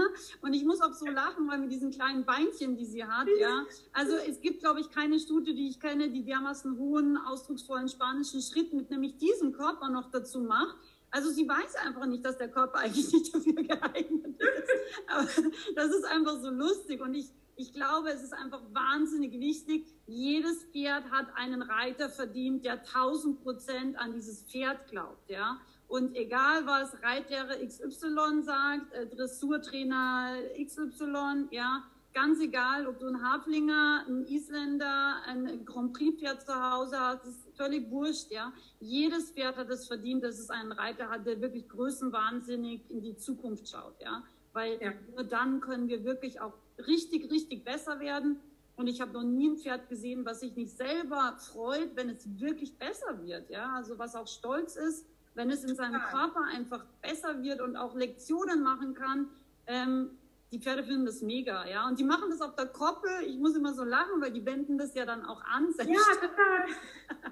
Und 0.42 0.54
ich 0.54 0.64
muss 0.64 0.82
auch 0.82 0.94
so 0.94 1.06
lachen, 1.08 1.48
weil 1.48 1.60
mit 1.60 1.72
diesen 1.72 1.92
kleinen 1.92 2.26
Beinchen, 2.26 2.78
die 2.78 2.86
sie 2.86 3.04
hat, 3.04 3.28
ja. 3.40 3.66
Also 3.94 4.16
es 4.16 4.42
gibt, 4.42 4.60
glaube 4.60 4.82
ich, 4.82 4.90
keine 4.92 5.20
Studie, 5.20 5.56
die 5.56 5.70
ich 5.70 5.80
kenne, 5.80 6.10
die 6.10 6.24
dermaßen 6.24 6.78
hohen, 6.78 7.18
ausdrucksvollen 7.18 7.90
spanischen 7.90 8.42
Schritt 8.42 8.74
mit 8.74 8.90
nämlich 8.90 9.18
diesem 9.18 9.54
Körper 9.54 9.90
noch 9.90 10.12
dazu 10.12 10.40
macht. 10.42 10.78
Also 11.10 11.30
sie 11.32 11.48
weiß 11.48 11.76
einfach 11.86 12.06
nicht, 12.06 12.26
dass 12.26 12.38
der 12.38 12.50
Körper 12.50 12.80
eigentlich 12.80 13.12
nicht 13.12 13.34
dafür 13.34 13.54
geeignet 13.64 14.40
ist. 14.40 15.08
Aber 15.08 15.28
das 15.76 15.88
ist 15.96 16.06
einfach 16.06 16.40
so 16.42 16.50
lustig 16.50 17.02
und 17.02 17.16
ich, 17.16 17.32
ich 17.56 17.74
glaube, 17.74 18.10
es 18.10 18.22
ist 18.22 18.34
einfach 18.34 18.62
wahnsinnig 18.72 19.40
wichtig. 19.40 19.88
Jedes 20.06 20.66
Pferd 20.66 21.10
hat 21.12 21.28
einen 21.36 21.62
Reiter 21.62 22.10
verdient, 22.10 22.66
der 22.66 22.74
1000 22.74 23.42
Prozent 23.42 23.98
an 23.98 24.14
dieses 24.14 24.44
Pferd 24.44 24.88
glaubt, 24.90 25.30
ja. 25.30 25.60
Und 25.88 26.16
egal, 26.16 26.66
was 26.66 27.02
Reitlehrer 27.02 27.66
XY 27.66 28.44
sagt, 28.44 28.94
äh, 28.94 29.08
Dressurtrainer 29.08 30.34
XY, 30.58 31.48
ja, 31.52 31.84
ganz 32.14 32.42
egal, 32.42 32.88
ob 32.88 33.00
du 33.00 33.08
einen 33.08 33.24
Haflinger, 33.24 34.04
einen 34.06 34.26
Isländer, 34.26 35.22
ein 35.26 35.64
Grand 35.66 35.94
Prix-Pferd 35.94 36.42
zu 36.42 36.54
Hause 36.54 37.00
hast, 37.00 37.26
ist 37.26 37.56
völlig 37.56 37.90
wurscht, 37.90 38.32
ja. 38.32 38.52
Jedes 38.82 39.32
Pferd 39.32 39.56
hat 39.56 39.70
es 39.70 39.88
verdient, 39.88 40.24
dass 40.24 40.40
es 40.40 40.50
einen 40.50 40.74
Reiter 40.74 41.10
hat, 41.10 41.26
der 41.26 41.40
wirklich 41.40 41.70
größenwahnsinnig 41.70 42.82
in 42.90 43.02
die 43.02 43.16
Zukunft 43.16 43.70
schaut, 43.70 43.96
ja. 44.02 44.24
Weil 44.52 44.82
ja. 44.82 44.92
nur 45.14 45.24
dann 45.24 45.62
können 45.62 45.88
wir 45.88 46.04
wirklich 46.04 46.42
auch 46.42 46.54
richtig, 46.86 47.32
richtig 47.32 47.64
besser 47.64 48.00
werden. 48.00 48.40
Und 48.76 48.88
ich 48.88 49.00
habe 49.00 49.14
noch 49.14 49.24
nie 49.24 49.50
ein 49.50 49.58
Pferd 49.58 49.88
gesehen, 49.88 50.26
was 50.26 50.42
sich 50.42 50.56
nicht 50.56 50.76
selber 50.76 51.38
freut, 51.40 51.96
wenn 51.96 52.10
es 52.10 52.28
wirklich 52.40 52.78
besser 52.78 53.24
wird, 53.24 53.50
ja. 53.50 53.74
Also 53.76 53.98
was 53.98 54.16
auch 54.16 54.28
stolz 54.28 54.76
ist 54.76 55.06
wenn 55.38 55.52
es 55.52 55.64
in 55.64 55.76
seinem 55.76 56.02
Körper 56.02 56.42
einfach 56.52 56.84
besser 57.02 57.42
wird 57.42 57.62
und 57.62 57.78
auch 57.78 57.96
Lektionen 57.96 58.64
machen 58.64 58.96
kann. 58.96 59.30
Ähm, 59.68 60.10
die 60.52 60.60
Pferde 60.60 60.84
finden 60.84 61.06
das 61.06 61.22
mega, 61.22 61.68
ja. 61.68 61.88
Und 61.88 62.00
die 62.00 62.04
machen 62.04 62.30
das 62.30 62.42
auf 62.42 62.56
der 62.56 62.68
Koppel. 62.68 63.12
Ich 63.28 63.38
muss 63.38 63.56
immer 63.56 63.74
so 63.74 63.84
lachen, 63.84 64.20
weil 64.20 64.32
die 64.32 64.46
wenden 64.46 64.78
das 64.78 64.96
ja 64.96 65.06
dann 65.06 65.26
auch 65.26 65.42
an. 65.44 65.74
Ja, 65.78 66.00
total. 66.20 66.68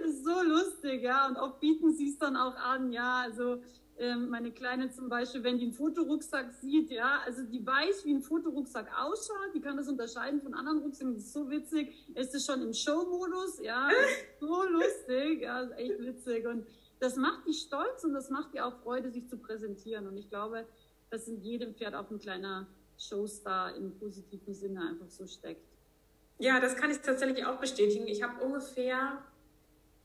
das 0.00 0.08
ist 0.08 0.24
so 0.24 0.42
lustig, 0.42 1.02
ja. 1.02 1.26
Und 1.26 1.36
oft 1.36 1.60
bieten 1.60 1.92
sie 1.92 2.10
es 2.10 2.18
dann 2.18 2.36
auch 2.36 2.54
an, 2.56 2.92
ja. 2.92 3.20
Also 3.22 3.62
meine 4.16 4.50
Kleine 4.50 4.90
zum 4.90 5.08
Beispiel, 5.08 5.44
wenn 5.44 5.58
die 5.58 5.64
einen 5.64 5.74
Fotorucksack 5.74 6.52
sieht, 6.54 6.90
ja, 6.90 7.20
also 7.24 7.42
die 7.44 7.64
weiß, 7.64 8.04
wie 8.04 8.14
ein 8.14 8.22
Fotorucksack 8.22 8.88
ausschaut, 8.98 9.54
die 9.54 9.60
kann 9.60 9.76
das 9.76 9.88
unterscheiden 9.88 10.40
von 10.40 10.54
anderen 10.54 10.78
Rucksäcken, 10.78 11.14
das 11.14 11.24
ist 11.24 11.32
so 11.32 11.48
witzig. 11.50 11.94
Ist 12.14 12.34
es 12.34 12.44
schon 12.44 12.62
im 12.62 12.72
Show-Modus, 12.72 13.60
ja, 13.60 13.90
so 14.40 14.64
lustig, 14.64 15.42
ja, 15.42 15.60
ist 15.60 15.72
echt 15.72 15.98
witzig. 16.00 16.46
Und 16.46 16.66
das 16.98 17.16
macht 17.16 17.46
die 17.46 17.54
stolz 17.54 18.02
und 18.04 18.12
das 18.12 18.30
macht 18.30 18.54
die 18.54 18.60
auch 18.60 18.76
Freude, 18.82 19.10
sich 19.10 19.28
zu 19.28 19.36
präsentieren. 19.36 20.06
Und 20.06 20.16
ich 20.16 20.28
glaube, 20.28 20.66
dass 21.10 21.28
in 21.28 21.40
jedem 21.40 21.74
Pferd 21.74 21.94
auch 21.94 22.10
ein 22.10 22.18
kleiner 22.18 22.66
Showstar 22.98 23.76
im 23.76 23.98
positiven 23.98 24.54
Sinne 24.54 24.88
einfach 24.88 25.10
so 25.10 25.26
steckt. 25.26 25.66
Ja, 26.38 26.60
das 26.60 26.76
kann 26.76 26.90
ich 26.90 26.98
tatsächlich 26.98 27.44
auch 27.44 27.60
bestätigen. 27.60 28.06
Ich 28.08 28.22
habe 28.22 28.42
ungefähr 28.42 29.22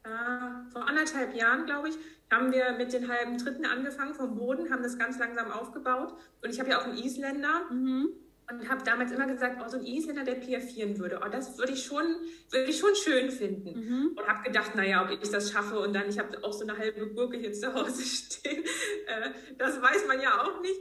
äh, 0.07 0.71
vor 0.71 0.87
anderthalb 0.87 1.35
Jahren, 1.35 1.65
glaube 1.65 1.89
ich, 1.89 1.95
haben 2.31 2.51
wir 2.51 2.73
mit 2.73 2.93
den 2.93 3.07
halben 3.07 3.37
Dritten 3.37 3.65
angefangen 3.65 4.13
vom 4.13 4.35
Boden, 4.35 4.71
haben 4.71 4.83
das 4.83 4.97
ganz 4.97 5.17
langsam 5.19 5.51
aufgebaut. 5.51 6.13
Und 6.41 6.49
ich 6.49 6.59
habe 6.59 6.69
ja 6.69 6.79
auch 6.79 6.85
einen 6.85 6.97
Isländer. 6.97 7.65
Mhm 7.71 8.09
und 8.49 8.69
habe 8.69 8.83
damals 8.83 9.11
immer 9.11 9.27
gesagt, 9.27 9.61
oh, 9.63 9.67
so 9.67 9.77
ein 9.77 9.85
Isländer, 9.85 10.23
der 10.23 10.35
piafieren 10.35 10.97
würde, 10.99 11.19
oh, 11.23 11.29
das 11.29 11.57
würde 11.57 11.73
ich 11.73 11.83
schon, 11.83 12.05
würde 12.49 12.69
ich 12.69 12.79
schon 12.79 12.95
schön 12.95 13.29
finden. 13.29 13.77
Mhm. 13.77 14.11
Und 14.15 14.27
habe 14.27 14.43
gedacht, 14.43 14.73
naja, 14.75 15.03
ob 15.03 15.11
ich 15.11 15.29
das 15.29 15.51
schaffe 15.51 15.79
und 15.79 15.93
dann, 15.93 16.07
ich 16.07 16.17
habe 16.17 16.41
auch 16.43 16.53
so 16.53 16.65
eine 16.65 16.77
halbe 16.77 17.07
Gurke 17.13 17.37
hier 17.37 17.51
zu 17.51 17.73
Hause 17.73 18.01
stehen, 18.05 18.63
äh, 18.63 19.31
das 19.57 19.81
weiß 19.81 20.07
man 20.07 20.21
ja 20.21 20.41
auch 20.41 20.61
nicht. 20.61 20.79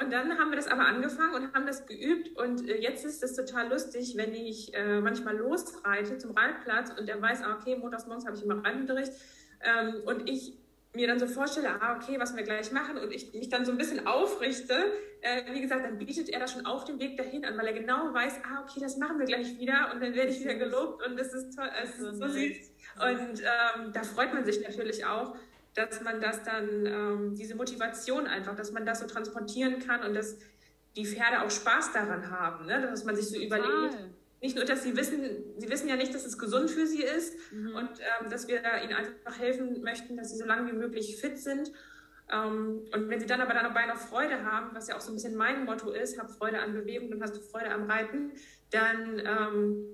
Und 0.00 0.10
dann 0.10 0.38
haben 0.38 0.50
wir 0.50 0.56
das 0.56 0.66
aber 0.66 0.86
angefangen 0.86 1.34
und 1.34 1.54
haben 1.54 1.66
das 1.66 1.86
geübt. 1.86 2.36
Und 2.38 2.66
äh, 2.66 2.80
jetzt 2.80 3.04
ist 3.04 3.22
es 3.22 3.36
total 3.36 3.68
lustig, 3.68 4.14
wenn 4.16 4.32
ich 4.34 4.72
äh, 4.74 5.00
manchmal 5.00 5.36
losreite 5.36 6.16
zum 6.16 6.30
Reitplatz 6.30 6.90
und 6.98 7.06
der 7.06 7.20
weiß, 7.20 7.42
ah, 7.42 7.58
okay, 7.60 7.76
montags 7.76 8.06
morgens 8.06 8.26
habe 8.26 8.36
ich 8.36 8.42
immer 8.42 8.64
Reitunterricht 8.64 9.12
ähm, 9.62 9.96
und 10.06 10.28
ich 10.28 10.54
mir 10.94 11.06
dann 11.06 11.18
so 11.18 11.26
vorstelle, 11.26 11.80
ah, 11.80 11.96
okay, 11.96 12.18
was 12.18 12.34
wir 12.34 12.42
gleich 12.42 12.72
machen 12.72 12.96
und 12.98 13.12
ich 13.12 13.32
mich 13.32 13.48
dann 13.48 13.64
so 13.64 13.72
ein 13.72 13.78
bisschen 13.78 14.06
aufrichte, 14.06 14.74
äh, 15.20 15.52
wie 15.52 15.60
gesagt, 15.60 15.84
dann 15.84 15.98
bietet 15.98 16.30
er 16.30 16.40
das 16.40 16.52
schon 16.52 16.66
auf 16.66 16.84
dem 16.84 16.98
Weg 16.98 17.16
dahin 17.16 17.44
an, 17.44 17.56
weil 17.58 17.66
er 17.66 17.74
genau 17.74 18.12
weiß, 18.12 18.40
ah, 18.44 18.64
okay, 18.64 18.80
das 18.80 18.96
machen 18.96 19.18
wir 19.18 19.26
gleich 19.26 19.58
wieder 19.58 19.90
und 19.92 20.02
dann 20.02 20.14
werde 20.14 20.30
ich 20.30 20.40
wieder 20.40 20.54
gelobt 20.54 21.06
und 21.06 21.18
es 21.20 21.32
ist 21.32 21.54
toll, 21.54 21.68
es 21.82 21.90
ist 21.90 22.18
so 22.18 22.26
süß. 22.26 22.72
Und 23.02 23.40
ähm, 23.40 23.92
da 23.92 24.02
freut 24.02 24.34
man 24.34 24.44
sich 24.44 24.62
natürlich 24.62 25.04
auch, 25.04 25.36
dass 25.74 26.00
man 26.00 26.20
das 26.20 26.42
dann, 26.42 26.86
ähm, 26.86 27.34
diese 27.34 27.54
Motivation 27.54 28.26
einfach, 28.26 28.56
dass 28.56 28.72
man 28.72 28.84
das 28.84 29.00
so 29.00 29.06
transportieren 29.06 29.78
kann 29.78 30.02
und 30.02 30.14
dass 30.14 30.38
die 30.96 31.06
Pferde 31.06 31.42
auch 31.42 31.50
Spaß 31.50 31.92
daran 31.92 32.30
haben, 32.30 32.66
ne? 32.66 32.80
dass 32.82 33.04
man 33.04 33.14
sich 33.14 33.28
so 33.28 33.38
Total. 33.38 33.60
überlegt, 33.60 33.96
nicht 34.42 34.56
nur, 34.56 34.64
dass 34.64 34.82
sie 34.82 34.96
wissen, 34.96 35.22
sie 35.58 35.68
wissen 35.68 35.88
ja 35.88 35.96
nicht, 35.96 36.14
dass 36.14 36.24
es 36.24 36.38
gesund 36.38 36.70
für 36.70 36.86
sie 36.86 37.02
ist 37.02 37.34
mhm. 37.52 37.74
und 37.74 37.90
ähm, 38.00 38.30
dass 38.30 38.48
wir 38.48 38.62
ihnen 38.82 38.94
einfach 38.94 39.38
helfen 39.38 39.82
möchten, 39.82 40.16
dass 40.16 40.30
sie 40.30 40.38
so 40.38 40.46
lange 40.46 40.72
wie 40.72 40.76
möglich 40.76 41.16
fit 41.20 41.38
sind. 41.38 41.70
Ähm, 42.32 42.80
und 42.92 43.08
wenn 43.08 43.20
sie 43.20 43.26
dann 43.26 43.40
aber 43.40 43.52
dabei 43.52 43.86
noch 43.86 43.98
Freude 43.98 44.44
haben, 44.44 44.74
was 44.74 44.88
ja 44.88 44.96
auch 44.96 45.00
so 45.00 45.12
ein 45.12 45.14
bisschen 45.14 45.36
mein 45.36 45.64
Motto 45.64 45.90
ist, 45.90 46.18
hab 46.18 46.30
Freude 46.30 46.60
an 46.60 46.72
Bewegung, 46.72 47.10
dann 47.10 47.22
hast 47.22 47.36
du 47.36 47.40
Freude 47.40 47.70
am 47.70 47.90
Reiten, 47.90 48.32
dann 48.70 49.18
ähm, 49.18 49.84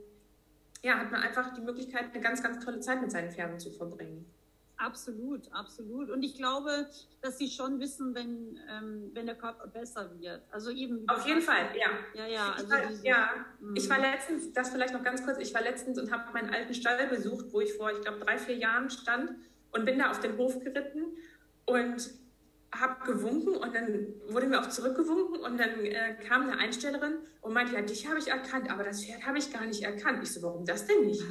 ja, 0.82 0.98
hat 0.98 1.10
man 1.10 1.22
einfach 1.22 1.52
die 1.54 1.62
Möglichkeit, 1.62 2.14
eine 2.14 2.22
ganz, 2.22 2.42
ganz 2.42 2.64
tolle 2.64 2.78
Zeit 2.80 3.00
mit 3.00 3.10
seinen 3.10 3.32
Pferden 3.32 3.58
zu 3.58 3.72
verbringen. 3.72 4.24
Absolut, 4.78 5.50
absolut. 5.52 6.10
Und 6.10 6.22
ich 6.22 6.34
glaube, 6.34 6.88
dass 7.22 7.38
sie 7.38 7.48
schon 7.48 7.80
wissen, 7.80 8.14
wenn, 8.14 8.58
ähm, 8.70 9.10
wenn 9.14 9.26
der 9.26 9.34
Körper 9.34 9.66
besser 9.68 10.10
wird. 10.20 10.42
Also 10.50 10.70
eben. 10.70 11.08
Auf 11.08 11.26
jeden 11.26 11.40
Fall, 11.40 11.68
ja. 11.74 11.88
Ja, 12.14 12.26
ja. 12.26 12.52
Also 12.52 12.64
ich 12.64 12.70
war, 12.70 12.86
diese, 12.86 13.06
ja. 13.06 13.30
ich 13.74 13.88
war 13.88 13.98
letztens, 13.98 14.52
das 14.52 14.70
vielleicht 14.70 14.92
noch 14.92 15.02
ganz 15.02 15.24
kurz, 15.24 15.38
ich 15.38 15.54
war 15.54 15.62
letztens 15.62 15.98
und 15.98 16.12
habe 16.12 16.30
meinen 16.32 16.50
alten 16.50 16.74
Stall 16.74 17.06
besucht, 17.08 17.46
wo 17.52 17.60
ich 17.60 17.72
vor, 17.72 17.90
ich 17.90 18.00
glaube, 18.02 18.18
drei, 18.18 18.36
vier 18.36 18.56
Jahren 18.56 18.90
stand 18.90 19.32
und 19.72 19.84
bin 19.86 19.98
da 19.98 20.10
auf 20.10 20.20
den 20.20 20.36
Hof 20.36 20.60
geritten 20.60 21.04
und 21.64 22.10
habe 22.74 23.12
gewunken 23.12 23.56
und 23.56 23.74
dann 23.74 24.06
wurde 24.28 24.46
mir 24.46 24.60
auch 24.60 24.68
zurückgewunken 24.68 25.40
und 25.40 25.58
dann 25.58 25.84
äh, 25.84 26.16
kam 26.28 26.42
eine 26.42 26.58
Einstellerin 26.58 27.14
und 27.40 27.54
meinte, 27.54 27.74
ja, 27.74 27.80
dich 27.80 28.06
habe 28.08 28.18
ich 28.18 28.28
erkannt, 28.28 28.70
aber 28.70 28.84
das 28.84 29.04
Pferd 29.04 29.24
habe 29.26 29.38
ich 29.38 29.50
gar 29.52 29.64
nicht 29.64 29.82
erkannt. 29.82 30.22
Ich 30.22 30.32
so, 30.32 30.42
warum 30.42 30.66
das 30.66 30.86
denn 30.86 31.06
nicht? 31.06 31.22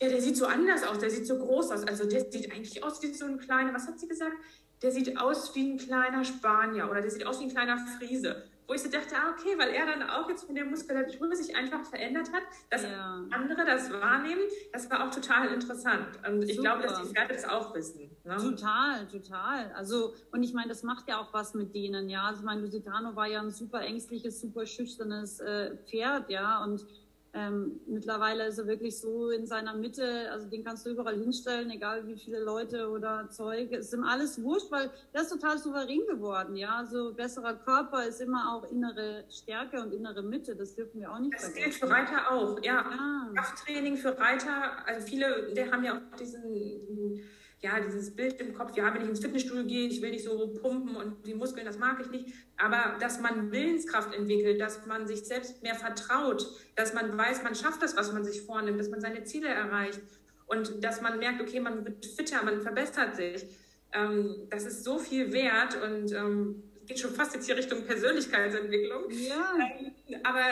Ja, 0.00 0.08
der 0.08 0.20
sieht 0.20 0.36
so 0.36 0.46
anders 0.46 0.82
aus, 0.84 0.98
der 0.98 1.10
sieht 1.10 1.26
so 1.26 1.38
groß 1.38 1.70
aus. 1.70 1.86
Also 1.86 2.08
der 2.08 2.30
sieht 2.30 2.52
eigentlich 2.52 2.82
aus 2.82 3.02
wie 3.02 3.12
so 3.14 3.24
ein 3.24 3.38
kleiner, 3.38 3.72
was 3.72 3.86
hat 3.86 4.00
sie 4.00 4.08
gesagt? 4.08 4.36
Der 4.82 4.90
sieht 4.90 5.18
aus 5.18 5.54
wie 5.54 5.72
ein 5.72 5.78
kleiner 5.78 6.24
Spanier 6.24 6.90
oder 6.90 7.00
der 7.00 7.10
sieht 7.10 7.24
aus 7.24 7.38
wie 7.40 7.44
ein 7.44 7.50
kleiner 7.50 7.78
Friese. 7.98 8.42
Wo 8.66 8.74
ich 8.74 8.82
so 8.82 8.88
dachte, 8.88 9.14
ah, 9.16 9.32
okay, 9.32 9.58
weil 9.58 9.70
er 9.70 9.86
dann 9.86 10.08
auch 10.08 10.28
jetzt 10.28 10.44
von 10.44 10.54
der 10.54 10.64
Muskulatur 10.64 11.34
sich 11.34 11.54
einfach 11.54 11.84
verändert 11.84 12.32
hat, 12.32 12.42
dass 12.70 12.84
ja. 12.84 13.22
andere 13.30 13.64
das 13.66 13.92
wahrnehmen, 13.92 14.40
das 14.72 14.88
war 14.88 15.06
auch 15.06 15.14
total 15.14 15.48
interessant. 15.52 16.06
Und 16.26 16.42
ich 16.44 16.58
glaube, 16.58 16.82
dass 16.82 17.02
die 17.02 17.08
Pferde 17.08 17.34
das 17.34 17.44
auch 17.44 17.74
wissen. 17.74 18.16
Ne? 18.24 18.36
Total, 18.36 19.06
total. 19.08 19.72
Also, 19.72 20.14
und 20.30 20.42
ich 20.42 20.54
meine, 20.54 20.68
das 20.68 20.84
macht 20.84 21.08
ja 21.08 21.20
auch 21.20 21.32
was 21.34 21.54
mit 21.54 21.74
denen, 21.74 22.08
ja. 22.08 22.22
Also, 22.22 22.44
mein 22.44 22.60
Lusitano 22.60 23.16
war 23.16 23.26
ja 23.26 23.40
ein 23.40 23.50
super 23.50 23.80
ängstliches, 23.80 24.40
super 24.40 24.64
schüchternes 24.64 25.40
äh, 25.40 25.76
Pferd, 25.88 26.30
ja. 26.30 26.62
Und 26.62 26.86
ähm, 27.34 27.80
mittlerweile 27.86 28.46
ist 28.46 28.58
er 28.58 28.66
wirklich 28.66 28.98
so 28.98 29.30
in 29.30 29.46
seiner 29.46 29.74
Mitte, 29.74 30.30
also 30.30 30.48
den 30.48 30.62
kannst 30.62 30.84
du 30.84 30.90
überall 30.90 31.18
hinstellen, 31.18 31.70
egal 31.70 32.06
wie 32.06 32.16
viele 32.16 32.40
Leute 32.40 32.90
oder 32.90 33.28
Zeug. 33.30 33.72
Es 33.72 33.86
ist 33.86 33.94
ihm 33.94 34.04
alles 34.04 34.42
wurscht, 34.42 34.70
weil 34.70 34.90
der 35.14 35.22
ist 35.22 35.30
total 35.30 35.56
souverän 35.58 36.06
geworden, 36.06 36.56
ja. 36.56 36.76
Also 36.76 37.14
besserer 37.14 37.54
Körper 37.54 38.06
ist 38.06 38.20
immer 38.20 38.54
auch 38.54 38.70
innere 38.70 39.24
Stärke 39.30 39.80
und 39.80 39.94
innere 39.94 40.22
Mitte, 40.22 40.54
das 40.54 40.74
dürfen 40.74 41.00
wir 41.00 41.10
auch 41.10 41.18
nicht 41.20 41.34
das 41.34 41.44
vergessen. 41.44 41.70
Das 41.70 41.80
gilt 41.80 41.90
für 41.90 41.96
Reiter 41.96 42.30
auch, 42.30 42.62
ja. 42.62 42.84
ja. 42.90 43.30
Krafttraining 43.34 43.96
für 43.96 44.18
Reiter, 44.18 44.86
also 44.86 45.06
viele, 45.06 45.54
der 45.54 45.70
haben 45.70 45.84
ja 45.84 45.96
auch 45.96 46.16
diesen 46.16 47.22
ja, 47.62 47.78
dieses 47.78 48.14
Bild 48.14 48.40
im 48.40 48.54
Kopf, 48.54 48.76
ja, 48.76 48.92
wenn 48.92 49.02
ich 49.02 49.08
ins 49.08 49.20
Fitnessstudio 49.20 49.64
gehe, 49.64 49.86
ich 49.86 50.02
will 50.02 50.10
nicht 50.10 50.24
so 50.24 50.48
pumpen 50.60 50.96
und 50.96 51.24
die 51.24 51.34
Muskeln, 51.34 51.64
das 51.64 51.78
mag 51.78 52.00
ich 52.00 52.10
nicht. 52.10 52.34
Aber 52.56 52.96
dass 52.98 53.20
man 53.20 53.52
Willenskraft 53.52 54.12
entwickelt, 54.14 54.60
dass 54.60 54.84
man 54.86 55.06
sich 55.06 55.24
selbst 55.24 55.62
mehr 55.62 55.76
vertraut, 55.76 56.44
dass 56.74 56.92
man 56.92 57.16
weiß, 57.16 57.44
man 57.44 57.54
schafft 57.54 57.80
das, 57.82 57.96
was 57.96 58.12
man 58.12 58.24
sich 58.24 58.42
vornimmt, 58.42 58.80
dass 58.80 58.90
man 58.90 59.00
seine 59.00 59.22
Ziele 59.22 59.48
erreicht 59.48 60.00
und 60.46 60.82
dass 60.82 61.00
man 61.00 61.18
merkt, 61.20 61.40
okay, 61.40 61.60
man 61.60 61.84
wird 61.84 62.04
fitter, 62.04 62.42
man 62.42 62.60
verbessert 62.62 63.14
sich. 63.14 63.46
Ähm, 63.92 64.48
das 64.50 64.66
ist 64.66 64.82
so 64.82 64.98
viel 64.98 65.32
wert 65.32 65.80
und 65.80 66.12
ähm, 66.12 66.64
geht 66.86 66.98
schon 66.98 67.12
fast 67.12 67.34
jetzt 67.34 67.46
hier 67.46 67.56
Richtung 67.56 67.84
Persönlichkeitsentwicklung. 67.84 69.04
Ja. 69.10 69.54
Ähm, 69.56 70.20
aber 70.24 70.42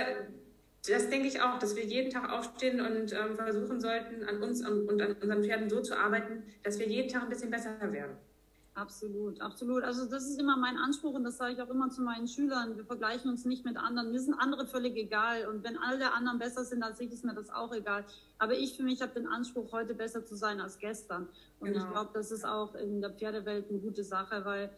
das 0.89 1.11
denke 1.11 1.29
ich 1.29 1.43
auch, 1.43 1.59
dass 1.59 1.77
wir 1.77 1.85
jeden 1.85 2.11
Tag 2.11 2.31
aufstehen 2.31 2.81
und 2.81 3.13
ähm, 3.13 3.37
versuchen 3.37 3.81
sollten, 3.81 4.25
an 4.25 4.43
uns 4.43 4.67
und 4.67 5.01
an 5.01 5.17
unseren 5.21 5.45
Pferden 5.45 5.69
so 5.69 5.83
zu 5.83 5.99
arbeiten, 5.99 6.43
dass 6.63 6.79
wir 6.79 6.87
jeden 6.87 7.09
Tag 7.09 7.25
ein 7.25 7.29
bisschen 7.29 7.51
besser 7.51 7.77
werden. 7.81 8.17
Absolut, 8.75 9.41
absolut. 9.43 9.83
Also 9.83 10.07
das 10.07 10.25
ist 10.25 10.41
immer 10.41 10.57
mein 10.57 10.79
Anspruch 10.79 11.13
und 11.13 11.25
das 11.25 11.37
sage 11.37 11.53
ich 11.53 11.61
auch 11.61 11.69
immer 11.69 11.91
zu 11.91 12.01
meinen 12.03 12.29
Schülern. 12.29 12.77
Wir 12.77 12.85
vergleichen 12.85 13.31
uns 13.31 13.45
nicht 13.45 13.65
mit 13.65 13.77
anderen. 13.77 14.11
Mir 14.11 14.21
sind 14.21 14.35
andere 14.35 14.67
völlig 14.67 14.97
egal. 14.97 15.49
Und 15.49 15.65
wenn 15.65 15.77
alle 15.77 16.13
anderen 16.15 16.39
besser 16.39 16.65
sind 16.65 16.83
als 16.83 16.99
ich, 17.01 17.13
ist 17.13 17.25
mir 17.25 17.35
das 17.35 17.51
auch 17.51 17.75
egal. 17.75 18.05
Aber 18.39 18.55
ich 18.55 18.77
für 18.77 18.85
mich 18.85 19.03
habe 19.03 19.13
den 19.13 19.27
Anspruch, 19.27 19.73
heute 19.73 19.95
besser 19.95 20.25
zu 20.25 20.35
sein 20.35 20.61
als 20.61 20.79
gestern. 20.79 21.29
Und 21.59 21.73
genau. 21.73 21.85
ich 21.85 21.91
glaube, 21.91 22.11
das 22.15 22.31
ist 22.31 22.47
auch 22.47 22.75
in 22.75 23.03
der 23.03 23.11
Pferdewelt 23.11 23.69
eine 23.69 23.81
gute 23.81 24.05
Sache, 24.05 24.45
weil 24.45 24.71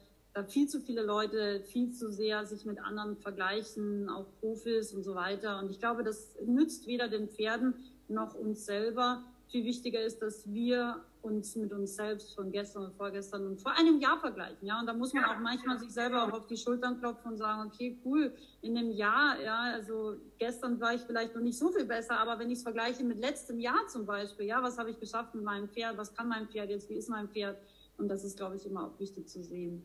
viel 0.48 0.68
zu 0.68 0.80
viele 0.80 1.02
Leute 1.02 1.60
viel 1.60 1.92
zu 1.92 2.10
sehr 2.10 2.46
sich 2.46 2.64
mit 2.64 2.78
anderen 2.78 3.16
vergleichen, 3.16 4.08
auch 4.08 4.26
Profis 4.40 4.92
und 4.92 5.02
so 5.04 5.14
weiter. 5.14 5.58
Und 5.58 5.70
ich 5.70 5.78
glaube, 5.78 6.02
das 6.04 6.34
nützt 6.44 6.86
weder 6.86 7.08
den 7.08 7.28
Pferden 7.28 7.74
noch 8.08 8.34
uns 8.34 8.64
selber. 8.64 9.24
Viel 9.48 9.64
wichtiger 9.64 10.02
ist, 10.02 10.22
dass 10.22 10.50
wir 10.50 11.04
uns 11.20 11.54
mit 11.54 11.72
uns 11.72 11.94
selbst 11.94 12.34
von 12.34 12.50
gestern 12.50 12.86
und 12.86 12.94
vorgestern 12.96 13.46
und 13.46 13.60
vor 13.60 13.72
einem 13.72 14.00
Jahr 14.00 14.18
vergleichen. 14.18 14.66
Ja, 14.66 14.80
und 14.80 14.86
da 14.86 14.92
muss 14.92 15.12
man 15.12 15.24
auch 15.24 15.38
manchmal 15.38 15.78
sich 15.78 15.90
selber 15.90 16.24
auch 16.24 16.32
auf 16.32 16.46
die 16.46 16.56
Schultern 16.56 16.98
klopfen 16.98 17.32
und 17.32 17.38
sagen, 17.38 17.70
okay, 17.70 17.96
cool, 18.04 18.32
in 18.60 18.76
einem 18.76 18.90
Jahr, 18.90 19.40
ja, 19.40 19.60
also 19.74 20.16
gestern 20.38 20.80
war 20.80 20.94
ich 20.94 21.02
vielleicht 21.02 21.34
noch 21.34 21.42
nicht 21.42 21.58
so 21.58 21.70
viel 21.70 21.84
besser, 21.84 22.18
aber 22.18 22.38
wenn 22.38 22.50
ich 22.50 22.58
es 22.58 22.62
vergleiche 22.62 23.04
mit 23.04 23.20
letztem 23.20 23.60
Jahr 23.60 23.86
zum 23.86 24.04
Beispiel, 24.04 24.46
ja, 24.46 24.62
was 24.62 24.78
habe 24.78 24.90
ich 24.90 24.98
geschafft 24.98 25.34
mit 25.34 25.44
meinem 25.44 25.68
Pferd, 25.68 25.96
was 25.96 26.12
kann 26.12 26.28
mein 26.28 26.48
Pferd 26.48 26.70
jetzt, 26.70 26.90
wie 26.90 26.94
ist 26.94 27.08
mein 27.08 27.28
Pferd? 27.28 27.56
Und 27.98 28.08
das 28.08 28.24
ist, 28.24 28.36
glaube 28.36 28.56
ich, 28.56 28.66
immer 28.66 28.86
auch 28.86 28.98
wichtig 28.98 29.28
zu 29.28 29.42
sehen. 29.42 29.84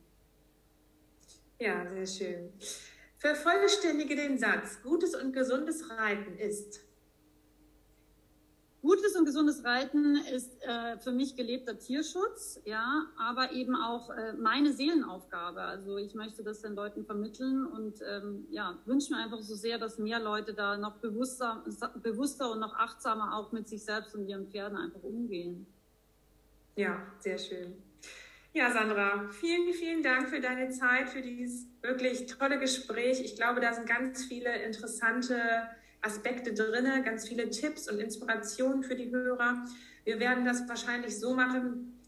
Ja, 1.60 1.86
sehr 1.90 2.06
schön. 2.06 2.54
Vervollständige 3.18 4.16
den 4.16 4.38
Satz. 4.38 4.82
Gutes 4.84 5.16
und 5.16 5.34
gesundes 5.34 5.90
Reiten 5.90 6.38
ist. 6.38 6.82
Gutes 8.82 9.16
und 9.16 9.26
gesundes 9.26 9.66
Reiten 9.66 10.16
ist 10.34 10.62
äh, 10.62 10.98
für 11.00 11.12
mich 11.12 11.36
gelebter 11.36 11.80
Tierschutz, 11.80 12.62
ja, 12.64 13.08
aber 13.18 13.52
eben 13.52 13.76
auch 13.76 14.12
äh, 14.12 14.34
meine 14.34 14.72
Seelenaufgabe. 14.72 15.62
Also 15.62 15.98
ich 15.98 16.14
möchte 16.14 16.44
das 16.44 16.62
den 16.62 16.76
Leuten 16.76 17.04
vermitteln 17.04 17.66
und 17.66 18.00
ähm, 18.08 18.46
ja, 18.52 18.78
wünsche 18.86 19.14
mir 19.14 19.20
einfach 19.20 19.42
so 19.42 19.56
sehr, 19.56 19.80
dass 19.80 19.98
mehr 19.98 20.20
Leute 20.20 20.54
da 20.54 20.78
noch 20.78 20.98
bewusster, 20.98 21.66
bewusster 22.02 22.52
und 22.52 22.60
noch 22.60 22.76
achtsamer 22.76 23.36
auch 23.36 23.52
mit 23.52 23.68
sich 23.68 23.84
selbst 23.84 24.16
und 24.16 24.28
ihren 24.28 24.48
Pferden 24.48 24.78
einfach 24.78 25.04
umgehen. 25.04 25.66
Ja, 26.76 27.02
sehr 27.20 27.40
schön. 27.40 27.87
Ja, 28.54 28.72
Sandra, 28.72 29.30
vielen, 29.30 29.72
vielen 29.74 30.02
Dank 30.02 30.30
für 30.30 30.40
deine 30.40 30.70
Zeit, 30.70 31.10
für 31.10 31.22
dieses 31.22 31.68
wirklich 31.82 32.26
tolle 32.26 32.60
Gespräch. 32.60 33.22
Ich 33.24 33.36
glaube, 33.36 33.60
da 33.60 33.74
sind 33.74 33.88
ganz 33.88 34.26
viele 34.26 34.64
interessante 34.64 35.36
Aspekte 36.02 36.54
drin, 36.54 36.86
ganz 37.04 37.28
viele 37.28 37.50
Tipps 37.50 37.90
und 37.90 38.00
Inspirationen 38.00 38.84
für 38.84 38.96
die 38.96 39.12
Hörer. 39.12 39.64
Wir 40.06 40.20
werden 40.20 40.46
das 40.46 40.68
wahrscheinlich 40.68 41.20
so 41.20 41.34
machen, 41.34 42.00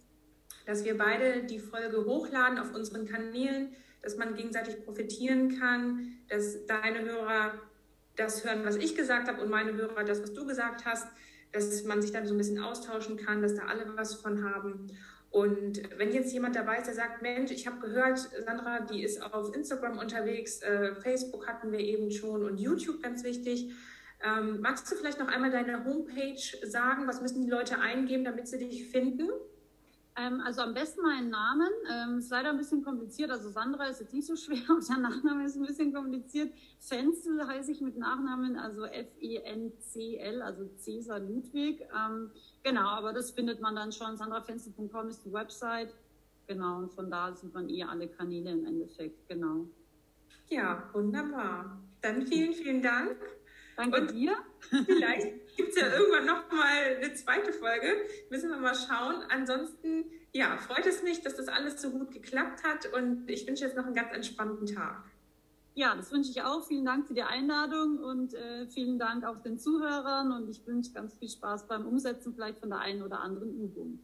dass 0.65 0.85
wir 0.85 0.97
beide 0.97 1.43
die 1.43 1.59
Folge 1.59 2.05
hochladen 2.05 2.57
auf 2.57 2.73
unseren 2.73 3.05
Kanälen, 3.05 3.75
dass 4.01 4.17
man 4.17 4.35
gegenseitig 4.35 4.83
profitieren 4.85 5.59
kann, 5.59 6.19
dass 6.29 6.65
deine 6.65 7.01
Hörer 7.01 7.53
das 8.15 8.45
hören, 8.45 8.65
was 8.65 8.77
ich 8.77 8.95
gesagt 8.95 9.27
habe 9.27 9.41
und 9.41 9.49
meine 9.49 9.73
Hörer 9.73 10.03
das, 10.03 10.21
was 10.21 10.33
du 10.33 10.45
gesagt 10.45 10.85
hast, 10.85 11.07
dass 11.51 11.83
man 11.83 12.01
sich 12.01 12.11
dann 12.11 12.27
so 12.27 12.33
ein 12.33 12.37
bisschen 12.37 12.59
austauschen 12.59 13.17
kann, 13.17 13.41
dass 13.41 13.55
da 13.55 13.63
alle 13.63 13.95
was 13.95 14.15
von 14.15 14.43
haben. 14.43 14.87
Und 15.31 15.81
wenn 15.97 16.11
jetzt 16.11 16.33
jemand 16.33 16.55
dabei 16.55 16.77
ist, 16.77 16.87
der 16.87 16.95
sagt, 16.95 17.21
Mensch, 17.21 17.51
ich 17.51 17.67
habe 17.67 17.79
gehört, 17.79 18.17
Sandra, 18.17 18.79
die 18.79 19.03
ist 19.03 19.21
auf 19.21 19.55
Instagram 19.55 19.99
unterwegs, 19.99 20.61
äh, 20.61 20.95
Facebook 20.95 21.47
hatten 21.47 21.71
wir 21.71 21.79
eben 21.79 22.09
schon 22.09 22.43
und 22.43 22.57
YouTube 22.57 23.03
ganz 23.03 23.23
wichtig. 23.23 23.71
Ähm, 24.23 24.59
magst 24.59 24.91
du 24.91 24.95
vielleicht 24.95 25.19
noch 25.19 25.27
einmal 25.27 25.51
deine 25.51 25.85
Homepage 25.85 26.67
sagen? 26.67 27.07
Was 27.07 27.21
müssen 27.21 27.43
die 27.43 27.49
Leute 27.49 27.79
eingeben, 27.79 28.23
damit 28.23 28.47
sie 28.47 28.57
dich 28.57 28.89
finden? 28.89 29.29
Ähm, 30.19 30.41
also 30.41 30.61
am 30.61 30.73
besten 30.73 31.01
meinen 31.01 31.29
Namen. 31.29 31.69
Ähm, 31.89 32.17
ist 32.19 32.29
leider 32.29 32.49
ein 32.49 32.57
bisschen 32.57 32.83
kompliziert. 32.83 33.31
Also 33.31 33.49
Sandra 33.49 33.85
ist 33.85 34.01
jetzt 34.01 34.13
nicht 34.13 34.27
so 34.27 34.35
schwer 34.35 34.63
und 34.69 34.87
der 34.87 34.97
Nachname 34.97 35.45
ist 35.45 35.55
ein 35.55 35.65
bisschen 35.65 35.93
kompliziert. 35.93 36.53
Fenzel 36.79 37.47
heiße 37.47 37.71
ich 37.71 37.81
mit 37.81 37.97
Nachnamen, 37.97 38.57
also 38.57 38.85
F-E-N-C-L, 38.85 40.41
also 40.41 40.65
Cäsar 40.77 41.19
Ludwig. 41.19 41.87
Ähm, 41.95 42.31
genau, 42.63 42.87
aber 42.87 43.13
das 43.13 43.31
findet 43.31 43.61
man 43.61 43.75
dann 43.75 43.91
schon. 43.91 44.17
sandrafenzel.com 44.17 45.07
ist 45.07 45.25
die 45.25 45.31
Website. 45.31 45.93
Genau, 46.47 46.79
und 46.79 46.91
von 46.91 47.09
da 47.09 47.33
sieht 47.33 47.53
man 47.53 47.69
eh 47.69 47.83
alle 47.83 48.07
Kanäle 48.07 48.51
im 48.51 48.65
Endeffekt. 48.65 49.27
Genau. 49.29 49.67
Ja, 50.47 50.89
wunderbar. 50.93 51.79
Dann 52.01 52.25
vielen, 52.25 52.53
vielen 52.53 52.81
Dank. 52.81 53.17
Danke 53.79 54.01
und 54.01 54.11
dir. 54.11 54.35
Vielleicht 54.85 55.55
gibt 55.55 55.69
es 55.69 55.79
ja 55.79 55.87
irgendwann 55.87 56.25
noch 56.25 56.51
mal 56.51 56.97
eine 56.97 57.13
zweite 57.13 57.53
Folge. 57.53 57.95
Müssen 58.29 58.49
wir 58.49 58.57
mal 58.57 58.75
schauen. 58.75 59.23
Ansonsten, 59.29 60.03
ja, 60.33 60.57
freut 60.57 60.85
es 60.85 61.01
mich, 61.01 61.21
dass 61.21 61.35
das 61.35 61.47
alles 61.47 61.81
so 61.81 61.91
gut 61.91 62.11
geklappt 62.11 62.63
hat 62.63 62.91
und 62.93 63.29
ich 63.29 63.47
wünsche 63.47 63.63
jetzt 63.63 63.77
noch 63.77 63.85
einen 63.85 63.95
ganz 63.95 64.13
entspannten 64.13 64.67
Tag. 64.67 65.05
Ja, 65.75 65.95
das 65.95 66.11
wünsche 66.11 66.29
ich 66.29 66.41
auch. 66.41 66.67
Vielen 66.67 66.83
Dank 66.83 67.07
für 67.07 67.13
die 67.13 67.23
Einladung 67.23 67.99
und 67.99 68.33
äh, 68.33 68.67
vielen 68.67 68.99
Dank 68.99 69.23
auch 69.23 69.41
den 69.41 69.57
Zuhörern 69.57 70.33
und 70.33 70.49
ich 70.49 70.67
wünsche 70.67 70.91
ganz 70.91 71.13
viel 71.13 71.29
Spaß 71.29 71.67
beim 71.67 71.87
Umsetzen 71.87 72.33
vielleicht 72.33 72.59
von 72.59 72.69
der 72.69 72.79
einen 72.79 73.01
oder 73.01 73.21
anderen 73.21 73.57
Übung. 73.57 73.99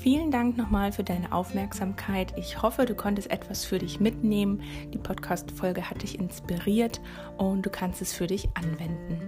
Vielen 0.00 0.30
Dank 0.30 0.56
nochmal 0.56 0.92
für 0.92 1.02
deine 1.02 1.32
Aufmerksamkeit. 1.32 2.32
Ich 2.36 2.62
hoffe, 2.62 2.84
du 2.84 2.94
konntest 2.94 3.32
etwas 3.32 3.64
für 3.64 3.80
dich 3.80 3.98
mitnehmen. 3.98 4.62
Die 4.94 4.98
Podcast-Folge 4.98 5.90
hat 5.90 6.02
dich 6.02 6.20
inspiriert 6.20 7.00
und 7.36 7.66
du 7.66 7.70
kannst 7.70 8.00
es 8.00 8.12
für 8.12 8.28
dich 8.28 8.48
anwenden. 8.54 9.18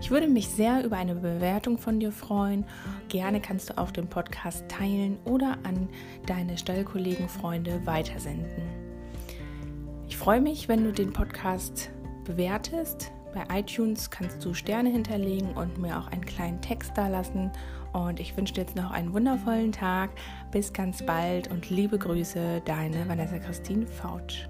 Ich 0.00 0.10
würde 0.10 0.26
mich 0.26 0.48
sehr 0.48 0.84
über 0.84 0.96
eine 0.96 1.14
Bewertung 1.14 1.78
von 1.78 2.00
dir 2.00 2.10
freuen. 2.10 2.64
Gerne 3.08 3.40
kannst 3.40 3.70
du 3.70 3.78
auch 3.78 3.92
den 3.92 4.08
Podcast 4.08 4.68
teilen 4.68 5.16
oder 5.26 5.58
an 5.62 5.88
deine 6.26 6.58
Stellkollegen, 6.58 7.28
Freunde 7.28 7.80
weitersenden. 7.86 8.64
Ich 10.08 10.16
freue 10.16 10.40
mich, 10.40 10.66
wenn 10.66 10.82
du 10.82 10.92
den 10.92 11.12
Podcast 11.12 11.88
bewertest. 12.24 13.12
Bei 13.32 13.60
iTunes 13.60 14.10
kannst 14.10 14.44
du 14.44 14.54
Sterne 14.54 14.90
hinterlegen 14.90 15.52
und 15.52 15.78
mir 15.78 16.00
auch 16.00 16.08
einen 16.08 16.26
kleinen 16.26 16.60
Text 16.60 16.90
da 16.96 17.06
lassen 17.06 17.52
und 17.92 18.20
ich 18.20 18.36
wünsche 18.36 18.54
dir 18.54 18.62
jetzt 18.62 18.76
noch 18.76 18.90
einen 18.90 19.12
wundervollen 19.12 19.72
Tag. 19.72 20.10
Bis 20.52 20.72
ganz 20.72 21.04
bald 21.04 21.50
und 21.50 21.70
liebe 21.70 21.98
Grüße, 21.98 22.62
deine 22.64 23.08
Vanessa 23.08 23.38
Christine 23.38 23.86
Fautsch. 23.86 24.48